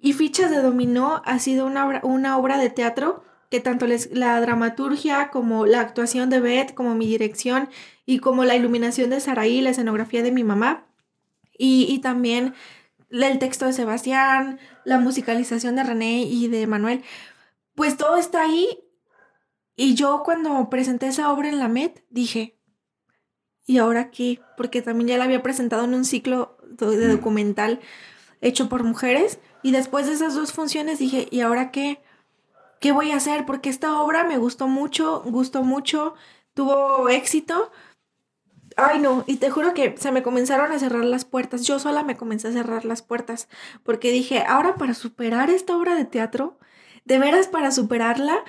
[0.00, 4.40] Y Fichas de Dominó ha sido una obra, una obra de teatro que tanto la
[4.40, 7.68] dramaturgia como la actuación de Beth, como mi dirección
[8.04, 10.87] y como la iluminación de Saraí, la escenografía de mi mamá
[11.58, 12.54] y, y también
[13.10, 17.02] el texto de Sebastián, la musicalización de René y de Manuel,
[17.74, 18.80] pues todo está ahí.
[19.76, 22.58] Y yo cuando presenté esa obra en la MET dije,
[23.66, 24.40] ¿y ahora qué?
[24.56, 27.80] Porque también ya la había presentado en un ciclo de documental
[28.40, 29.38] hecho por mujeres.
[29.62, 32.00] Y después de esas dos funciones dije, ¿y ahora qué?
[32.80, 33.44] ¿Qué voy a hacer?
[33.46, 36.14] Porque esta obra me gustó mucho, gustó mucho,
[36.54, 37.70] tuvo éxito.
[38.80, 41.66] Ay, no, y te juro que se me comenzaron a cerrar las puertas.
[41.66, 43.48] Yo sola me comencé a cerrar las puertas
[43.82, 46.60] porque dije, ahora para superar esta obra de teatro,
[47.04, 48.44] de veras para superarla.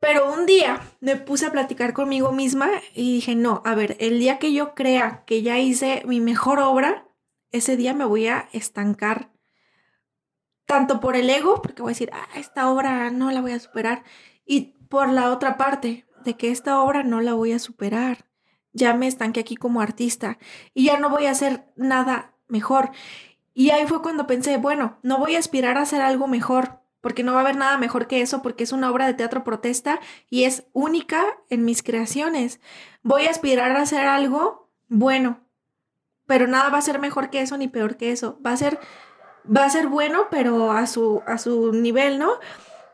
[0.00, 4.18] Pero un día me puse a platicar conmigo misma y dije, no, a ver, el
[4.18, 7.08] día que yo crea que ya hice mi mejor obra,
[7.52, 9.32] ese día me voy a estancar.
[10.66, 13.60] Tanto por el ego, porque voy a decir, ah, esta obra no la voy a
[13.60, 14.04] superar.
[14.44, 18.31] Y por la otra parte, de que esta obra no la voy a superar.
[18.72, 20.38] Ya me estanqué aquí como artista
[20.74, 22.90] y ya no voy a hacer nada mejor.
[23.54, 27.22] Y ahí fue cuando pensé, bueno, no voy a aspirar a hacer algo mejor, porque
[27.22, 30.00] no va a haber nada mejor que eso, porque es una obra de teatro protesta
[30.30, 32.60] y es única en mis creaciones.
[33.02, 35.40] Voy a aspirar a hacer algo bueno,
[36.26, 38.38] pero nada va a ser mejor que eso ni peor que eso.
[38.46, 38.78] Va a ser,
[39.44, 42.34] va a ser bueno, pero a su, a su nivel, ¿no?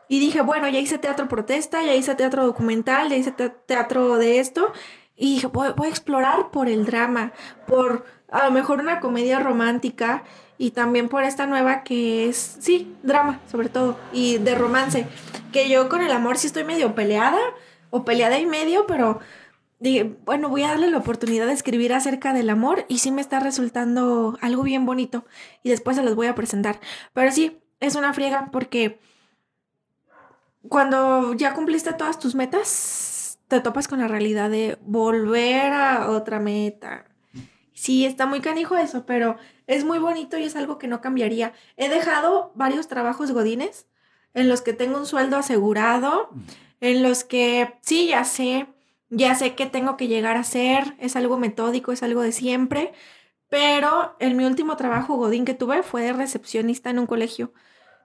[0.07, 4.39] Y dije, bueno, ya hice teatro protesta, ya hice teatro documental, ya hice teatro de
[4.39, 4.73] esto.
[5.19, 7.33] Y dije, voy, voy a explorar por el drama,
[7.67, 10.23] por a lo mejor una comedia romántica
[10.57, 15.05] y también por esta nueva que es, sí, drama sobre todo, y de romance,
[15.51, 17.39] que yo con el amor sí estoy medio peleada,
[17.89, 19.19] o peleada y medio, pero
[19.79, 23.21] dije, bueno, voy a darle la oportunidad de escribir acerca del amor y sí me
[23.21, 25.25] está resultando algo bien bonito
[25.63, 26.79] y después se los voy a presentar.
[27.13, 28.99] Pero sí, es una friega porque
[30.67, 32.67] cuando ya cumpliste todas tus metas,
[33.49, 37.05] te topas con la realidad de volver a otra meta.
[37.73, 41.53] Sí, está muy canijo eso, pero es muy bonito y es algo que no cambiaría.
[41.75, 43.87] He dejado varios trabajos godines
[44.33, 46.29] en los que tengo un sueldo asegurado,
[46.79, 48.67] en los que sí, ya sé,
[49.09, 52.93] ya sé que tengo que llegar a ser, es algo metódico, es algo de siempre,
[53.49, 57.51] pero en mi último trabajo godín que tuve fue de recepcionista en un colegio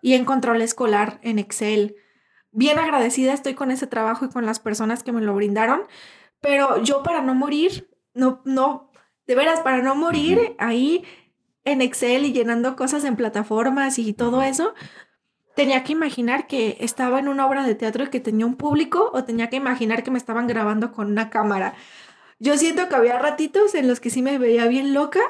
[0.01, 1.97] y en control escolar en Excel.
[2.57, 5.83] Bien agradecida estoy con ese trabajo y con las personas que me lo brindaron,
[6.41, 8.93] pero yo para no morir, no, no,
[9.27, 11.05] de veras, para no morir ahí
[11.65, 14.73] en Excel y llenando cosas en plataformas y todo eso,
[15.57, 19.11] tenía que imaginar que estaba en una obra de teatro y que tenía un público
[19.13, 21.75] o tenía que imaginar que me estaban grabando con una cámara.
[22.39, 25.21] Yo siento que había ratitos en los que sí me veía bien loca,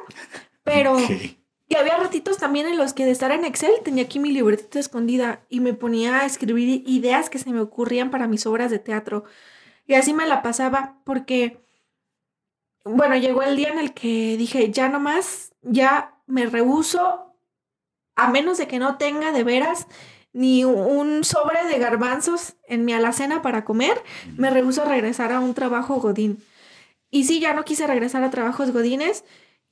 [0.63, 0.99] pero...
[1.67, 4.79] Y había ratitos también en los que de estar en Excel tenía aquí mi libretita
[4.79, 8.79] escondida y me ponía a escribir ideas que se me ocurrían para mis obras de
[8.79, 9.25] teatro.
[9.87, 11.65] Y así me la pasaba porque,
[12.85, 17.35] bueno, llegó el día en el que dije, ya no más, ya me rehuso,
[18.15, 19.87] a menos de que no tenga de veras
[20.33, 24.03] ni un sobre de garbanzos en mi alacena para comer,
[24.37, 26.43] me rehuso a regresar a un trabajo godín.
[27.11, 29.25] Y sí, ya no quise regresar a trabajos godines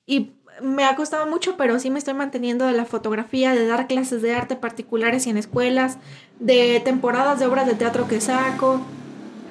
[0.07, 3.87] y me ha costado mucho, pero sí me estoy manteniendo de la fotografía, de dar
[3.87, 5.99] clases de arte particulares y en escuelas,
[6.39, 8.81] de temporadas de obras de teatro que saco.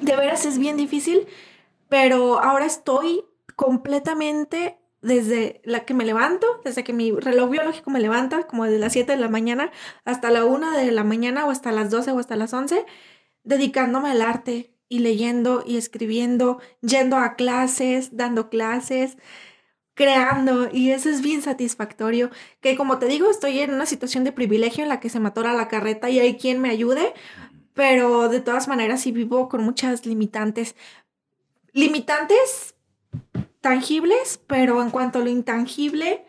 [0.00, 1.26] De veras es bien difícil,
[1.88, 3.24] pero ahora estoy
[3.56, 8.78] completamente desde la que me levanto, desde que mi reloj biológico me levanta, como desde
[8.78, 9.70] las 7 de la mañana
[10.04, 12.86] hasta la 1 de la mañana o hasta las 12 o hasta las 11,
[13.42, 19.16] dedicándome al arte y leyendo y escribiendo, yendo a clases, dando clases,
[19.94, 24.32] creando y eso es bien satisfactorio, que como te digo, estoy en una situación de
[24.32, 27.12] privilegio en la que se me atora la carreta y hay quien me ayude,
[27.74, 30.76] pero de todas maneras sí vivo con muchas limitantes.
[31.72, 32.74] Limitantes
[33.60, 36.24] tangibles, pero en cuanto a lo intangible,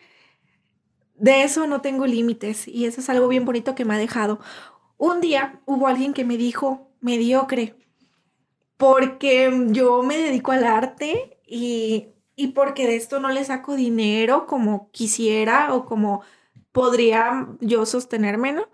[1.15, 4.39] de eso no tengo límites y eso es algo bien bonito que me ha dejado.
[4.97, 7.75] Un día hubo alguien que me dijo mediocre
[8.77, 14.45] porque yo me dedico al arte y, y porque de esto no le saco dinero
[14.47, 16.23] como quisiera o como
[16.71, 18.67] podría yo sostenerme, ¿no?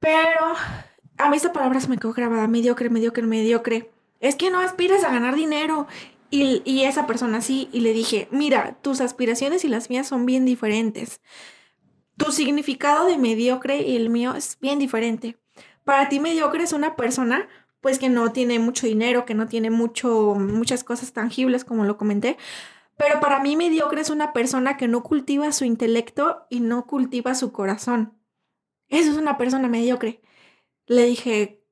[0.00, 0.54] Pero
[1.18, 3.90] a mí esta palabra se me quedó grabada, mediocre, mediocre, mediocre.
[4.20, 5.86] Es que no aspiras a ganar dinero.
[6.30, 10.24] Y, y, esa persona sí, y le dije, mira, tus aspiraciones y las mías son
[10.24, 11.20] bien diferentes.
[12.16, 15.36] Tu significado de mediocre y el mío es bien diferente.
[15.84, 17.48] Para ti mediocre es una persona
[17.82, 21.98] pues que no tiene mucho dinero, que no tiene mucho, muchas cosas tangibles, como lo
[21.98, 22.38] comenté.
[22.96, 27.34] Pero para mí mediocre es una persona que no cultiva su intelecto y no cultiva
[27.34, 28.16] su corazón.
[28.88, 30.22] Eso es una persona mediocre.
[30.86, 31.64] Le dije,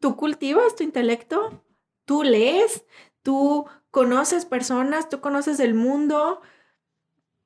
[0.00, 1.64] ¿tú cultivas tu intelecto?
[2.04, 2.84] ¿Tú lees?
[3.22, 5.08] ¿Tú conoces personas?
[5.08, 6.42] ¿Tú conoces el mundo?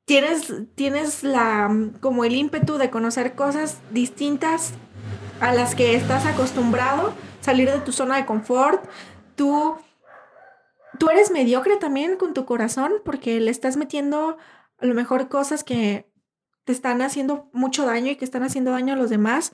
[0.06, 1.70] Tienes, tienes la,
[2.00, 4.72] como el ímpetu de conocer cosas distintas
[5.40, 8.84] a las que estás acostumbrado, salir de tu zona de confort.
[9.36, 9.76] Tú,
[10.98, 14.36] tú eres mediocre también con tu corazón porque le estás metiendo
[14.78, 16.10] a lo mejor cosas que
[16.64, 19.52] te están haciendo mucho daño y que están haciendo daño a los demás.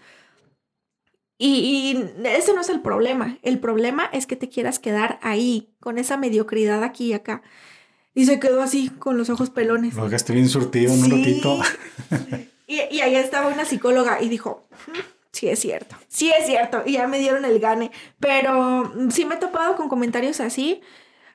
[1.39, 3.39] Y, ese no es el problema.
[3.43, 7.43] El problema es que te quieras quedar ahí, con esa mediocridad aquí y acá.
[8.15, 9.95] Y se quedó así, con los ojos pelones.
[9.95, 11.59] Lo dejaste bien surtido en un ratito.
[12.67, 14.67] y, y ahí estaba una psicóloga y dijo,
[15.37, 16.83] sí es cierto, sí es cierto.
[16.87, 17.91] Y ya me dieron el gane.
[18.19, 20.81] Pero sí me he topado con comentarios así,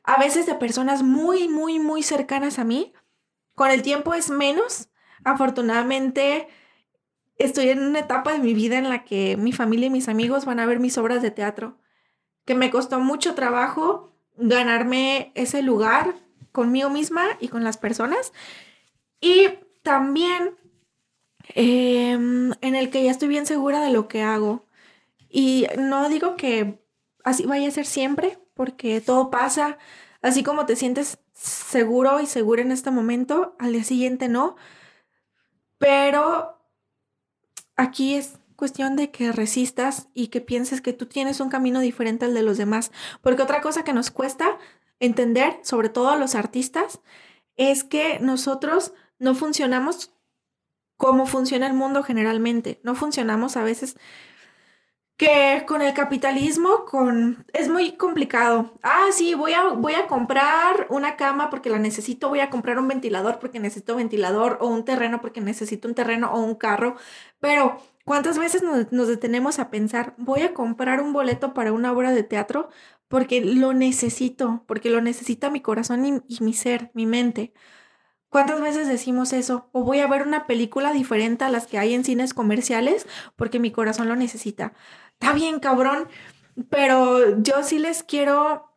[0.04, 2.94] a veces de personas muy, muy, muy cercanas a mí.
[3.56, 4.90] Con el tiempo es menos.
[5.24, 6.48] Afortunadamente
[7.38, 10.46] estoy en una etapa de mi vida en la que mi familia y mis amigos
[10.46, 11.78] van a ver mis obras de teatro,
[12.46, 16.16] que me costó mucho trabajo ganarme ese lugar
[16.52, 18.34] conmigo misma y con las personas.
[19.20, 19.50] Y
[19.84, 20.56] también
[21.56, 24.66] em, en el que ya estoy bien segura de lo que hago.
[25.30, 26.84] Y no digo que
[27.24, 29.78] así vaya a ser siempre, porque todo pasa,
[30.22, 34.56] así como te sientes seguro y segura en este momento, al día siguiente no.
[35.78, 36.60] Pero
[37.76, 42.26] aquí es cuestión de que resistas y que pienses que tú tienes un camino diferente
[42.26, 42.92] al de los demás.
[43.22, 44.60] Porque otra cosa que nos cuesta
[45.00, 47.00] entender, sobre todo a los artistas,
[47.58, 50.14] es que nosotros no funcionamos
[51.02, 52.80] como funciona el mundo generalmente.
[52.84, 53.98] No funcionamos a veces
[55.18, 58.74] que con el capitalismo con es muy complicado.
[58.84, 62.80] Ah, sí, voy a voy a comprar una cama porque la necesito, voy a comprar
[62.80, 66.96] un ventilador porque necesito ventilador o un terreno porque necesito un terreno o un carro,
[67.40, 71.92] pero ¿cuántas veces nos, nos detenemos a pensar, voy a comprar un boleto para una
[71.92, 72.70] obra de teatro
[73.08, 77.54] porque lo necesito, porque lo necesita mi corazón y, y mi ser, mi mente?
[78.32, 79.68] ¿Cuántas veces decimos eso?
[79.74, 83.06] O voy a ver una película diferente a las que hay en cines comerciales
[83.36, 84.72] porque mi corazón lo necesita.
[85.20, 86.08] Está bien, cabrón,
[86.70, 88.72] pero yo sí les quiero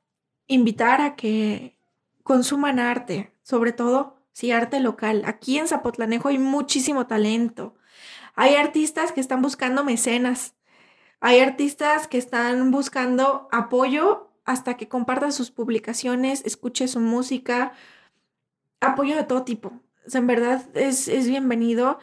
[0.49, 1.79] invitar a que
[2.25, 5.23] consuman arte, sobre todo si arte local.
[5.25, 7.77] Aquí en Zapotlanejo hay muchísimo talento.
[8.35, 10.57] Hay artistas que están buscando mecenas.
[11.21, 17.73] Hay artistas que están buscando apoyo hasta que compartan sus publicaciones, escuche su música,
[18.85, 19.73] apoyo de todo tipo.
[20.13, 21.99] En verdad es, es bienvenido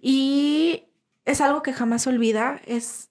[0.00, 0.84] y
[1.24, 2.60] es algo que jamás olvida.
[2.66, 3.10] Es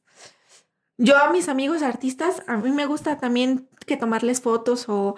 [0.97, 5.15] yo a mis amigos artistas, a mí me gusta también que tomarles fotos o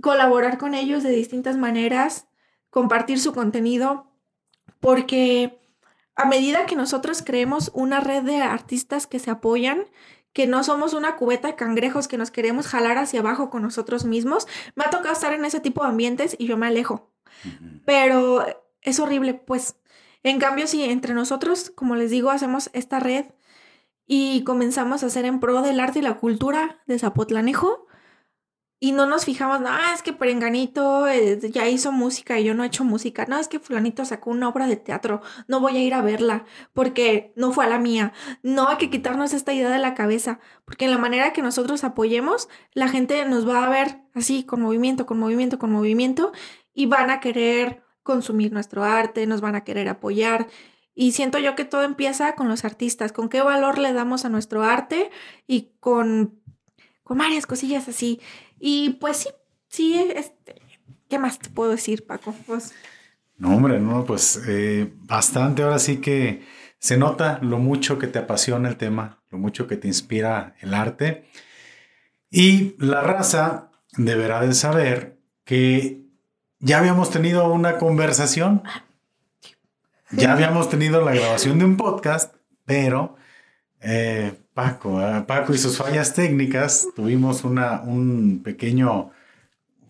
[0.00, 2.28] colaborar con ellos de distintas maneras,
[2.70, 4.06] compartir su contenido,
[4.78, 5.60] porque
[6.14, 9.84] a medida que nosotros creemos una red de artistas que se apoyan,
[10.34, 14.04] que no somos una cubeta de cangrejos que nos queremos jalar hacia abajo con nosotros
[14.04, 14.46] mismos.
[14.74, 17.10] Me ha tocado estar en ese tipo de ambientes y yo me alejo.
[17.86, 18.44] Pero
[18.82, 19.76] es horrible, pues.
[20.22, 23.26] En cambio, si entre nosotros, como les digo, hacemos esta red
[24.06, 27.86] y comenzamos a hacer en pro del arte y la cultura de Zapotlanejo,
[28.84, 32.64] y no nos fijamos, no, es que Perenganito eh, ya hizo música y yo no
[32.64, 33.24] he hecho música.
[33.26, 36.44] No, es que fulanito sacó una obra de teatro, no voy a ir a verla
[36.74, 38.12] porque no fue a la mía.
[38.42, 41.82] No hay que quitarnos esta idea de la cabeza, porque en la manera que nosotros
[41.82, 46.32] apoyemos, la gente nos va a ver así, con movimiento, con movimiento, con movimiento,
[46.74, 50.46] y van a querer consumir nuestro arte, nos van a querer apoyar.
[50.94, 54.28] Y siento yo que todo empieza con los artistas, con qué valor le damos a
[54.28, 55.10] nuestro arte
[55.46, 56.38] y con,
[57.02, 58.20] con varias cosillas así.
[58.66, 59.28] Y pues sí,
[59.68, 60.54] sí, este,
[61.10, 62.34] ¿qué más te puedo decir, Paco?
[62.46, 62.72] Pues...
[63.36, 65.62] No, hombre, no, pues eh, bastante.
[65.62, 66.46] Ahora sí que
[66.78, 70.72] se nota lo mucho que te apasiona el tema, lo mucho que te inspira el
[70.72, 71.26] arte.
[72.30, 76.00] Y la raza deberá de saber que
[76.58, 78.62] ya habíamos tenido una conversación,
[80.10, 82.34] ya habíamos tenido la grabación de un podcast,
[82.64, 83.16] pero
[83.82, 89.10] eh, Paco, eh, Paco y sus fallas técnicas, tuvimos una, un pequeño,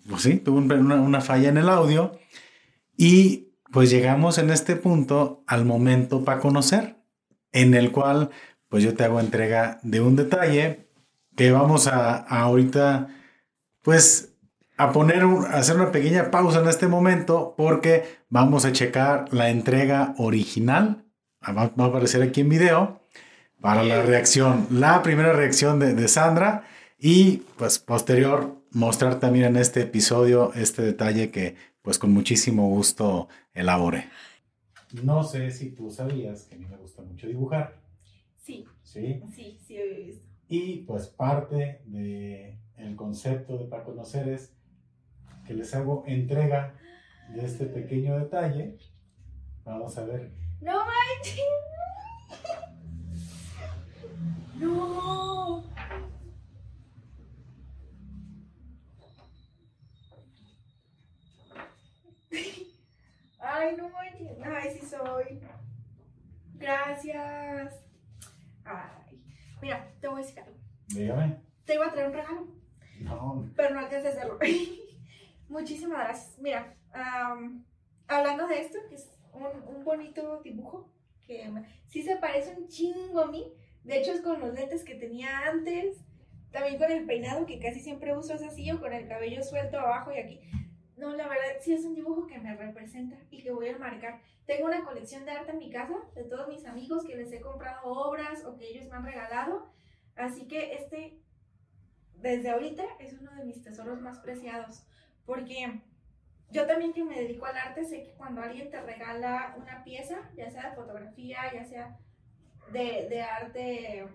[0.08, 2.18] pues sí, tuvo una, una falla en el audio
[2.96, 6.96] y pues llegamos en este punto al momento para conocer,
[7.52, 8.30] en el cual
[8.68, 10.88] pues yo te hago entrega de un detalle
[11.36, 13.08] que vamos a, a ahorita
[13.82, 14.34] pues
[14.76, 19.50] a poner, a hacer una pequeña pausa en este momento porque vamos a checar la
[19.50, 21.04] entrega original.
[21.40, 23.03] Ah, va, a aparecer aquí en video
[23.64, 26.64] para la reacción, la primera reacción de, de Sandra
[26.98, 33.28] y pues posterior mostrar también en este episodio este detalle que pues con muchísimo gusto
[33.54, 34.10] elaboré.
[35.02, 37.80] No sé si tú sabías que a mí me gusta mucho dibujar.
[38.36, 38.66] Sí.
[38.82, 39.22] Sí.
[39.34, 40.26] Sí, sí he visto.
[40.46, 44.52] Y pues parte de el concepto de para conocer es
[45.46, 46.74] que les hago entrega
[47.34, 48.76] de este pequeño detalle.
[49.64, 50.34] Vamos a ver.
[50.60, 51.40] No manches.
[54.60, 55.64] No.
[63.40, 64.38] Ay, no manches.
[64.44, 65.40] Ay, sí soy.
[66.54, 67.74] Gracias.
[68.64, 69.22] Ay.
[69.60, 70.56] Mira, te voy a decir algo.
[70.88, 71.36] Dígame.
[71.64, 72.46] Te iba a traer un regalo.
[73.00, 73.50] No.
[73.56, 74.38] Pero no alcancé a hacerlo.
[75.48, 76.38] Muchísimas gracias.
[76.38, 76.74] Mira,
[78.08, 80.90] hablando de esto, que es un, un, bonito dibujo,
[81.26, 81.50] que
[81.86, 83.52] sí se parece un chingo a mí.
[83.84, 85.98] De hecho, es con los lentes que tenía antes.
[86.50, 89.78] También con el peinado que casi siempre uso es así, o con el cabello suelto
[89.78, 90.40] abajo y aquí.
[90.96, 94.20] No, la verdad, sí es un dibujo que me representa y que voy a marcar.
[94.46, 97.40] Tengo una colección de arte en mi casa de todos mis amigos que les he
[97.40, 99.72] comprado obras o que ellos me han regalado.
[100.14, 101.18] Así que este,
[102.16, 104.86] desde ahorita, es uno de mis tesoros más preciados.
[105.26, 105.80] Porque
[106.50, 110.30] yo también que me dedico al arte, sé que cuando alguien te regala una pieza,
[110.36, 111.98] ya sea de fotografía, ya sea
[112.72, 114.06] de, de arte,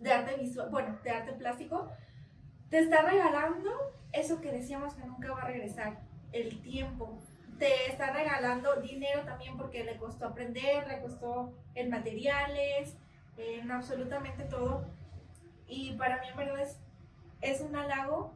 [0.00, 1.88] de arte visual, bueno, de arte plástico,
[2.70, 3.70] te está regalando
[4.12, 5.98] eso que decíamos que nunca va a regresar,
[6.32, 7.18] el tiempo.
[7.58, 12.96] Te está regalando dinero también porque le costó aprender, le costó en materiales,
[13.36, 14.86] en absolutamente todo.
[15.66, 16.78] Y para mí en verdad es,
[17.40, 18.32] es un halago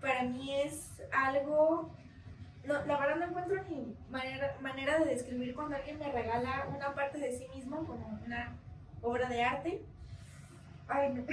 [0.00, 1.90] para mí es algo,
[2.68, 6.94] no, la verdad no encuentro ni manera, manera de describir cuando alguien me regala una
[6.94, 8.58] parte de sí mismo como una
[9.00, 9.82] obra de arte.
[10.86, 11.24] Ay, no.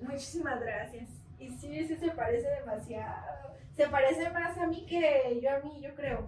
[0.08, 1.08] Muchísimas gracias.
[1.38, 3.56] Y sí, sí se parece demasiado.
[3.74, 6.24] Se parece más a mí que yo a mí, yo creo.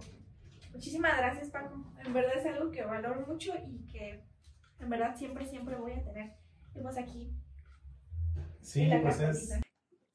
[0.73, 1.81] Muchísimas gracias, Paco.
[2.03, 4.21] En verdad es algo que valoro mucho y que
[4.79, 6.33] en verdad siempre, siempre voy a tener.
[6.73, 7.31] Vemos aquí.
[8.61, 9.64] Sí, pues es,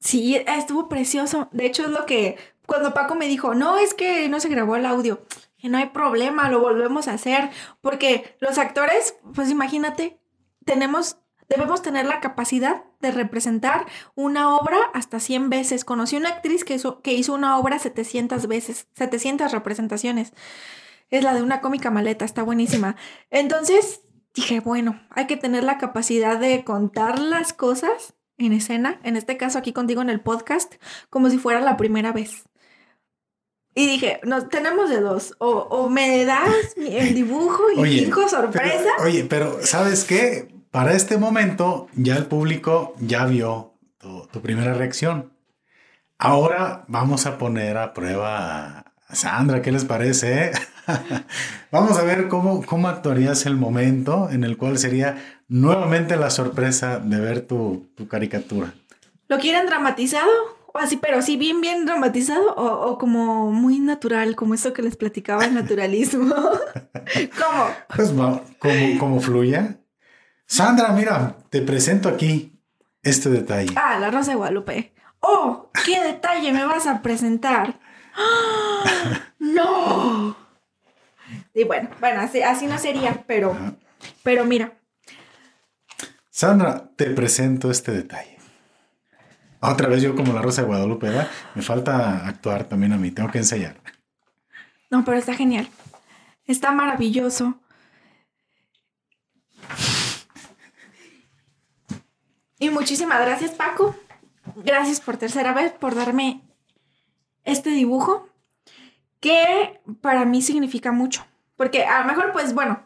[0.01, 1.47] Sí, estuvo precioso.
[1.51, 4.75] De hecho, es lo que cuando Paco me dijo, no, es que no se grabó
[4.75, 5.23] el audio,
[5.59, 7.51] que no hay problema, lo volvemos a hacer,
[7.81, 10.19] porque los actores, pues imagínate,
[10.65, 11.17] tenemos,
[11.49, 15.85] debemos tener la capacidad de representar una obra hasta 100 veces.
[15.85, 20.33] Conocí una actriz que hizo, que hizo una obra 700 veces, 700 representaciones.
[21.11, 22.95] Es la de una cómica maleta, está buenísima.
[23.29, 24.01] Entonces
[24.33, 28.15] dije, bueno, hay que tener la capacidad de contar las cosas
[28.47, 30.75] en escena, en este caso aquí contigo en el podcast,
[31.09, 32.43] como si fuera la primera vez.
[33.73, 38.89] Y dije, nos tenemos de dos, o, me das el dibujo y dijo sorpresa.
[39.03, 40.53] oye, pero ¿sabes qué?
[40.71, 45.31] Para este momento ya el público ya vio tu, tu primera reacción.
[46.17, 50.51] Ahora vamos a poner a prueba Sandra, ¿qué les parece?
[51.71, 55.17] Vamos a ver cómo, cómo actuarías el momento en el cual sería
[55.47, 58.73] nuevamente la sorpresa de ver tu, tu caricatura.
[59.27, 60.29] ¿Lo quieren dramatizado?
[60.73, 64.81] O así, pero así bien, bien dramatizado o, o, como muy natural, como eso que
[64.81, 66.33] les platicaba el naturalismo.
[66.33, 67.67] ¿Cómo?
[67.93, 69.77] Pues como, como fluya.
[70.45, 72.57] Sandra, mira, te presento aquí
[73.03, 73.73] este detalle.
[73.75, 74.93] Ah, la Rosa de Guadalupe.
[75.19, 75.69] ¡Oh!
[75.85, 77.79] ¿Qué detalle me vas a presentar?
[79.39, 80.35] ¡No!
[81.53, 83.55] Y bueno, bueno, así, así no sería, pero,
[84.23, 84.73] pero mira.
[86.29, 88.37] Sandra, te presento este detalle.
[89.59, 91.29] Otra vez yo como la Rosa de Guadalupe, ¿verdad?
[91.53, 93.79] Me falta actuar también a mí, tengo que ensayar.
[94.89, 95.67] No, pero está genial.
[96.45, 97.59] Está maravilloso.
[102.59, 103.95] Y muchísimas gracias, Paco.
[104.55, 106.41] Gracias por tercera vez por darme
[107.43, 108.27] este dibujo
[109.19, 111.25] que para mí significa mucho.
[111.55, 112.81] Porque a lo mejor, pues bueno,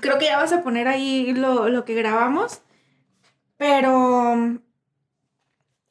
[0.00, 2.62] creo que ya vas a poner ahí lo, lo que grabamos,
[3.56, 4.58] pero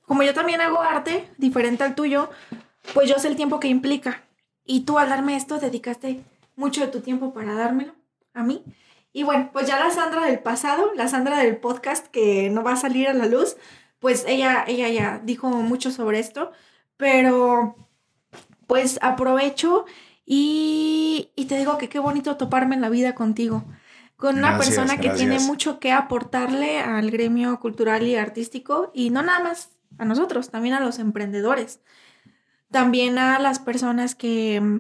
[0.05, 2.29] como yo también hago arte diferente al tuyo,
[2.93, 4.23] pues yo sé el tiempo que implica.
[4.65, 6.23] Y tú al darme esto dedicaste
[6.55, 7.93] mucho de tu tiempo para dármelo
[8.33, 8.63] a mí.
[9.11, 12.73] Y bueno, pues ya la Sandra del pasado, la Sandra del podcast que no va
[12.73, 13.57] a salir a la luz,
[13.99, 16.51] pues ella, ella ya dijo mucho sobre esto,
[17.03, 17.75] pero
[18.65, 19.83] pues aprovecho
[20.25, 23.65] y, y te digo que qué bonito toparme en la vida contigo,
[24.15, 29.21] con una persona que tiene mucho que aportarle al gremio cultural y artístico y no
[29.21, 31.81] nada más a nosotros, también a los emprendedores,
[32.71, 34.79] también a las personas que mm,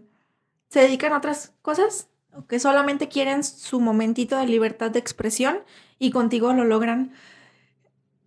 [0.69, 5.59] se dedican a otras cosas o que solamente quieren su momentito de libertad de expresión
[5.99, 7.11] y contigo lo logran.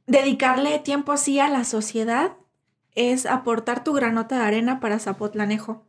[0.07, 2.37] Dedicarle tiempo así a la sociedad
[2.97, 5.85] es aportar tu granota de arena para Zapotlanejo.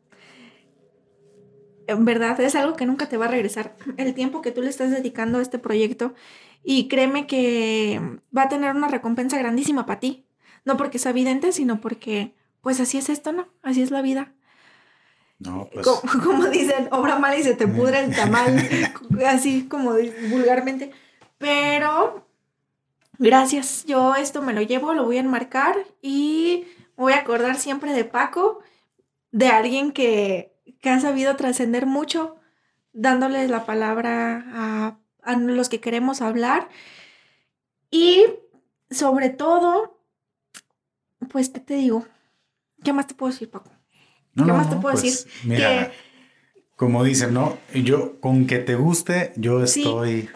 [1.88, 3.76] En verdad, es algo que nunca te va a regresar.
[3.96, 6.14] El tiempo que tú le estás dedicando a este proyecto
[6.64, 8.02] y créeme que
[8.38, 10.26] va a tener una recompensa grandísima para ti.
[10.66, 13.48] No porque sea evidente, sino porque, pues así es esto, ¿no?
[13.64, 14.34] Así es la vida.
[15.40, 15.88] No, pues.
[16.24, 18.58] Como, dicen, obra mal y se te pudre el tamal,
[19.26, 19.94] así como
[20.30, 20.92] vulgarmente.
[21.38, 22.28] Pero,
[23.18, 23.86] gracias.
[23.86, 26.66] Yo esto me lo llevo, lo voy a enmarcar y
[26.98, 28.60] voy a acordar siempre de Paco,
[29.32, 32.36] de alguien que, que ha sabido trascender mucho,
[32.92, 36.68] dándoles la palabra a, a los que queremos hablar.
[37.92, 38.26] Y
[38.90, 40.02] sobre todo,
[41.30, 42.06] pues, ¿qué te digo?
[42.84, 43.72] ¿Qué más te puedo decir, Paco?
[44.36, 45.32] ¿Qué más te puedo pues, decir?
[45.44, 45.92] Mira,
[46.76, 47.58] como dicen, ¿no?
[47.74, 50.30] Yo, con que te guste, yo estoy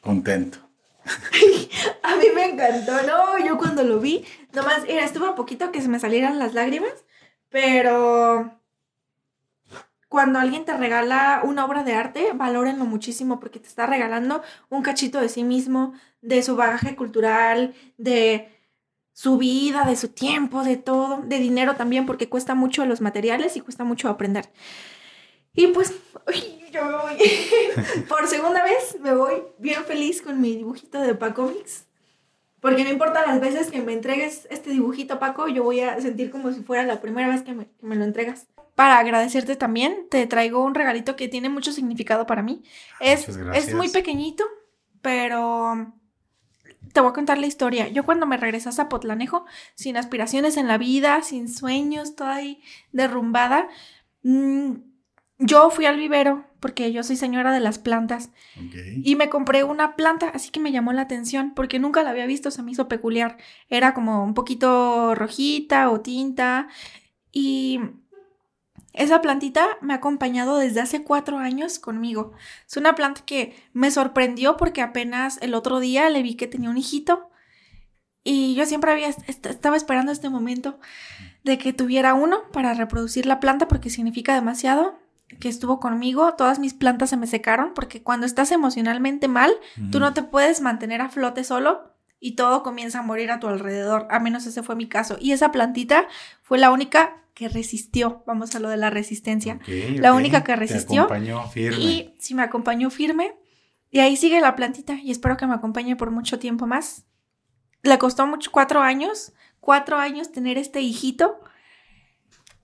[0.00, 0.58] contento.
[2.02, 3.44] a mí me encantó, ¿no?
[3.44, 6.92] Yo cuando lo vi, nomás, era, estuvo a poquito que se me salieran las lágrimas,
[7.48, 8.58] pero
[10.08, 14.82] cuando alguien te regala una obra de arte, valórenlo muchísimo porque te está regalando un
[14.82, 15.92] cachito de sí mismo,
[16.22, 18.48] de su bagaje cultural, de
[19.12, 23.56] su vida, de su tiempo, de todo, de dinero también, porque cuesta mucho los materiales
[23.56, 24.48] y cuesta mucho aprender.
[25.54, 25.92] Y pues,
[26.72, 27.16] yo me voy.
[28.08, 31.87] Por segunda vez me voy bien feliz con mi dibujito de Paco Mix.
[32.60, 36.30] Porque no importa las veces que me entregues este dibujito, Paco, yo voy a sentir
[36.30, 38.46] como si fuera la primera vez que me, que me lo entregas.
[38.74, 42.62] Para agradecerte también, te traigo un regalito que tiene mucho significado para mí.
[43.00, 44.44] Es, es muy pequeñito,
[45.02, 45.92] pero
[46.92, 47.88] te voy a contar la historia.
[47.88, 49.44] Yo cuando me regresé a Zapotlanejo,
[49.74, 52.62] sin aspiraciones en la vida, sin sueños, toda ahí
[52.92, 53.68] derrumbada,
[54.22, 54.74] mm,
[55.38, 58.30] yo fui al vivero porque yo soy señora de las plantas
[59.04, 62.26] y me compré una planta, así que me llamó la atención porque nunca la había
[62.26, 63.36] visto, se me hizo peculiar.
[63.68, 66.68] Era como un poquito rojita o tinta
[67.30, 67.78] y
[68.92, 72.32] esa plantita me ha acompañado desde hace cuatro años conmigo.
[72.66, 76.70] Es una planta que me sorprendió porque apenas el otro día le vi que tenía
[76.70, 77.30] un hijito
[78.24, 80.80] y yo siempre había estaba esperando este momento
[81.44, 84.98] de que tuviera uno para reproducir la planta porque significa demasiado
[85.40, 86.34] que estuvo conmigo.
[86.34, 89.52] Todas mis plantas se me secaron porque cuando estás emocionalmente mal,
[89.90, 93.48] tú no te puedes mantener a flote solo y todo comienza a morir a tu
[93.48, 94.06] alrededor.
[94.10, 95.16] A menos ese fue mi caso.
[95.20, 96.08] Y esa plantita
[96.42, 99.60] fue la única que resistió, vamos a lo de la resistencia,
[99.94, 101.02] la única que resistió.
[101.02, 101.78] acompañó firme.
[101.78, 103.36] Y sí, me acompañó firme.
[103.90, 107.04] Y ahí sigue la plantita y espero que me acompañe por mucho tiempo más.
[107.82, 111.38] Le costó mucho, cuatro años, cuatro años tener este hijito.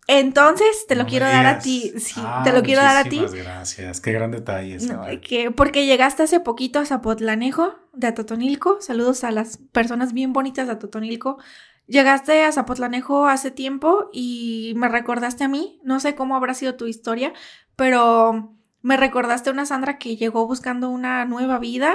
[0.07, 1.93] Entonces te lo quiero dar a ti.
[1.99, 3.21] Sí, te lo quiero dar a ti.
[3.33, 4.01] gracias.
[4.01, 4.79] Qué gran detalle.
[5.21, 8.81] que, porque llegaste hace poquito a Zapotlanejo de Atotonilco.
[8.81, 11.39] Saludos a las personas bien bonitas de Atotonilco.
[11.87, 16.77] Llegaste a Zapotlanejo hace tiempo y me recordaste a mí, no sé cómo habrá sido
[16.77, 17.35] tu historia,
[17.77, 21.95] pero me recordaste a una Sandra que llegó buscando una nueva vida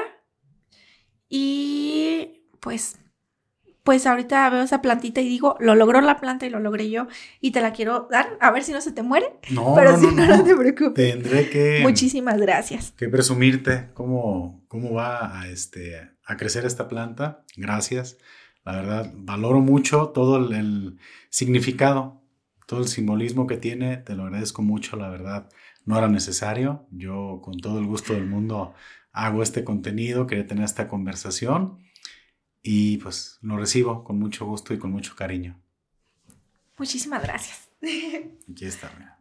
[1.28, 3.00] y pues
[3.90, 7.08] pues ahorita veo esa plantita y digo, lo logró la planta y lo logré yo
[7.42, 9.26] y te la quiero dar, a ver si no se te muere.
[9.50, 10.94] No, pero si no, no, te preocupes.
[10.94, 12.94] Tendré que Muchísimas gracias.
[12.96, 17.44] Que presumirte cómo cómo va a este a crecer esta planta.
[17.58, 18.20] Gracias.
[18.64, 21.00] La verdad, valoro mucho todo el,
[21.32, 22.22] significado,
[22.68, 23.98] todo el simbolismo que tiene.
[23.98, 25.50] Te lo agradezco mucho, la verdad.
[25.84, 26.86] No era necesario.
[26.92, 28.76] Yo con todo el gusto del mundo
[29.14, 31.80] hago este contenido, quería tener esta conversación
[32.62, 35.60] y pues lo recibo con mucho gusto y con mucho cariño.
[36.78, 37.70] Muchísimas gracias.
[38.52, 39.20] Aquí está, mira.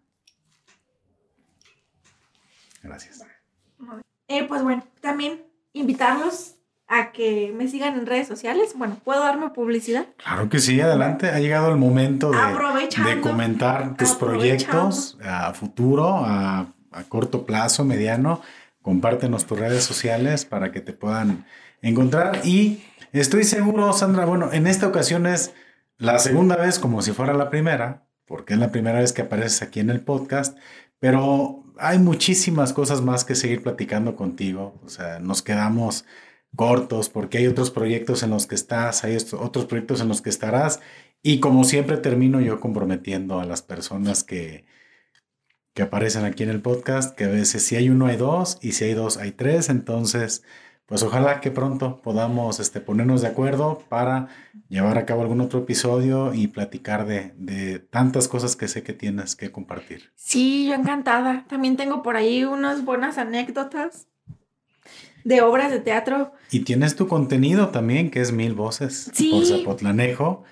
[2.82, 3.22] Gracias.
[4.28, 5.42] Eh, pues bueno, también
[5.72, 6.54] invitarlos
[6.86, 8.72] a que me sigan en redes sociales.
[8.76, 10.06] Bueno, ¿puedo darme publicidad?
[10.16, 11.28] Claro que sí, adelante.
[11.28, 17.84] Ha llegado el momento de, de comentar tus proyectos a futuro, a, a corto plazo,
[17.84, 18.40] mediano.
[18.80, 21.44] Compártenos tus redes sociales para que te puedan
[21.82, 22.40] encontrar.
[22.44, 22.82] Y
[23.12, 25.52] estoy seguro, Sandra, bueno, en esta ocasión es
[25.98, 29.62] la segunda vez como si fuera la primera, porque es la primera vez que apareces
[29.62, 30.56] aquí en el podcast,
[30.98, 34.80] pero hay muchísimas cosas más que seguir platicando contigo.
[34.84, 36.04] O sea, nos quedamos
[36.56, 40.30] cortos porque hay otros proyectos en los que estás, hay otros proyectos en los que
[40.30, 40.80] estarás.
[41.22, 44.66] Y como siempre termino yo comprometiendo a las personas que,
[45.74, 48.72] que aparecen aquí en el podcast, que a veces si hay uno hay dos y
[48.72, 49.68] si hay dos hay tres.
[49.68, 50.42] Entonces,
[50.88, 54.28] pues ojalá que pronto podamos este, ponernos de acuerdo para
[54.70, 58.94] llevar a cabo algún otro episodio y platicar de, de, tantas cosas que sé que
[58.94, 60.10] tienes que compartir.
[60.16, 61.44] Sí, yo encantada.
[61.46, 64.06] También tengo por ahí unas buenas anécdotas
[65.24, 66.32] de obras de teatro.
[66.50, 69.30] Y tienes tu contenido también, que es Mil Voces sí.
[69.30, 70.44] por Zapotlanejo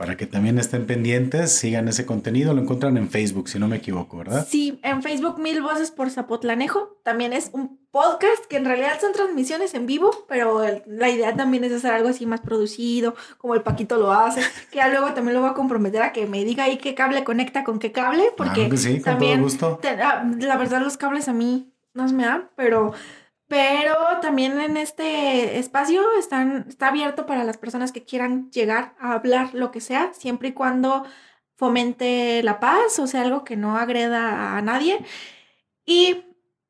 [0.00, 3.76] para que también estén pendientes, sigan ese contenido, lo encuentran en Facebook, si no me
[3.76, 4.46] equivoco, ¿verdad?
[4.48, 9.12] Sí, en Facebook Mil Voces por Zapotlanejo, también es un podcast que en realidad son
[9.12, 13.60] transmisiones en vivo, pero la idea también es hacer algo así más producido, como el
[13.60, 14.40] Paquito lo hace,
[14.70, 17.22] que ya luego también lo voy a comprometer a que me diga ahí qué cable
[17.22, 19.80] conecta con qué cable, porque claro que sí, con también, todo gusto.
[20.02, 22.94] Ah, la verdad los cables a mí no se me dan, pero
[23.50, 29.14] pero también en este espacio están, está abierto para las personas que quieran llegar a
[29.14, 31.04] hablar lo que sea, siempre y cuando
[31.56, 35.04] fomente la paz, o sea, algo que no agreda a nadie.
[35.84, 36.24] Y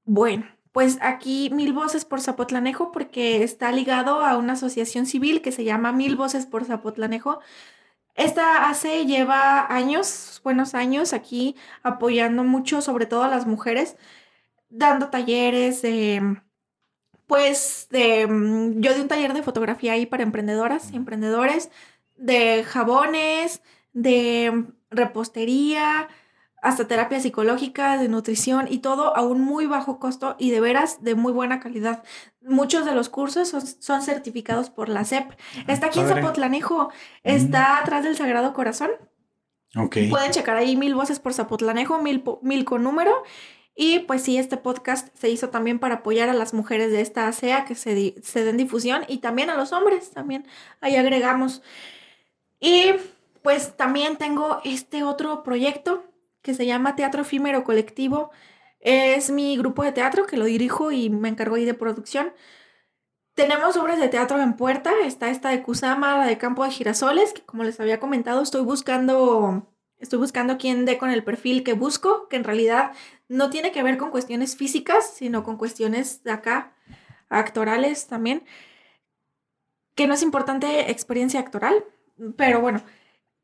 [0.05, 5.53] bueno, pues aquí Mil Voces por Zapotlanejo, porque está ligado a una asociación civil que
[5.53, 7.41] se llama Mil Voces por Zapotlanejo.
[8.15, 13.99] Esta hace, lleva años, buenos años aquí apoyando mucho, sobre todo a las mujeres,
[14.71, 16.41] dando talleres de
[17.31, 21.71] pues de, mm, yo di un taller de fotografía ahí para emprendedoras y emprendedores,
[22.17, 23.63] de jabones,
[23.93, 26.09] de repostería,
[26.61, 31.05] hasta terapia psicológica, de nutrición y todo a un muy bajo costo y de veras
[31.05, 32.03] de muy buena calidad.
[32.43, 35.31] Muchos de los cursos son, certificados por la SEP.
[35.69, 36.91] Está aquí en Zapotlanejo,
[37.23, 38.91] está atrás del Sagrado Corazón.
[39.77, 40.11] Okay.
[40.11, 43.23] Pueden checar ahí mil voces por Zapotlanejo, mil, mil con número.
[43.75, 47.29] Y pues sí, este podcast se hizo también para apoyar a las mujeres de esta
[47.29, 50.47] ASEA que se, se den difusión y también a los hombres, también
[50.81, 51.63] ahí agregamos.
[52.59, 52.93] Y
[53.43, 56.05] pues también tengo este otro proyecto
[56.43, 58.31] que se llama Teatro Efímero Colectivo.
[58.81, 62.33] Es mi grupo de teatro que lo dirijo y me encargo ahí de producción.
[63.35, 64.91] Tenemos obras de teatro en puerta.
[65.05, 68.63] Está esta de Kusama, la de Campo de Girasoles, que como les había comentado, estoy
[68.63, 69.71] buscando
[70.01, 72.93] Estoy buscando quién dé con el perfil que busco, que en realidad
[73.31, 76.75] no tiene que ver con cuestiones físicas, sino con cuestiones de acá,
[77.29, 78.43] actorales también.
[79.95, 81.85] Que no es importante experiencia actoral,
[82.37, 82.83] pero bueno.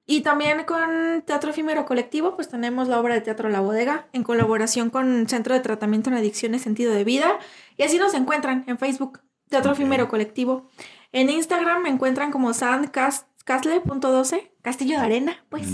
[0.05, 4.25] Y también con Teatro Efímero Colectivo, pues tenemos la obra de Teatro La Bodega, en
[4.25, 7.39] colaboración con Centro de Tratamiento en Adicciones Sentido de Vida.
[7.77, 10.69] Y así nos encuentran en Facebook, Teatro Efímero Colectivo.
[11.13, 15.69] En Instagram me encuentran como Sandcast Castle.12, Castillo de Arena, pues,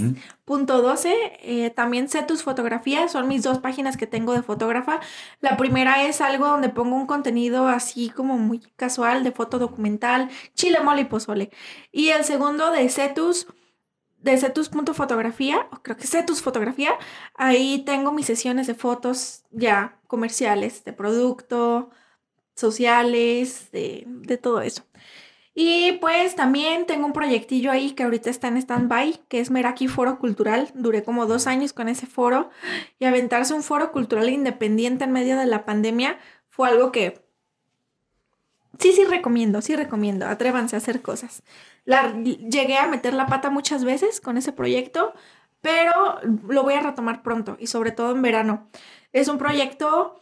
[0.45, 1.39] punto 12.
[1.41, 5.01] Eh, también sé tus fotografías, son mis dos páginas que tengo de fotógrafa.
[5.41, 10.29] La primera es algo donde pongo un contenido así como muy casual de foto documental,
[10.55, 11.51] chile, mole y pozole.
[11.93, 13.47] Y el segundo de Cetus,
[14.19, 16.93] de Cetus.fotografía, o creo que Cetus Fotografía,
[17.35, 21.89] ahí tengo mis sesiones de fotos ya comerciales, de producto,
[22.55, 24.85] sociales, de, de todo eso.
[25.55, 29.87] Y pues también tengo un proyectillo ahí que ahorita está en stand-by, que es Meraki
[29.87, 30.71] Foro Cultural.
[30.75, 32.51] Duré como dos años con ese foro
[32.99, 36.19] y aventarse un foro cultural independiente en medio de la pandemia
[36.49, 37.23] fue algo que
[38.79, 40.27] sí, sí recomiendo, sí recomiendo.
[40.27, 41.43] Atrévanse a hacer cosas.
[41.85, 45.13] Llegué a meter la pata muchas veces con ese proyecto,
[45.61, 46.19] pero
[46.49, 48.69] lo voy a retomar pronto y sobre todo en verano.
[49.13, 50.22] Es un proyecto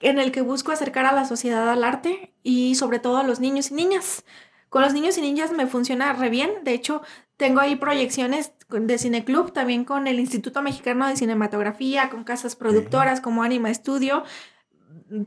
[0.00, 3.40] en el que busco acercar a la sociedad al arte y sobre todo a los
[3.40, 4.24] niños y niñas.
[4.68, 6.50] Con los niños y niñas me funciona re bien.
[6.64, 7.02] De hecho,
[7.36, 13.20] tengo ahí proyecciones de Cineclub, también con el Instituto Mexicano de Cinematografía, con casas productoras
[13.20, 14.24] como Anima Studio.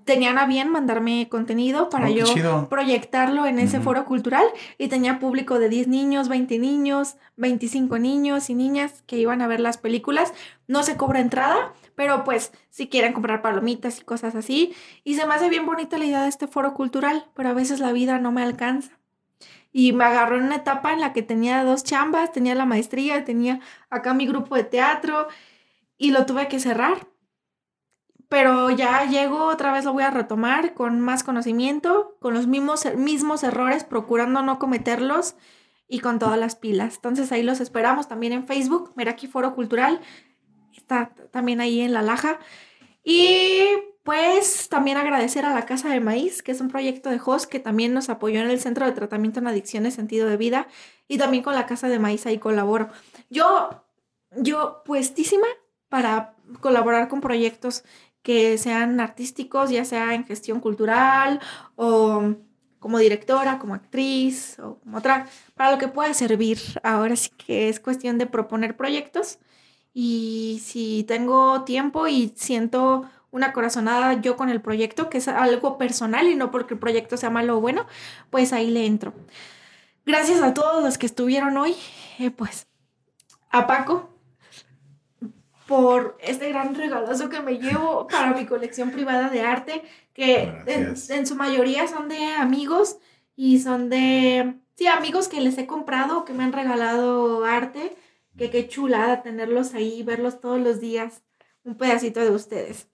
[0.04, 2.68] Tenían a bien mandarme contenido para Oh, yo chido.
[2.70, 4.44] proyectarlo en ese foro cultural
[4.78, 9.48] y tenía público de 10 niños, 20 niños, 25 niños y niñas que iban a
[9.48, 10.34] ver las películas.
[10.68, 14.74] No se cobra entrada, pero pues si quieren comprar palomitas y cosas así.
[15.04, 17.82] Y se me hace bien bonita la idea de este foro cultural, pero a veces
[17.82, 18.98] la vida no me alcanza.
[19.74, 23.26] Y me agarró en una etapa en la que tenía dos chambas, tenía la maestría,
[23.26, 23.60] tenía
[23.90, 25.28] acá mi grupo de teatro
[25.98, 27.06] y lo tuve que cerrar.
[28.30, 32.86] pero ya llego, otra vez lo voy a retomar con más conocimiento, con los mismos,
[32.96, 35.36] mismos errores, procurando no cometerlos
[35.90, 36.96] y con todas las pilas.
[36.96, 40.00] Entonces ahí los esperamos también en Facebook, Meraki Foro Cultural,
[40.76, 42.40] está también ahí en La Laja.
[43.04, 43.62] Y
[44.04, 47.60] pues también agradecer a la Casa de Maíz, que es un proyecto de host que
[47.60, 50.68] también nos apoyó en el Centro de Tratamiento en Adicciones Sentido de Vida
[51.08, 52.90] y también con la Casa de Maíz ahí colaboro.
[53.30, 53.84] Yo,
[54.36, 55.48] yo puestísima
[55.90, 57.84] para colaborar con proyectos
[58.22, 61.40] que sean artísticos, ya sea en gestión cultural
[61.76, 62.36] o
[62.80, 66.60] como directora, como actriz o como otra, para lo que pueda servir.
[66.84, 69.40] Ahora sí que es cuestión de proponer proyectos
[70.02, 75.78] y si tengo tiempo y siento una corazonada yo con el proyecto, que es algo
[75.78, 77.86] personal y no porque el proyecto sea malo o bueno,
[78.30, 79.12] pues ahí le entro.
[80.06, 81.76] Gracias a todos los que estuvieron hoy,
[82.18, 82.66] eh, pues
[83.50, 84.10] a Paco
[85.68, 91.28] por este gran regalazo que me llevo para mi colección privada de arte, que en,
[91.28, 93.00] su mayoría son de amigos
[93.36, 97.98] y son de, sí, amigos que les he comprado, que me han regalado arte,
[98.40, 101.22] que qué chulada tenerlos ahí, verlos todos los días,
[101.64, 102.88] un pedacito de ustedes.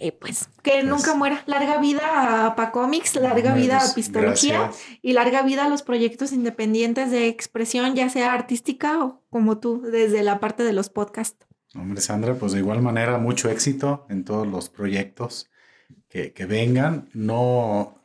[0.00, 1.42] Eh, pues que nunca muera.
[1.46, 4.70] Larga vida a Pacomics, larga vida a Pistología
[5.02, 9.82] y larga vida a los proyectos independientes de expresión, ya sea artística o como tú,
[9.82, 11.46] desde la parte de los podcasts.
[11.74, 15.50] Hombre, Sandra, pues de igual manera, mucho éxito en todos los proyectos
[16.08, 17.08] que, vengan.
[17.12, 18.00] No.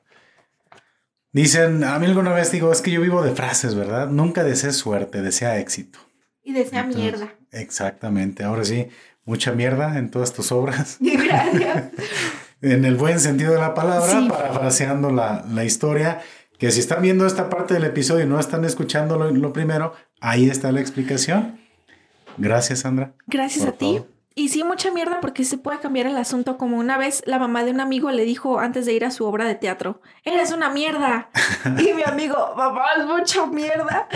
[1.32, 4.10] Dicen, a mí alguna vez digo, es que yo vivo de frases, ¿verdad?
[4.10, 6.00] Nunca desea suerte, desea éxito.
[6.44, 7.34] Y desea mierda.
[7.52, 8.44] Exactamente.
[8.44, 8.90] Ahora sí,
[9.26, 10.98] mucha mierda en todas tus obras.
[11.00, 11.92] Gracias.
[12.62, 16.22] en el buen sentido de la palabra, parafraseando la, la, historia,
[16.58, 20.50] que si están viendo esta parte del episodio y no están escuchando lo primero, ahí
[20.50, 21.60] está la explicación.
[22.38, 23.14] Gracias, Sandra.
[23.28, 24.02] Gracias a ti.
[24.36, 26.58] Y sí, mucha mierda porque se puede cambiar el asunto.
[26.58, 29.26] Como una vez la mamá de un amigo le dijo antes de ir a su
[29.26, 31.30] obra de teatro, eres una mierda.
[31.78, 34.08] y mi amigo, mamá, es mucha mierda.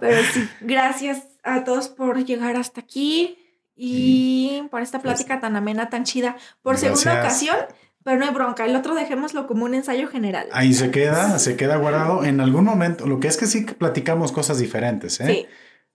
[0.00, 3.38] Pero sí, gracias a todos por llegar hasta aquí
[3.74, 6.36] y por esta pues plática tan amena, tan chida.
[6.62, 7.56] Por segunda ocasión,
[8.02, 8.64] pero no hay bronca.
[8.64, 10.48] El otro dejémoslo como un ensayo general.
[10.52, 12.24] Ahí se queda, se queda guardado.
[12.24, 15.26] En algún momento, lo que es que sí platicamos cosas diferentes, ¿eh?
[15.26, 15.46] Sí.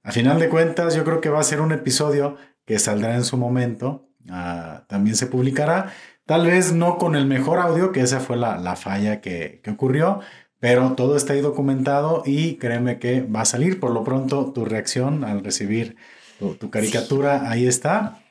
[0.04, 3.24] A final de cuentas, yo creo que va a ser un episodio que saldrá en
[3.24, 4.10] su momento.
[4.30, 5.94] Ah, también se publicará.
[6.26, 10.22] Tal vez no con el mejor audio, que esa fue la, falla que, ocurrió,
[10.64, 13.82] pero todo está ahí documentado y créeme que va a salir.
[13.82, 15.98] Por lo pronto, tu reacción al recibir
[16.40, 18.24] tu, caricatura, ahí está.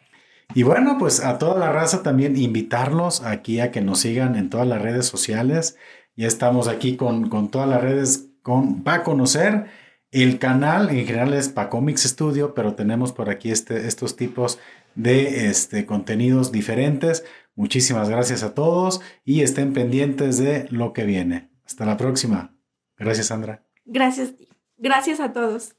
[0.55, 4.49] Y bueno, pues a toda la raza también invitarlos aquí a que nos sigan en
[4.49, 5.77] todas las redes sociales.
[6.17, 9.67] Ya estamos aquí con, con todas las redes con, para conocer
[10.11, 14.59] el canal en general es Pacomics Studio, pero tenemos por aquí este, estos tipos
[14.95, 17.27] de este, contenidos diferentes.
[17.57, 21.52] Muchísimas gracias a todos y estén pendientes de lo que viene.
[21.65, 22.55] Hasta la próxima.
[22.97, 23.65] Gracias, Sandra.
[23.85, 24.35] Gracias.
[24.77, 25.75] Gracias a todos.